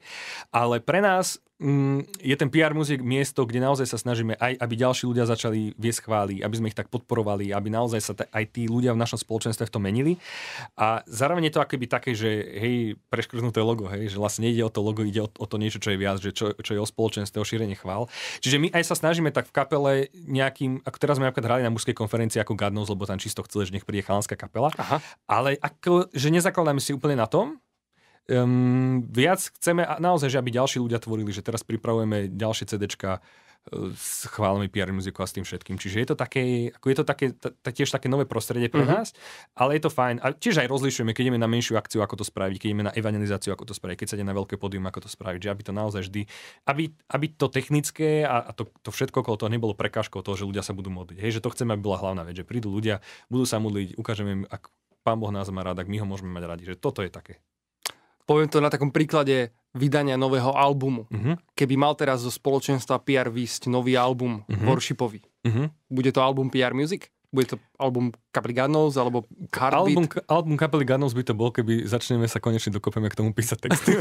Ale 0.56 0.80
pre 0.80 1.04
nás 1.04 1.44
je 2.18 2.36
ten 2.36 2.50
PR 2.50 2.74
muzik 2.74 3.06
miesto, 3.06 3.46
kde 3.46 3.62
naozaj 3.62 3.86
sa 3.86 4.02
snažíme 4.02 4.34
aj, 4.42 4.58
aby 4.58 4.74
ďalší 4.74 5.06
ľudia 5.06 5.30
začali 5.30 5.78
viesť 5.78 6.10
chvály, 6.10 6.36
aby 6.42 6.56
sme 6.58 6.74
ich 6.74 6.78
tak 6.78 6.90
podporovali, 6.90 7.54
aby 7.54 7.70
naozaj 7.70 8.02
sa 8.02 8.14
t- 8.18 8.26
aj 8.26 8.44
tí 8.50 8.66
ľudia 8.66 8.98
v 8.98 9.02
našom 9.06 9.22
spoločenstve 9.22 9.70
v 9.70 9.74
tom 9.74 9.86
menili. 9.86 10.18
A 10.74 11.06
zároveň 11.06 11.48
je 11.48 11.54
to 11.54 11.62
akoby 11.62 11.86
také, 11.86 12.18
že 12.18 12.30
hej, 12.58 12.98
preškrtnuté 13.14 13.62
logo, 13.62 13.86
hej, 13.94 14.10
že 14.10 14.18
vlastne 14.18 14.50
nejde 14.50 14.66
o 14.66 14.74
to 14.74 14.82
logo, 14.82 15.06
ide 15.06 15.22
o, 15.22 15.30
o 15.30 15.46
to 15.46 15.62
niečo, 15.62 15.78
čo 15.78 15.94
je 15.94 16.02
viac, 16.02 16.18
že 16.18 16.34
čo, 16.34 16.58
čo 16.58 16.72
je 16.74 16.82
o 16.82 16.88
spoločenstve, 16.90 17.38
o 17.38 17.46
šírenie 17.46 17.78
chvál. 17.78 18.10
Čiže 18.42 18.58
my 18.58 18.68
aj 18.74 18.84
sa 18.90 18.98
snažíme 18.98 19.30
tak 19.30 19.46
v 19.46 19.54
kapele 19.54 19.94
nejakým, 20.26 20.82
ako 20.82 20.98
teraz 20.98 21.22
sme 21.22 21.30
napríklad 21.30 21.46
hrali 21.46 21.62
na 21.62 21.70
mužskej 21.70 21.94
konferencii 21.94 22.42
ako 22.42 22.58
God 22.58 22.74
knows, 22.74 22.90
lebo 22.90 23.06
tam 23.06 23.22
čisto 23.22 23.46
chceli, 23.46 23.70
že 23.70 23.74
nech 23.78 23.86
príde 23.86 24.02
chalanská 24.02 24.34
kapela. 24.34 24.74
Aha. 24.82 24.98
Ale 25.30 25.62
ako, 25.62 26.10
že 26.10 26.34
nezakladáme 26.34 26.82
si 26.82 26.98
úplne 26.98 27.22
na 27.22 27.30
tom, 27.30 27.62
Um, 28.32 29.04
viac 29.12 29.44
chceme 29.60 29.84
naozaj, 30.00 30.32
že 30.32 30.40
aby 30.40 30.56
ďalší 30.56 30.80
ľudia 30.80 31.04
tvorili, 31.04 31.36
že 31.36 31.44
teraz 31.44 31.68
pripravujeme 31.68 32.32
ďalšie 32.32 32.64
CDčka 32.64 33.20
e, 33.20 33.92
s 33.92 34.24
chválami 34.32 34.72
PR 34.72 34.88
muziku 34.96 35.20
a 35.20 35.28
s 35.28 35.36
tým 35.36 35.44
všetkým. 35.44 35.76
Čiže 35.76 36.00
je 36.00 36.08
to 36.08 36.16
také, 36.16 36.72
ako 36.72 36.86
je 36.88 36.96
to 36.96 37.04
také, 37.04 37.26
t- 37.36 37.52
tiež 37.52 37.92
také 37.92 38.08
nové 38.08 38.24
prostredie 38.24 38.72
pre 38.72 38.88
uh-huh. 38.88 39.04
nás, 39.04 39.12
ale 39.52 39.76
je 39.76 39.84
to 39.84 39.92
fajn. 39.92 40.24
A 40.24 40.32
tiež 40.32 40.64
aj 40.64 40.72
rozlišujeme, 40.72 41.12
keď 41.12 41.28
ideme 41.28 41.44
na 41.44 41.52
menšiu 41.52 41.76
akciu, 41.76 42.00
ako 42.00 42.24
to 42.24 42.26
spraviť, 42.26 42.56
keď 42.56 42.68
ideme 42.72 42.88
na 42.88 42.96
evangelizáciu, 42.96 43.52
ako 43.52 43.68
to 43.68 43.76
spraviť, 43.76 44.00
keď 44.00 44.08
sa 44.08 44.16
ide 44.16 44.24
na 44.24 44.38
veľké 44.38 44.56
pódium, 44.56 44.88
ako 44.88 45.04
to 45.04 45.10
spraviť, 45.12 45.40
že 45.44 45.52
aby 45.52 45.62
to 45.68 45.74
naozaj 45.76 46.02
vždy, 46.08 46.24
aby, 46.72 46.84
aby 47.12 47.26
to 47.36 47.52
technické 47.52 48.24
a, 48.24 48.48
a 48.48 48.52
to, 48.56 48.72
to 48.80 48.96
všetko 48.96 49.28
okolo 49.28 49.36
toho 49.36 49.52
nebolo 49.52 49.76
prekážkou 49.76 50.24
toho, 50.24 50.40
že 50.40 50.48
ľudia 50.48 50.64
sa 50.64 50.72
budú 50.72 50.88
modliť. 50.88 51.20
Hej, 51.20 51.42
že 51.42 51.44
to 51.44 51.52
chceme, 51.52 51.76
aby 51.76 51.84
bola 51.84 52.00
hlavná 52.00 52.24
vec, 52.24 52.40
že 52.40 52.48
prídu 52.48 52.72
ľudia, 52.72 53.04
budú 53.28 53.44
sa 53.44 53.60
modliť, 53.60 54.00
ukážeme 54.00 54.32
im, 54.40 54.44
ak 54.48 54.72
Pán 55.02 55.18
Boh 55.18 55.34
nás 55.34 55.50
má 55.50 55.66
rád, 55.66 55.82
ak 55.82 55.90
my 55.90 55.98
ho 56.00 56.08
môžeme 56.08 56.30
mať 56.30 56.44
radi, 56.46 56.64
že 56.70 56.78
toto 56.78 57.02
je 57.02 57.10
také 57.10 57.42
poviem 58.32 58.48
to 58.48 58.64
na 58.64 58.72
takom 58.72 58.96
príklade 58.96 59.52
vydania 59.76 60.16
nového 60.16 60.52
albumu. 60.56 61.08
Uh-huh. 61.08 61.36
Keby 61.56 61.76
mal 61.76 61.96
teraz 62.00 62.24
zo 62.24 62.32
spoločenstva 62.32 63.04
PR 63.04 63.28
výsť 63.28 63.68
nový 63.68 64.00
album 64.00 64.44
uh-huh. 64.48 64.68
Worshipový, 64.68 65.24
uh-huh. 65.44 65.68
bude 65.92 66.12
to 66.16 66.24
album 66.24 66.48
PR 66.48 66.72
Music? 66.72 67.12
Bude 67.32 67.48
to 67.48 67.56
album 67.80 68.12
kapely 68.36 68.52
Gunnels 68.52 69.00
alebo 69.00 69.24
Heartbeat? 69.56 69.72
Album, 69.72 70.06
album 70.28 70.56
kapely 70.60 70.84
Gunnels 70.84 71.16
by 71.16 71.24
to 71.24 71.32
bol, 71.32 71.48
keby 71.48 71.88
začneme 71.88 72.28
sa 72.28 72.44
konečne 72.44 72.76
dokopeme 72.76 73.08
k 73.08 73.16
tomu 73.16 73.32
písať 73.32 73.72
texty. 73.72 73.96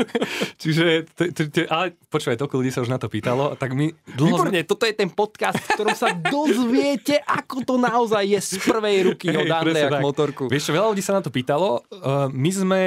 Čiže, 0.64 1.04
t- 1.12 1.28
t- 1.28 1.52
t- 1.52 1.68
ale 1.68 1.92
počúvaj, 2.08 2.40
toľko 2.40 2.56
ľudí 2.56 2.72
sa 2.72 2.80
už 2.80 2.88
na 2.88 2.96
to 2.96 3.12
pýtalo. 3.12 3.52
Tak 3.60 3.76
my 3.76 3.92
dlho 4.16 4.32
Výborne, 4.32 4.64
toto 4.64 4.88
je 4.88 4.96
ten 4.96 5.12
podcast, 5.12 5.60
v 5.60 5.76
ktorom 5.76 5.92
sa 5.92 6.08
dozviete, 6.16 7.20
ako 7.20 7.68
to 7.68 7.76
naozaj 7.76 8.24
je 8.24 8.40
z 8.40 8.52
prvej 8.64 9.12
ruky 9.12 9.28
od 9.28 9.44
Andreja 9.44 9.92
k 9.92 10.00
motorku. 10.00 10.48
Vieš 10.48 10.72
čo, 10.72 10.76
veľa 10.80 10.88
ľudí 10.96 11.04
sa 11.04 11.20
na 11.20 11.20
to 11.20 11.28
pýtalo. 11.28 11.84
Uh, 11.92 12.32
my 12.32 12.48
sme 12.48 12.80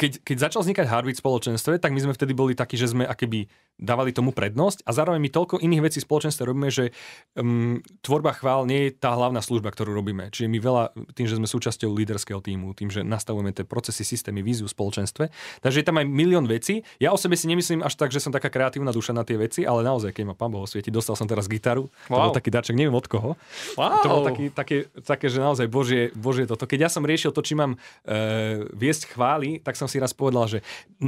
keď, 0.00 0.24
keď 0.24 0.36
začal 0.48 0.64
vznikať 0.64 0.86
Harvard 0.88 1.12
spoločenstve, 1.12 1.76
tak 1.76 1.92
my 1.92 2.00
sme 2.00 2.16
vtedy 2.16 2.32
boli 2.32 2.56
takí, 2.56 2.80
že 2.80 2.88
sme 2.88 3.04
akéby 3.04 3.52
dávali 3.80 4.12
tomu 4.12 4.32
prednosť 4.32 4.84
a 4.84 4.92
zároveň 4.92 5.20
my 5.24 5.30
toľko 5.32 5.56
iných 5.60 5.84
vecí 5.84 5.98
v 6.00 6.08
spoločenstve 6.08 6.44
robíme, 6.44 6.68
že 6.68 6.92
um, 7.36 7.80
tvorba 8.04 8.36
chvál 8.36 8.68
nie 8.68 8.88
je 8.88 8.90
tá 8.96 9.16
hlavná 9.16 9.40
služba, 9.40 9.72
ktorú 9.72 9.96
robíme. 9.96 10.28
Čiže 10.28 10.52
my 10.52 10.58
veľa, 10.60 10.84
tým, 11.16 11.26
že 11.28 11.40
sme 11.40 11.48
súčasťou 11.48 11.88
líderského 11.96 12.44
týmu, 12.44 12.76
tým, 12.76 12.92
že 12.92 13.00
nastavujeme 13.00 13.56
tie 13.56 13.64
procesy, 13.64 14.04
systémy, 14.04 14.44
víziu 14.44 14.68
v 14.68 14.72
spoločenstve, 14.76 15.32
takže 15.64 15.80
je 15.80 15.86
tam 15.88 15.96
aj 15.96 16.06
milión 16.08 16.44
vecí. 16.44 16.84
Ja 17.00 17.12
o 17.12 17.18
sebe 17.20 17.40
si 17.40 17.48
nemyslím 17.48 17.80
až 17.80 17.96
tak, 17.96 18.12
že 18.12 18.20
som 18.20 18.32
taká 18.32 18.52
kreatívna 18.52 18.92
duša 18.92 19.16
na 19.16 19.24
tie 19.24 19.40
veci, 19.40 19.64
ale 19.64 19.80
naozaj, 19.80 20.12
keď 20.12 20.24
ma 20.28 20.34
pán 20.36 20.52
Boh 20.52 20.68
osvieti, 20.68 20.92
dostal 20.92 21.16
som 21.16 21.24
teraz 21.24 21.48
gitaru, 21.48 21.88
wow. 22.12 22.12
to 22.12 22.20
bol 22.28 22.36
taký 22.36 22.52
darček, 22.52 22.76
neviem 22.76 22.92
od 22.92 23.08
koho. 23.08 23.40
Wow. 23.80 24.04
To 24.04 24.08
bolo 24.12 24.24
taký, 24.28 24.44
také, 24.52 24.76
také, 25.00 25.32
že 25.32 25.40
naozaj 25.40 25.72
Božie, 25.72 26.12
Božie 26.12 26.44
toto. 26.44 26.68
Keď 26.68 26.78
ja 26.84 26.90
som 26.92 27.00
riešil 27.00 27.32
to, 27.32 27.40
či 27.40 27.56
mám 27.56 27.80
e, 28.04 28.68
viesť 28.76 29.16
chvály, 29.16 29.56
tak 29.64 29.80
som 29.80 29.88
si 29.90 29.98
raz 29.98 30.14
povedal, 30.14 30.46
že 30.46 30.58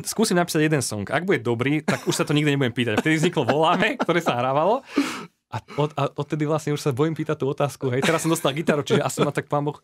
skúsim 0.03 0.35
napísať 0.35 0.67
jeden 0.67 0.83
song. 0.83 1.07
Ak 1.07 1.23
bude 1.23 1.39
dobrý, 1.39 1.87
tak 1.87 2.03
už 2.11 2.15
sa 2.19 2.27
to 2.27 2.35
nikdy 2.35 2.59
nebudem 2.59 2.75
pýtať. 2.75 2.99
Vtedy 2.99 3.23
vzniklo 3.23 3.47
Voláme, 3.47 3.95
ktoré 3.95 4.19
sa 4.19 4.35
hrávalo 4.35 4.83
a, 5.53 5.59
od, 5.77 5.91
a 6.01 6.09
odtedy 6.17 6.49
vlastne 6.49 6.73
už 6.73 6.81
sa 6.81 6.97
bojím 6.97 7.13
pýtať 7.13 7.37
tú 7.37 7.47
otázku. 7.53 7.93
Hej. 7.93 8.09
Teraz 8.09 8.25
som 8.25 8.33
dostal 8.33 8.57
gitaru, 8.57 8.81
čiže 8.81 9.05
asi 9.05 9.21
ma 9.21 9.29
tak 9.29 9.53
pán 9.53 9.69
Boh... 9.69 9.77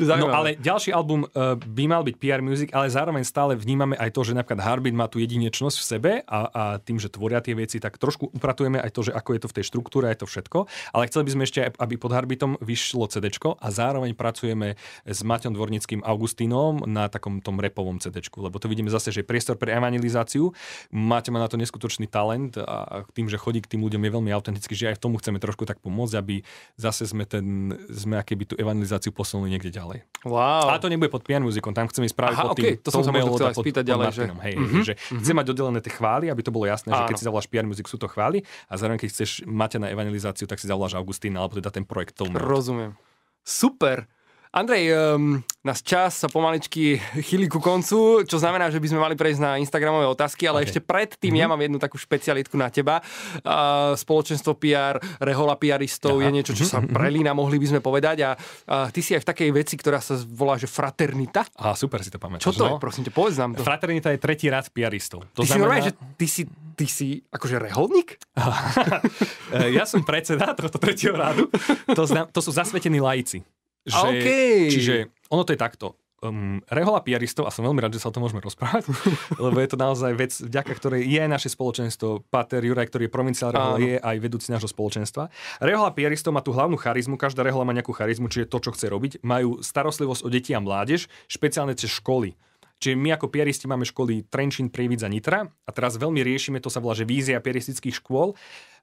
No 0.00 0.32
ale 0.32 0.56
ďalší 0.56 0.88
album 0.88 1.28
uh, 1.28 1.52
by 1.60 1.84
mal 1.84 2.00
byť 2.00 2.16
PR 2.16 2.40
Music, 2.40 2.72
ale 2.72 2.88
zároveň 2.88 3.20
stále 3.28 3.52
vnímame 3.52 3.92
aj 4.00 4.08
to, 4.16 4.24
že 4.24 4.32
napríklad 4.32 4.64
Harbit 4.64 4.96
má 4.96 5.12
tú 5.12 5.20
jedinečnosť 5.20 5.76
v 5.76 5.84
sebe 5.84 6.12
a, 6.24 6.38
a 6.48 6.62
tým, 6.80 6.96
že 6.96 7.12
tvoria 7.12 7.44
tie 7.44 7.52
veci, 7.52 7.76
tak 7.76 8.00
trošku 8.00 8.32
upratujeme 8.32 8.80
aj 8.80 8.88
to, 8.88 9.04
že 9.04 9.12
ako 9.12 9.36
je 9.36 9.40
to 9.44 9.48
v 9.52 9.56
tej 9.60 9.64
štruktúre, 9.68 10.08
aj 10.08 10.24
to 10.24 10.26
všetko. 10.26 10.64
Ale 10.96 11.12
chceli 11.12 11.28
by 11.28 11.30
sme 11.36 11.42
ešte, 11.44 11.60
aby 11.76 11.94
pod 12.00 12.16
Harbitom 12.16 12.56
vyšlo 12.64 13.04
CD 13.12 13.28
a 13.36 13.68
zároveň 13.68 14.16
pracujeme 14.16 14.80
s 15.04 15.20
Maťom 15.20 15.52
Dvornickým 15.52 16.00
Augustínom 16.00 16.88
na 16.88 17.12
takom 17.12 17.44
tom 17.44 17.60
repovom 17.60 18.00
CD, 18.00 18.24
lebo 18.24 18.56
to 18.56 18.66
vidíme 18.66 18.88
zase, 18.88 19.12
že 19.12 19.28
priestor 19.28 19.60
pre 19.60 19.76
evangelizáciu. 19.76 20.56
Maťo 20.88 21.36
má 21.36 21.44
na 21.44 21.52
to 21.52 21.60
neskutočný 21.60 22.08
talent 22.08 22.56
a 22.56 23.04
tým, 23.12 23.28
že 23.28 23.36
chodí 23.36 23.60
k 23.60 23.76
tým 23.76 23.84
ľuďom 23.84 24.00
je 24.00 24.10
veľmi 24.10 24.30
autentický, 24.32 24.72
že 24.72 24.88
aj 24.94 25.01
tomu 25.02 25.18
chceme 25.18 25.42
trošku 25.42 25.66
tak 25.66 25.82
pomôcť, 25.82 26.14
aby 26.14 26.46
zase 26.78 27.10
sme, 27.10 27.26
ten, 27.26 27.74
sme 27.90 28.22
akéby 28.22 28.46
tú 28.46 28.54
evangelizáciu 28.54 29.10
posunuli 29.10 29.58
niekde 29.58 29.74
ďalej. 29.74 30.06
Wow. 30.22 30.70
A 30.70 30.78
to 30.78 30.86
nebude 30.86 31.10
pod 31.10 31.26
piano 31.26 31.50
muzikom, 31.50 31.74
tam 31.74 31.90
chceme 31.90 32.06
spraviť 32.06 32.36
Aha, 32.38 32.44
pod 32.46 32.54
tým. 32.54 32.64
Okay, 32.70 32.74
to 32.78 32.94
som 32.94 33.02
sa 33.02 33.10
možno 33.10 33.34
chcel 33.34 33.50
spýtať 33.58 33.82
ďalej. 33.82 34.06
Že... 34.14 34.24
Hej, 34.38 34.54
mm-hmm. 34.54 34.82
že 34.86 34.94
mm-hmm. 34.94 35.20
chcem 35.26 35.34
mať 35.34 35.46
oddelené 35.50 35.78
tie 35.82 35.92
chvály, 35.92 36.30
aby 36.30 36.42
to 36.46 36.54
bolo 36.54 36.70
jasné, 36.70 36.94
Áno. 36.94 37.02
že 37.02 37.10
keď 37.10 37.16
si 37.18 37.24
zavoláš 37.26 37.48
piano 37.50 37.66
muzik, 37.66 37.90
sú 37.90 37.98
to 37.98 38.06
chvály 38.06 38.46
a 38.70 38.78
zároveň 38.78 39.02
keď 39.02 39.10
chceš 39.10 39.42
mať 39.42 39.82
na 39.82 39.90
evangelizáciu, 39.90 40.46
tak 40.46 40.62
si 40.62 40.70
zavoláš 40.70 40.94
Augustína 40.94 41.42
alebo 41.42 41.58
teda 41.58 41.74
ten 41.74 41.82
projekt 41.82 42.14
Tolmud. 42.14 42.38
Rozumiem. 42.38 42.94
Super. 43.42 44.06
Andrej, 44.52 44.92
um, 45.16 45.40
nás 45.64 45.80
čas 45.80 46.20
sa 46.20 46.28
pomaličky 46.28 47.00
chýli 47.24 47.48
ku 47.48 47.56
koncu, 47.56 48.20
čo 48.28 48.36
znamená, 48.36 48.68
že 48.68 48.84
by 48.84 48.86
sme 48.92 49.00
mali 49.00 49.16
prejsť 49.16 49.40
na 49.40 49.56
Instagramové 49.56 50.04
otázky, 50.04 50.44
ale 50.44 50.60
okay. 50.60 50.68
ešte 50.68 50.80
predtým 50.84 51.32
mm-hmm. 51.32 51.40
ja 51.40 51.46
mám 51.48 51.56
jednu 51.56 51.80
takú 51.80 51.96
špecialitku 51.96 52.60
na 52.60 52.68
teba. 52.68 53.00
Uh, 53.40 53.96
spoločenstvo 53.96 54.60
PR, 54.60 55.00
rehola 55.24 55.56
PRistov 55.56 56.20
Aha. 56.20 56.28
je 56.28 56.30
niečo, 56.36 56.52
čo 56.52 56.68
sa 56.68 56.84
mhm, 56.84 56.92
prelína, 56.92 57.32
mohli 57.32 57.56
by 57.56 57.66
sme 57.72 57.80
povedať. 57.80 58.28
A 58.28 58.36
uh, 58.36 58.92
ty 58.92 59.00
si 59.00 59.16
aj 59.16 59.24
v 59.24 59.28
takej 59.32 59.50
veci, 59.56 59.74
ktorá 59.80 60.04
sa 60.04 60.20
volá, 60.20 60.60
že 60.60 60.68
fraternita. 60.68 61.48
A 61.56 61.72
super 61.72 62.04
si 62.04 62.12
to 62.12 62.20
pamätáš. 62.20 62.52
Čo 62.52 62.52
to 62.52 62.64
no? 62.68 62.76
je? 62.76 62.84
Prosím 62.84 63.08
ťa, 63.08 63.12
povedz 63.16 63.40
nám 63.40 63.56
to. 63.56 63.64
Fraternita 63.64 64.12
je 64.12 64.20
tretí 64.20 64.52
rád 64.52 64.68
PRistov. 64.68 65.24
To 65.32 65.48
ty 65.48 65.56
znamená... 65.56 65.80
si 65.80 65.88
že 65.88 65.92
ty 66.20 66.26
si, 66.28 66.42
ty 66.76 66.84
si 66.84 67.24
akože 67.24 67.56
reholník? 67.56 68.20
ja 69.80 69.88
som 69.88 70.04
predseda 70.04 70.52
tohto 70.52 70.76
tretieho 70.76 71.16
rádu. 71.16 71.48
To, 71.96 72.04
znam, 72.04 72.28
to 72.28 72.44
sú 72.44 72.52
zasvetení 72.52 73.00
laici. 73.00 73.40
Že, 73.82 74.08
okay. 74.08 74.58
Čiže 74.70 74.94
ono 75.32 75.42
to 75.42 75.54
je 75.54 75.60
takto. 75.60 75.98
um, 76.22 76.62
rehola 76.70 77.02
piaristov, 77.02 77.44
a 77.44 77.50
som 77.50 77.66
veľmi 77.66 77.82
rád, 77.82 77.98
že 77.98 78.02
sa 78.02 78.08
o 78.08 78.14
tom 78.14 78.22
môžeme 78.22 78.38
rozprávať, 78.38 78.86
lebo 79.44 79.58
je 79.58 79.68
to 79.68 79.76
naozaj 79.76 80.14
vec, 80.14 80.30
vďaka 80.30 80.72
ktorej 80.78 81.02
je 81.02 81.22
naše 81.26 81.50
spoločenstvo. 81.50 82.22
Pater 82.30 82.62
Juraj, 82.62 82.88
ktorý 82.88 83.10
je 83.10 83.12
provinciál 83.12 83.50
rehola, 83.50 83.78
je 83.82 83.98
aj 83.98 84.16
vedúci 84.22 84.54
nášho 84.54 84.70
spoločenstva. 84.70 85.28
Rehola 85.58 85.90
piaristov 85.90 86.30
má 86.30 86.40
tú 86.40 86.54
hlavnú 86.54 86.78
charizmu, 86.78 87.18
každá 87.18 87.42
rehola 87.42 87.66
má 87.66 87.74
nejakú 87.74 87.90
charizmu, 87.90 88.30
čiže 88.30 88.46
to, 88.46 88.62
čo 88.62 88.70
chce 88.70 88.86
robiť. 88.86 89.12
Majú 89.26 89.58
starostlivosť 89.60 90.22
o 90.22 90.28
deti 90.30 90.54
a 90.54 90.62
mládež, 90.62 91.10
špeciálne 91.26 91.74
cez 91.74 91.90
školy. 91.90 92.38
Čiže 92.82 92.98
my 92.98 93.14
ako 93.14 93.30
piaristi 93.30 93.70
máme 93.70 93.86
školy 93.86 94.26
Trenčín, 94.26 94.74
Prievidza, 94.74 95.06
Nitra 95.06 95.46
a 95.46 95.70
teraz 95.70 95.94
veľmi 95.94 96.18
riešime, 96.18 96.58
to 96.58 96.66
sa 96.66 96.82
volá, 96.82 96.98
že 96.98 97.06
vízia 97.06 97.38
piaristických 97.38 98.02
škôl, 98.02 98.34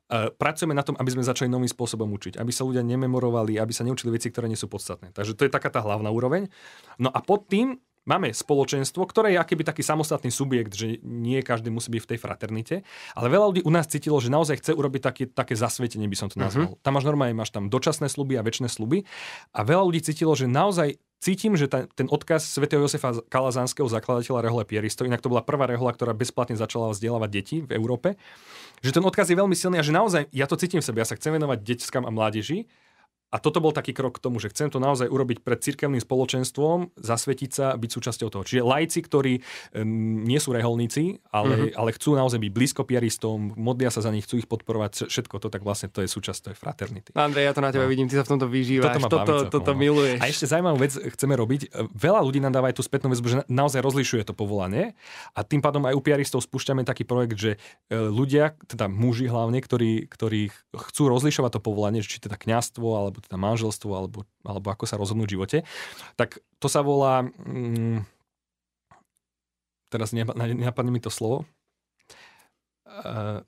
Uh, 0.09 0.33
pracujeme 0.33 0.73
na 0.73 0.81
tom, 0.81 0.97
aby 0.97 1.13
sme 1.13 1.21
začali 1.21 1.45
novým 1.53 1.69
spôsobom 1.69 2.09
učiť, 2.09 2.41
aby 2.41 2.49
sa 2.49 2.65
ľudia 2.65 2.81
nememorovali, 2.81 3.61
aby 3.61 3.69
sa 3.69 3.85
neučili 3.85 4.09
veci, 4.09 4.33
ktoré 4.33 4.49
nie 4.49 4.57
sú 4.57 4.65
podstatné. 4.65 5.13
Takže 5.13 5.37
to 5.37 5.45
je 5.45 5.53
taká 5.53 5.69
tá 5.69 5.85
hlavná 5.85 6.09
úroveň. 6.09 6.49
No 6.97 7.13
a 7.13 7.21
pod 7.21 7.45
tým 7.45 7.77
máme 8.07 8.31
spoločenstvo, 8.31 9.03
ktoré 9.07 9.35
je 9.35 9.41
akýby 9.41 9.63
taký 9.67 9.83
samostatný 9.83 10.31
subjekt, 10.31 10.75
že 10.75 10.99
nie 11.03 11.41
každý 11.43 11.73
musí 11.73 11.91
byť 11.91 12.01
v 12.03 12.09
tej 12.15 12.19
fraternite, 12.19 12.75
ale 13.17 13.27
veľa 13.27 13.45
ľudí 13.51 13.61
u 13.65 13.71
nás 13.73 13.89
cítilo, 13.89 14.19
že 14.21 14.31
naozaj 14.31 14.61
chce 14.61 14.71
urobiť 14.75 15.01
také, 15.01 15.23
také 15.27 15.53
zasvietenie, 15.57 16.07
by 16.07 16.17
som 16.17 16.27
to 16.31 16.39
nazval. 16.39 16.75
Uh-huh. 16.75 16.81
Tam 16.83 16.95
máš 16.95 17.05
normálne, 17.05 17.35
máš 17.35 17.51
tam 17.51 17.67
dočasné 17.67 18.07
sluby 18.07 18.39
a 18.39 18.45
väčšie 18.45 18.69
sluby 18.69 19.07
a 19.55 19.59
veľa 19.63 19.83
ľudí 19.87 20.01
cítilo, 20.03 20.35
že 20.35 20.47
naozaj 20.47 20.99
cítim, 21.19 21.53
že 21.59 21.67
ta, 21.67 21.85
ten 21.91 22.07
odkaz 22.07 22.47
svätého 22.47 22.79
Josefa 22.79 23.19
Kalazanského, 23.27 23.91
zakladateľa 23.91 24.39
rehole 24.39 24.63
Pieristov, 24.63 25.05
inak 25.05 25.19
to 25.19 25.27
bola 25.27 25.43
prvá 25.43 25.67
rehola, 25.67 25.91
ktorá 25.91 26.15
bezplatne 26.15 26.55
začala 26.55 26.95
vzdelávať 26.95 27.29
deti 27.29 27.57
v 27.59 27.75
Európe, 27.75 28.15
že 28.79 28.95
ten 28.95 29.03
odkaz 29.03 29.27
je 29.27 29.35
veľmi 29.35 29.55
silný 29.55 29.77
a 29.79 29.85
že 29.85 29.91
naozaj 29.91 30.31
ja 30.31 30.47
to 30.47 30.55
cítim 30.55 30.79
v 30.79 30.87
sebe, 30.87 31.03
ja 31.03 31.07
sa 31.07 31.19
chcem 31.19 31.35
venovať 31.35 31.59
deťskám 31.59 32.07
a 32.07 32.11
mládeži 32.11 32.71
a 33.29 33.37
toto 33.37 33.61
bol 33.61 33.69
taký 33.69 33.93
krok 33.93 34.17
k 34.17 34.23
tomu, 34.25 34.41
že 34.41 34.49
chcem 34.49 34.73
to 34.73 34.81
naozaj 34.81 35.05
urobiť 35.05 35.45
pred 35.45 35.61
cirkevným 35.61 36.01
spoločenstvom, 36.01 36.97
zasvetiť 36.97 37.51
sa, 37.53 37.77
byť 37.77 37.89
súčasťou 37.93 38.29
toho. 38.33 38.43
Čiže 38.43 38.65
lajci, 38.65 38.99
ktorí 39.05 39.33
um, 39.77 40.25
nie 40.25 40.41
sú 40.41 40.49
reholníci, 40.49 41.21
ale, 41.29 41.69
mm-hmm. 41.69 41.77
ale 41.77 41.89
chcú 41.93 42.17
naozaj 42.17 42.41
byť 42.41 42.51
blízko 42.51 42.81
piaristom, 42.89 43.53
modlia 43.53 43.93
sa 43.93 44.01
za 44.01 44.09
nich, 44.09 44.25
chcú 44.25 44.41
ich 44.41 44.49
podporovať, 44.49 45.13
všetko 45.13 45.35
to, 45.37 45.47
tak 45.53 45.61
vlastne 45.61 45.93
to 45.93 46.01
je 46.01 46.09
súčasť 46.09 46.49
tej 46.49 46.55
fraternity. 46.57 47.13
Andrej, 47.13 47.45
ja 47.45 47.53
to 47.53 47.61
na 47.61 47.69
teba 47.69 47.85
no. 47.85 47.91
vidím, 47.93 48.09
ty 48.09 48.17
sa 48.17 48.25
v 48.25 48.33
tomto 48.33 48.49
vyžívaš, 48.49 48.97
toto, 48.97 49.21
toto, 49.21 49.33
baví, 49.45 49.53
toto 49.53 49.71
no. 49.73 49.77
miluješ. 49.77 50.17
A 50.17 50.25
ešte 50.25 50.45
zaujímavú 50.49 50.81
vec 50.81 50.97
chceme 50.97 51.37
robiť. 51.37 51.61
Veľa 51.93 52.19
ľudí 52.25 52.41
nám 52.41 52.57
dáva 52.57 52.73
aj 52.73 52.81
tú 52.81 52.83
spätnú 52.83 53.13
väzbu, 53.13 53.27
že 53.29 53.37
naozaj 53.45 53.85
rozlišuje 53.85 54.25
to 54.25 54.33
povolanie 54.33 54.97
a 55.37 55.45
tým 55.45 55.61
pádom 55.61 55.85
aj 55.85 55.93
u 55.93 56.01
piaristov 56.01 56.41
spúšťame 56.41 56.81
taký 56.81 57.05
projekt, 57.05 57.37
že 57.37 57.51
e, 57.55 57.93
ľudia, 57.93 58.57
teda 58.65 58.89
muži 58.89 59.29
hlavne, 59.29 59.61
ktorí, 59.61 60.09
ktorí 60.09 60.49
chcú 60.73 61.03
rozlišovať 61.13 61.59
to 61.59 61.61
povolanie, 61.61 62.01
či 62.01 62.17
teda 62.17 62.39
kňastvo 62.39 62.87
alebo 62.87 63.18
alebo 63.19 63.27
teda 63.27 63.35
manželstvo, 63.35 63.91
alebo, 63.91 64.23
alebo 64.47 64.67
ako 64.71 64.87
sa 64.87 64.95
rozhodnúť 64.95 65.27
v 65.27 65.35
živote, 65.35 65.57
tak 66.15 66.39
to 66.63 66.71
sa 66.71 66.79
volá, 66.79 67.27
mm, 67.27 68.07
teraz 69.91 70.15
nenapadne 70.15 70.91
mi 70.95 71.03
to 71.03 71.11
slovo, 71.11 71.43
uh, 72.87 73.43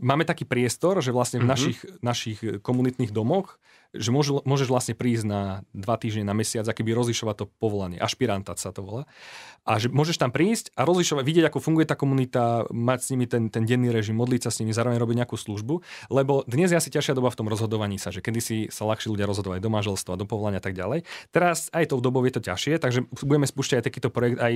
máme 0.00 0.24
taký 0.24 0.48
priestor, 0.48 1.04
že 1.04 1.12
vlastne 1.12 1.44
v 1.44 1.46
mm-hmm. 1.46 1.52
našich, 1.52 1.78
našich 2.00 2.38
komunitných 2.64 3.12
domoch 3.12 3.60
že 3.94 4.10
môžu, 4.10 4.42
môžeš 4.42 4.68
vlastne 4.68 4.94
prísť 4.98 5.24
na 5.24 5.42
dva 5.72 5.96
týždne, 5.96 6.26
na 6.26 6.34
mesiac, 6.34 6.66
aký 6.66 6.82
by 6.82 6.92
rozlišovať 6.92 7.34
to 7.40 7.44
povolanie. 7.58 7.98
Ašpirantát 7.98 8.58
sa 8.58 8.74
to 8.74 8.82
volá. 8.82 9.02
A 9.64 9.80
že 9.80 9.88
môžeš 9.88 10.20
tam 10.20 10.28
prísť 10.28 10.76
a 10.76 10.84
rozlišovať, 10.84 11.24
vidieť, 11.24 11.44
ako 11.48 11.58
funguje 11.62 11.88
tá 11.88 11.96
komunita, 11.96 12.68
mať 12.68 12.98
s 13.00 13.08
nimi 13.16 13.24
ten, 13.24 13.48
ten 13.48 13.64
denný 13.64 13.88
režim, 13.88 14.12
modliť 14.12 14.46
sa 14.46 14.50
s 14.52 14.60
nimi, 14.60 14.76
zároveň 14.76 15.00
robiť 15.00 15.16
nejakú 15.24 15.40
službu. 15.40 15.80
Lebo 16.12 16.44
dnes 16.44 16.68
je 16.68 16.76
asi 16.76 16.92
ťažšia 16.92 17.16
doba 17.16 17.32
v 17.32 17.38
tom 17.40 17.48
rozhodovaní 17.48 17.96
sa, 17.96 18.12
že 18.12 18.20
kedy 18.20 18.40
si 18.44 18.56
sa 18.68 18.84
ľahšie 18.84 19.08
ľudia 19.08 19.24
rozhodovať 19.24 19.64
do 19.64 19.70
manželstva, 19.72 20.20
do 20.20 20.28
povolania 20.28 20.60
a 20.60 20.64
tak 20.64 20.76
ďalej. 20.76 21.08
Teraz 21.32 21.72
aj 21.72 21.88
tou 21.88 22.04
dobou 22.04 22.20
je 22.28 22.36
to 22.36 22.44
ťažšie, 22.44 22.76
takže 22.76 23.08
budeme 23.24 23.48
spúšťať 23.48 23.80
aj 23.80 23.84
takýto 23.88 24.08
projekt 24.12 24.36
aj 24.36 24.54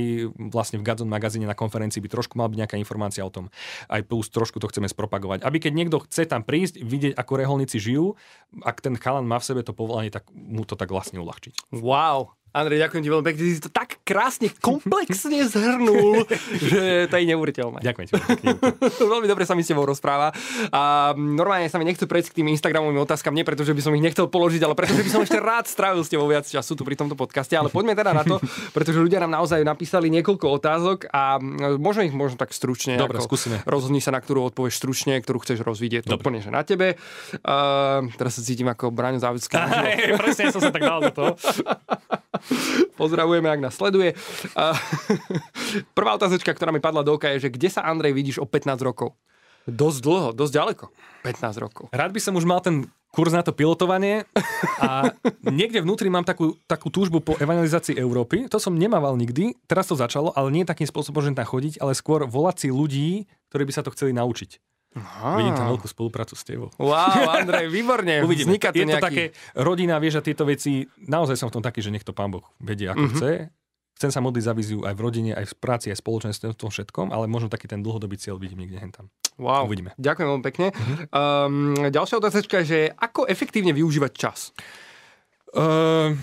vlastne 0.52 0.76
v 0.76 0.84
Gazon 0.84 1.08
magazíne 1.08 1.48
na 1.48 1.56
konferencii 1.56 2.04
by 2.04 2.08
trošku 2.12 2.36
mal 2.36 2.52
byť 2.52 2.58
nejaká 2.60 2.76
informácia 2.76 3.24
o 3.24 3.32
tom. 3.32 3.48
Aj 3.88 4.04
plus 4.04 4.28
trošku 4.28 4.60
to 4.60 4.68
chceme 4.68 4.88
spropagovať. 4.90 5.40
Aby 5.40 5.64
keď 5.64 5.72
niekto 5.72 6.04
chce 6.04 6.28
tam 6.28 6.44
prísť, 6.44 6.84
vidieť, 6.84 7.12
ako 7.16 7.32
reholníci 7.40 7.80
žijú, 7.80 8.18
ak 8.60 8.84
ten 8.84 8.96
chalan 9.00 9.27
má 9.28 9.36
v 9.36 9.48
sebe 9.52 9.60
to 9.60 9.76
povolanie, 9.76 10.08
tak 10.08 10.26
mu 10.32 10.64
to 10.64 10.74
tak 10.74 10.88
vlastne 10.88 11.20
uľahčiť. 11.20 11.76
Wow, 11.76 12.37
Andrej, 12.48 12.80
ďakujem 12.80 13.02
ti 13.04 13.10
veľmi 13.12 13.26
pekne, 13.28 13.42
ty 13.44 13.52
si 13.52 13.60
to 13.60 13.68
tak 13.68 14.00
krásne, 14.08 14.48
komplexne 14.64 15.44
zhrnul, 15.44 16.24
že 16.72 17.04
to 17.12 17.14
je 17.20 17.24
neuveriteľné. 17.28 17.84
Ďakujem 17.84 18.06
ti. 18.08 18.12
veľmi 19.12 19.28
dobre 19.28 19.44
sa 19.44 19.52
mi 19.52 19.60
s 19.60 19.68
tebou 19.68 19.84
rozpráva. 19.84 20.32
A 20.72 21.12
normálne 21.12 21.68
sa 21.68 21.76
mi 21.76 21.84
nechcú 21.84 22.08
prejsť 22.08 22.32
k 22.32 22.36
tým 22.40 22.48
Instagramovým 22.48 23.04
otázkam, 23.04 23.36
nie 23.36 23.44
preto, 23.44 23.68
že 23.68 23.76
by 23.76 23.84
som 23.84 23.92
ich 23.92 24.00
nechcel 24.00 24.32
položiť, 24.32 24.64
ale 24.64 24.72
preto, 24.72 24.96
že 24.96 25.04
by 25.04 25.10
som 25.12 25.20
ešte 25.20 25.36
rád 25.36 25.68
strávil 25.68 26.00
s 26.00 26.08
tebou 26.08 26.24
viac 26.24 26.48
času 26.48 26.72
tu 26.72 26.88
pri 26.88 26.96
tomto 26.96 27.20
podcaste. 27.20 27.52
Ale 27.52 27.68
poďme 27.68 27.92
teda 27.92 28.16
na 28.16 28.24
to, 28.24 28.40
pretože 28.72 28.96
ľudia 28.96 29.20
nám 29.20 29.44
naozaj 29.44 29.60
napísali 29.60 30.08
niekoľko 30.08 30.46
otázok 30.48 31.12
a 31.12 31.36
možno 31.76 32.08
ich 32.08 32.16
možno 32.16 32.40
tak 32.40 32.56
stručne. 32.56 32.96
Dobre, 32.96 33.20
skúsime. 33.20 33.60
Rozhodni 33.68 34.00
sa, 34.00 34.08
na 34.08 34.24
ktorú 34.24 34.48
odpovieš 34.48 34.80
stručne, 34.80 35.20
ktorú 35.20 35.44
chceš 35.44 35.60
rozvidieť. 35.60 36.08
To 36.08 36.16
úplne, 36.16 36.40
že 36.40 36.48
na 36.48 36.64
tebe. 36.64 36.96
Uh, 37.44 38.08
teraz 38.16 38.40
sa 38.40 38.42
cítim 38.42 38.72
ako 38.72 38.88
Braňo 38.88 39.20
Závodský. 39.20 39.60
Presne 40.22 40.48
som 40.48 40.64
sa 40.64 40.72
tak 40.72 40.80
dal 40.80 41.04
do 41.04 41.12
toho. 41.12 41.36
Pozdravujeme, 43.00 43.48
ak 43.48 43.62
nás 43.62 43.74
sleduje. 43.74 44.14
Prvá 45.96 46.10
otázočka, 46.16 46.54
ktorá 46.54 46.74
mi 46.74 46.82
padla 46.82 47.06
do 47.06 47.14
oka 47.14 47.30
je, 47.36 47.48
že 47.48 47.52
kde 47.52 47.68
sa 47.70 47.86
Andrej 47.86 48.14
vidíš 48.16 48.36
o 48.42 48.46
15 48.46 48.78
rokov? 48.82 49.14
Dosť 49.68 49.98
dlho, 50.00 50.28
dosť 50.32 50.52
ďaleko. 50.56 50.84
15 51.28 51.64
rokov. 51.64 51.84
Rád 51.92 52.10
by 52.16 52.20
som 52.24 52.34
už 52.40 52.48
mal 52.48 52.64
ten 52.64 52.88
kurz 53.12 53.32
na 53.32 53.40
to 53.44 53.56
pilotovanie 53.56 54.28
a 54.80 55.12
niekde 55.44 55.80
vnútri 55.80 56.12
mám 56.12 56.24
takú, 56.24 56.56
takú 56.68 56.92
túžbu 56.92 57.24
po 57.24 57.36
evangelizácii 57.40 57.96
Európy. 57.96 58.48
To 58.52 58.60
som 58.60 58.76
nemával 58.76 59.16
nikdy, 59.16 59.56
teraz 59.64 59.88
to 59.88 59.96
začalo, 59.96 60.32
ale 60.36 60.52
nie 60.52 60.68
takým 60.68 60.88
spôsobom, 60.88 61.24
že 61.24 61.32
tam 61.32 61.48
chodiť, 61.48 61.80
ale 61.80 61.96
skôr 61.96 62.28
volať 62.28 62.56
si 62.64 62.68
ľudí, 62.68 63.10
ktorí 63.48 63.64
by 63.64 63.72
sa 63.72 63.82
to 63.84 63.92
chceli 63.96 64.12
naučiť. 64.12 64.60
Aha. 64.98 65.38
Vidím 65.38 65.54
tam 65.54 65.70
veľkú 65.70 65.86
spoluprácu 65.86 66.34
s 66.34 66.42
tebou. 66.42 66.68
Wow, 66.76 67.30
Andrej, 67.38 67.70
výborne. 67.70 68.26
Uvidíme. 68.26 68.54
Vzniká 68.54 68.74
to 68.74 68.82
je 68.82 68.86
nejaký... 68.86 69.02
to 69.02 69.06
také, 69.06 69.24
rodina 69.54 69.96
vie, 70.02 70.10
že 70.10 70.20
tieto 70.20 70.44
veci, 70.44 70.84
naozaj 71.06 71.38
som 71.38 71.48
v 71.48 71.58
tom 71.58 71.64
taký, 71.64 71.80
že 71.80 71.94
nech 71.94 72.02
to 72.02 72.12
pán 72.12 72.34
Boh 72.34 72.44
vedie, 72.58 72.90
ako 72.90 73.00
mm-hmm. 73.00 73.18
chce. 73.18 73.30
Chcem 73.98 74.10
sa 74.14 74.22
modliť 74.22 74.44
za 74.46 74.54
víziu 74.54 74.78
aj 74.86 74.94
v 74.94 75.00
rodine, 75.02 75.30
aj 75.34 75.50
v 75.50 75.54
práci, 75.58 75.90
aj 75.90 75.98
v 75.98 76.02
spoločenstve, 76.06 76.46
v 76.54 76.58
tom 76.58 76.70
všetkom, 76.70 77.10
ale 77.10 77.26
možno 77.26 77.50
taký 77.50 77.66
ten 77.66 77.82
dlhodobý 77.82 78.14
cieľ 78.14 78.38
vidím 78.38 78.62
niekde 78.62 78.78
hen 78.78 78.94
tam. 78.94 79.10
Wow, 79.38 79.66
Uvidíme. 79.66 79.94
ďakujem 79.98 80.26
veľmi 80.34 80.44
pekne. 80.46 80.66
Mm-hmm. 80.70 81.06
Um, 81.10 81.74
ďalšia 81.90 82.18
otázka 82.18 82.62
je, 82.62 82.90
ako 82.94 83.26
efektívne 83.26 83.74
využívať 83.74 84.12
čas? 84.14 84.54
Uh, 85.50 86.14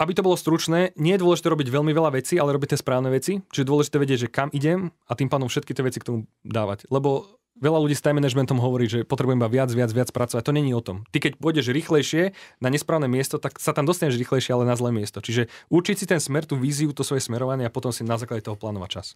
aby 0.00 0.16
to 0.16 0.24
bolo 0.24 0.32
stručné, 0.32 0.96
nie 0.96 1.12
je 1.16 1.20
dôležité 1.20 1.52
robiť 1.52 1.68
veľmi 1.68 1.92
veľa 1.92 2.16
vecí, 2.16 2.40
ale 2.40 2.56
robiť 2.56 2.72
tie 2.72 2.80
správne 2.80 3.12
veci. 3.12 3.44
Čiže 3.52 3.68
dôležité 3.68 3.96
vedieť, 4.00 4.18
že 4.24 4.32
kam 4.32 4.48
idem 4.56 4.88
a 5.04 5.12
tým 5.12 5.28
pádom 5.28 5.44
všetky 5.52 5.76
tie 5.76 5.84
veci 5.84 6.00
k 6.00 6.08
tomu 6.08 6.18
dávať. 6.40 6.88
Lebo 6.88 7.39
veľa 7.58 7.78
ľudí 7.82 7.96
s 7.98 8.04
time 8.04 8.22
managementom 8.22 8.62
hovorí, 8.62 8.86
že 8.86 9.02
potrebujem 9.02 9.42
iba 9.42 9.50
viac, 9.50 9.70
viac, 9.74 9.90
viac 9.90 10.08
pracovať. 10.14 10.42
To 10.46 10.54
není 10.54 10.70
o 10.76 10.82
tom. 10.84 11.02
Ty 11.10 11.18
keď 11.18 11.32
pôjdeš 11.42 11.74
rýchlejšie 11.74 12.36
na 12.62 12.68
nesprávne 12.70 13.10
miesto, 13.10 13.42
tak 13.42 13.58
sa 13.58 13.74
tam 13.74 13.88
dostaneš 13.88 14.20
rýchlejšie, 14.20 14.54
ale 14.54 14.68
na 14.68 14.78
zlé 14.78 14.94
miesto. 14.94 15.18
Čiže 15.18 15.50
učiť 15.72 15.96
si 15.98 16.06
ten 16.06 16.22
smer, 16.22 16.46
tú 16.46 16.54
víziu, 16.54 16.94
to 16.94 17.02
svoje 17.02 17.24
smerovanie 17.24 17.66
a 17.66 17.72
potom 17.74 17.90
si 17.90 18.06
na 18.06 18.14
základe 18.14 18.46
toho 18.46 18.54
plánovať 18.54 18.90
čas. 18.90 19.06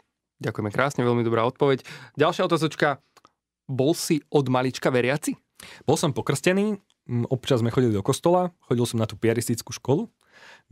Ďakujeme 0.42 0.70
krásne, 0.74 1.06
veľmi 1.06 1.22
dobrá 1.22 1.46
odpoveď. 1.46 1.86
Ďalšia 2.18 2.50
otázočka. 2.50 2.98
Bol 3.70 3.94
si 3.94 4.20
od 4.28 4.50
malička 4.50 4.90
veriaci? 4.90 5.38
Bol 5.88 5.96
som 5.96 6.12
pokrstený, 6.12 6.76
občas 7.32 7.62
sme 7.62 7.72
chodili 7.72 7.94
do 7.94 8.04
kostola, 8.04 8.52
chodil 8.66 8.84
som 8.84 9.00
na 9.00 9.06
tú 9.08 9.16
piaristickú 9.16 9.70
školu 9.72 10.10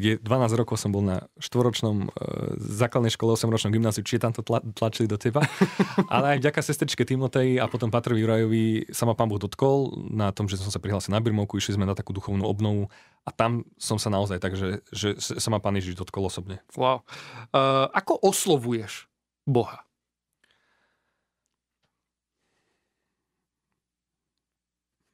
kde 0.01 0.19
12 0.25 0.61
rokov 0.61 0.81
som 0.81 0.89
bol 0.89 1.05
na 1.05 1.29
štvoročnom 1.37 2.09
e, 2.09 2.19
základnej 2.57 3.13
škole, 3.13 3.37
8-ročnom 3.37 3.71
gymnáziu, 3.71 4.01
čiže 4.01 4.25
tam 4.25 4.33
to 4.33 4.41
tla, 4.41 4.65
tlačili 4.73 5.05
do 5.05 5.21
teba. 5.21 5.45
Ale 6.13 6.37
aj 6.37 6.39
vďaka 6.41 6.61
sestričke 6.65 7.05
Timotej 7.05 7.61
a 7.61 7.69
potom 7.69 7.93
Patrovi 7.93 8.25
Jurajovi 8.25 8.89
sa 8.89 9.05
ma 9.05 9.13
pán 9.13 9.29
Boh 9.29 9.37
dotkol 9.37 9.93
na 10.09 10.33
tom, 10.33 10.49
že 10.49 10.57
som 10.57 10.73
sa 10.73 10.81
prihlásil 10.81 11.13
na 11.13 11.21
Birmovku, 11.21 11.61
išli 11.61 11.77
sme 11.77 11.85
na 11.85 11.93
takú 11.93 12.17
duchovnú 12.17 12.43
obnovu 12.49 12.89
a 13.23 13.31
tam 13.31 13.69
som 13.77 14.01
sa 14.01 14.09
naozaj 14.09 14.41
tak, 14.41 14.57
že, 14.57 14.81
že 14.91 15.21
sa 15.21 15.49
ma 15.53 15.61
pán 15.61 15.77
Ježiš 15.77 16.01
dotkol 16.01 16.27
osobne. 16.27 16.65
Wow. 16.75 17.05
Uh, 17.53 17.87
ako 17.93 18.17
oslovuješ 18.27 19.07
Boha? 19.45 19.85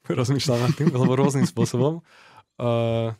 Rozmýšľam 0.08 0.60
nad 0.64 0.72
tým, 0.72 0.88
lebo 0.88 1.12
rôznym 1.12 1.44
spôsobom. 1.44 2.00
Uh, 2.56 3.12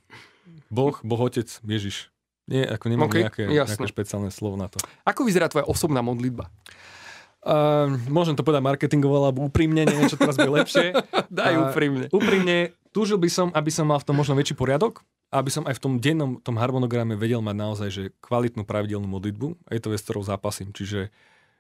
Boh, 0.69 0.97
Boh 1.01 1.21
Otec, 1.21 1.49
Ježiš. 1.49 2.13
Nie, 2.49 2.65
ako 2.65 2.85
nemám 2.89 3.13
okay, 3.13 3.29
nejaké, 3.29 3.43
nejaké 3.45 3.89
špeciálne 3.93 4.33
slovo 4.33 4.57
na 4.57 4.73
to. 4.73 4.81
Ako 5.05 5.29
vyzerá 5.29 5.53
tvoja 5.53 5.69
osobná 5.69 6.01
modlitba? 6.01 6.49
Uh, 7.39 7.95
môžem 8.09 8.35
to 8.35 8.43
povedať 8.43 8.65
marketingovo, 8.65 9.21
alebo 9.21 9.47
úprimne, 9.47 9.85
neviem, 9.85 10.09
čo 10.09 10.17
teraz 10.17 10.35
bude 10.35 10.59
lepšie. 10.59 10.97
Daj 11.31 11.55
uh, 11.55 11.63
úprimne. 11.71 12.07
Úprimne, 12.11 12.73
túžil 12.91 13.21
by 13.21 13.29
som, 13.29 13.49
aby 13.53 13.69
som 13.69 13.87
mal 13.87 14.01
v 14.01 14.09
tom 14.09 14.17
možno 14.17 14.33
väčší 14.35 14.57
poriadok, 14.57 15.05
aby 15.29 15.53
som 15.53 15.69
aj 15.69 15.77
v 15.77 15.83
tom 15.85 15.93
dennom 16.01 16.41
tom 16.41 16.57
harmonograme 16.57 17.15
vedel 17.15 17.45
mať 17.45 17.57
naozaj 17.57 17.89
že 17.93 18.03
kvalitnú 18.25 18.65
pravidelnú 18.65 19.05
modlitbu. 19.07 19.69
A 19.69 19.77
je 19.77 19.81
to 19.85 19.93
vec, 19.93 20.01
ktorou 20.01 20.25
zápasím. 20.25 20.73
Čiže 20.73 21.13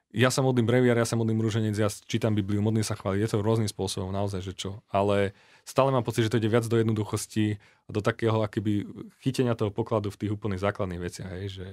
ja 0.08 0.32
sa 0.32 0.40
modlím 0.40 0.64
breviar, 0.64 0.96
ja 0.96 1.04
sa 1.04 1.20
modlím 1.20 1.44
rúženec, 1.44 1.76
ja 1.76 1.92
čítam 2.08 2.32
Bibliu, 2.32 2.64
modlím 2.64 2.84
sa 2.84 2.96
chváliť, 2.96 3.20
je 3.20 3.28
to 3.28 3.44
rôznym 3.44 3.68
spôsobom, 3.68 4.08
naozaj, 4.08 4.40
že 4.40 4.56
čo. 4.56 4.80
Ale 4.88 5.36
stále 5.68 5.92
mám 5.92 6.00
pocit, 6.00 6.24
že 6.24 6.32
to 6.32 6.40
ide 6.40 6.48
viac 6.48 6.64
do 6.64 6.80
jednoduchosti 6.80 7.60
do 7.92 8.00
takého 8.00 8.40
akoby 8.40 8.88
chytenia 9.20 9.52
toho 9.52 9.68
pokladu 9.68 10.08
v 10.08 10.16
tých 10.16 10.32
úplných 10.32 10.64
základných 10.64 11.04
veciach, 11.04 11.30
hej, 11.36 11.46
že 11.60 11.66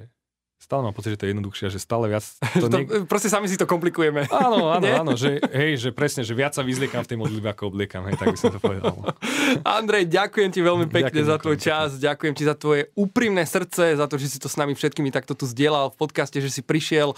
stále 0.56 0.82
mám 0.82 0.96
pocit, 0.98 1.13
že 1.13 1.20
to 1.22 1.26
je 1.28 1.32
jednoduchšie, 1.36 1.68
že 1.70 1.80
stále 1.80 2.10
viac... 2.10 2.26
To 2.63 2.68
niek- 2.72 2.89
to, 2.89 3.06
proste 3.06 3.30
sami 3.30 3.46
si 3.46 3.60
to 3.60 3.70
komplikujeme. 3.70 4.26
Áno, 4.34 4.72
áno, 4.72 4.88
áno, 5.06 5.12
že, 5.13 5.38
hej, 5.54 5.78
že 5.78 5.89
presne, 5.94 6.26
že 6.26 6.34
viac 6.34 6.58
sa 6.58 6.65
vyzliekam 6.65 7.06
v 7.06 7.10
tej 7.13 7.18
modlitbe, 7.22 7.48
ako 7.54 7.70
obliekam, 7.70 8.08
hej, 8.10 8.18
tak 8.18 8.34
by 8.34 8.38
som 8.39 8.50
to 8.56 8.60
povedal. 8.63 8.96
Andrej, 9.78 10.10
ďakujem 10.10 10.50
ti 10.50 10.60
veľmi 10.63 10.88
pekne 10.89 11.22
ďakujem, 11.22 11.30
za 11.30 11.38
tvoj 11.38 11.58
čas, 11.60 11.88
ďakujem 12.02 12.34
ti 12.34 12.44
za 12.48 12.56
tvoje 12.58 12.89
úprimné 12.98 13.44
srdce, 13.46 14.00
za 14.00 14.06
to, 14.10 14.15
že 14.18 14.28
si 14.32 14.38
to 14.41 14.50
s 14.50 14.58
nami 14.58 14.74
všetkými 14.74 15.13
takto 15.13 15.38
tu 15.38 15.46
zdieľal 15.46 15.94
v 15.94 15.98
podcaste, 16.02 16.39
že 16.41 16.50
si 16.50 16.65
prišiel. 16.65 17.13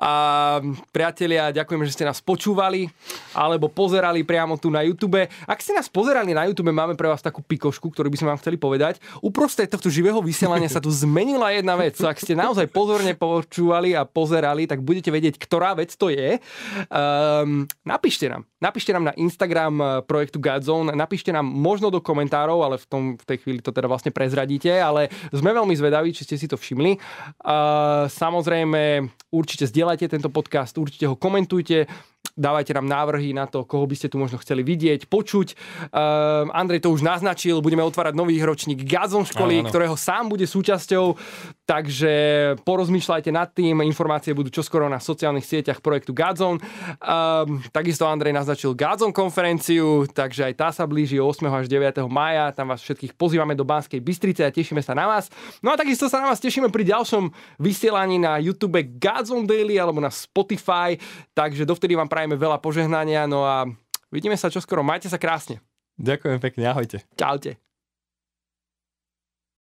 A 0.00 0.12
priatelia, 0.90 1.54
ďakujem, 1.54 1.84
že 1.86 1.94
ste 1.94 2.04
nás 2.08 2.18
počúvali 2.18 2.90
alebo 3.36 3.70
pozerali 3.70 4.26
priamo 4.26 4.58
tu 4.58 4.72
na 4.72 4.82
YouTube. 4.82 5.22
Ak 5.46 5.60
ste 5.62 5.76
nás 5.76 5.86
pozerali 5.86 6.34
na 6.34 6.48
YouTube, 6.50 6.74
máme 6.74 6.98
pre 6.98 7.06
vás 7.06 7.22
takú 7.22 7.44
pikošku, 7.44 7.94
ktorú 7.94 8.10
by 8.10 8.18
sme 8.18 8.28
vám 8.34 8.40
chceli 8.42 8.56
povedať. 8.58 8.98
Uprostred 9.22 9.70
tohto 9.70 9.92
živého 9.92 10.18
vysielania 10.18 10.66
sa 10.66 10.82
tu 10.82 10.90
zmenila 10.90 11.54
jedna 11.54 11.78
vec. 11.78 11.94
Ak 12.02 12.18
ste 12.18 12.34
naozaj 12.34 12.66
pozorne 12.88 13.12
počúvali 13.12 13.92
a 13.92 14.08
pozerali, 14.08 14.64
tak 14.64 14.80
budete 14.80 15.12
vedieť, 15.12 15.36
ktorá 15.36 15.76
vec 15.76 15.92
to 15.92 16.08
je. 16.08 16.40
Um, 16.88 17.68
napíšte 17.84 18.32
nám. 18.32 18.48
Napíšte 18.64 18.96
nám 18.96 19.12
na 19.12 19.14
Instagram 19.20 19.74
eh, 19.76 19.88
projektu 20.08 20.40
Godzone, 20.40 20.96
napíšte 20.96 21.28
nám 21.28 21.44
možno 21.44 21.92
do 21.92 22.00
komentárov, 22.00 22.64
ale 22.64 22.80
v, 22.80 22.86
tom, 22.88 23.02
v 23.20 23.24
tej 23.28 23.44
chvíli 23.44 23.60
to 23.60 23.76
teda 23.76 23.84
vlastne 23.92 24.08
prezradíte, 24.08 24.72
ale 24.72 25.12
sme 25.36 25.52
veľmi 25.52 25.76
zvedaví, 25.76 26.16
či 26.16 26.24
ste 26.24 26.40
si 26.40 26.48
to 26.48 26.56
všimli. 26.56 26.96
Uh, 27.44 28.08
samozrejme, 28.08 29.04
určite 29.36 29.68
zdieľajte 29.68 30.08
tento 30.08 30.32
podcast, 30.32 30.80
určite 30.80 31.04
ho 31.04 31.20
komentujte, 31.20 31.84
dávajte 32.38 32.72
nám 32.78 32.86
návrhy 32.86 33.34
na 33.34 33.50
to, 33.50 33.66
koho 33.66 33.84
by 33.84 33.98
ste 33.98 34.06
tu 34.06 34.16
možno 34.16 34.38
chceli 34.38 34.62
vidieť, 34.62 35.10
počuť. 35.10 35.58
Uh, 35.90 36.46
Andrej 36.54 36.86
to 36.86 36.94
už 36.94 37.02
naznačil, 37.02 37.58
budeme 37.58 37.82
otvárať 37.82 38.14
nový 38.14 38.38
ročník 38.38 38.86
Gazon 38.86 39.26
školy, 39.26 39.60
áno, 39.60 39.68
ktorého 39.68 39.98
sám 39.98 40.30
bude 40.30 40.46
súčasťou, 40.46 41.18
takže 41.66 42.12
porozmýšľajte 42.62 43.30
nad 43.34 43.50
tým, 43.50 43.82
informácie 43.82 44.32
budú 44.32 44.54
čoskoro 44.54 44.86
na 44.86 45.02
sociálnych 45.02 45.44
sieťach 45.44 45.82
projektu 45.82 46.14
Gazon. 46.14 46.62
Uh, 47.02 47.58
takisto 47.74 48.06
Andrej 48.06 48.32
naznačil 48.38 48.78
Gazon 48.78 49.10
konferenciu, 49.10 50.06
takže 50.06 50.46
aj 50.46 50.54
tá 50.54 50.68
sa 50.70 50.86
blíži 50.86 51.18
8. 51.18 51.42
až 51.50 51.66
9. 51.66 52.06
maja, 52.06 52.54
tam 52.54 52.70
vás 52.70 52.78
všetkých 52.86 53.18
pozývame 53.18 53.58
do 53.58 53.66
Banskej 53.66 53.98
Bystrice 53.98 54.46
a 54.46 54.54
tešíme 54.54 54.80
sa 54.80 54.94
na 54.94 55.10
vás. 55.10 55.26
No 55.58 55.74
a 55.74 55.76
takisto 55.76 56.06
sa 56.06 56.22
na 56.22 56.30
vás 56.30 56.38
tešíme 56.38 56.70
pri 56.70 56.86
ďalšom 56.86 57.34
vysielaní 57.58 58.22
na 58.22 58.38
YouTube 58.38 58.78
Gazon 59.02 59.42
Daily 59.42 59.80
alebo 59.80 59.98
na 59.98 60.12
Spotify, 60.12 60.94
takže 61.34 61.66
dovtedy 61.66 61.98
vám 61.98 62.06
prajem 62.06 62.27
prajeme 62.28 62.44
veľa 62.44 62.60
požehnania, 62.60 63.24
no 63.24 63.48
a 63.48 63.64
vidíme 64.12 64.36
sa 64.36 64.52
čoskoro. 64.52 64.84
Majte 64.84 65.08
sa 65.08 65.16
krásne. 65.16 65.64
Ďakujem 65.96 66.36
pekne, 66.44 66.68
ahojte. 66.68 67.00
Čaute. 67.16 67.56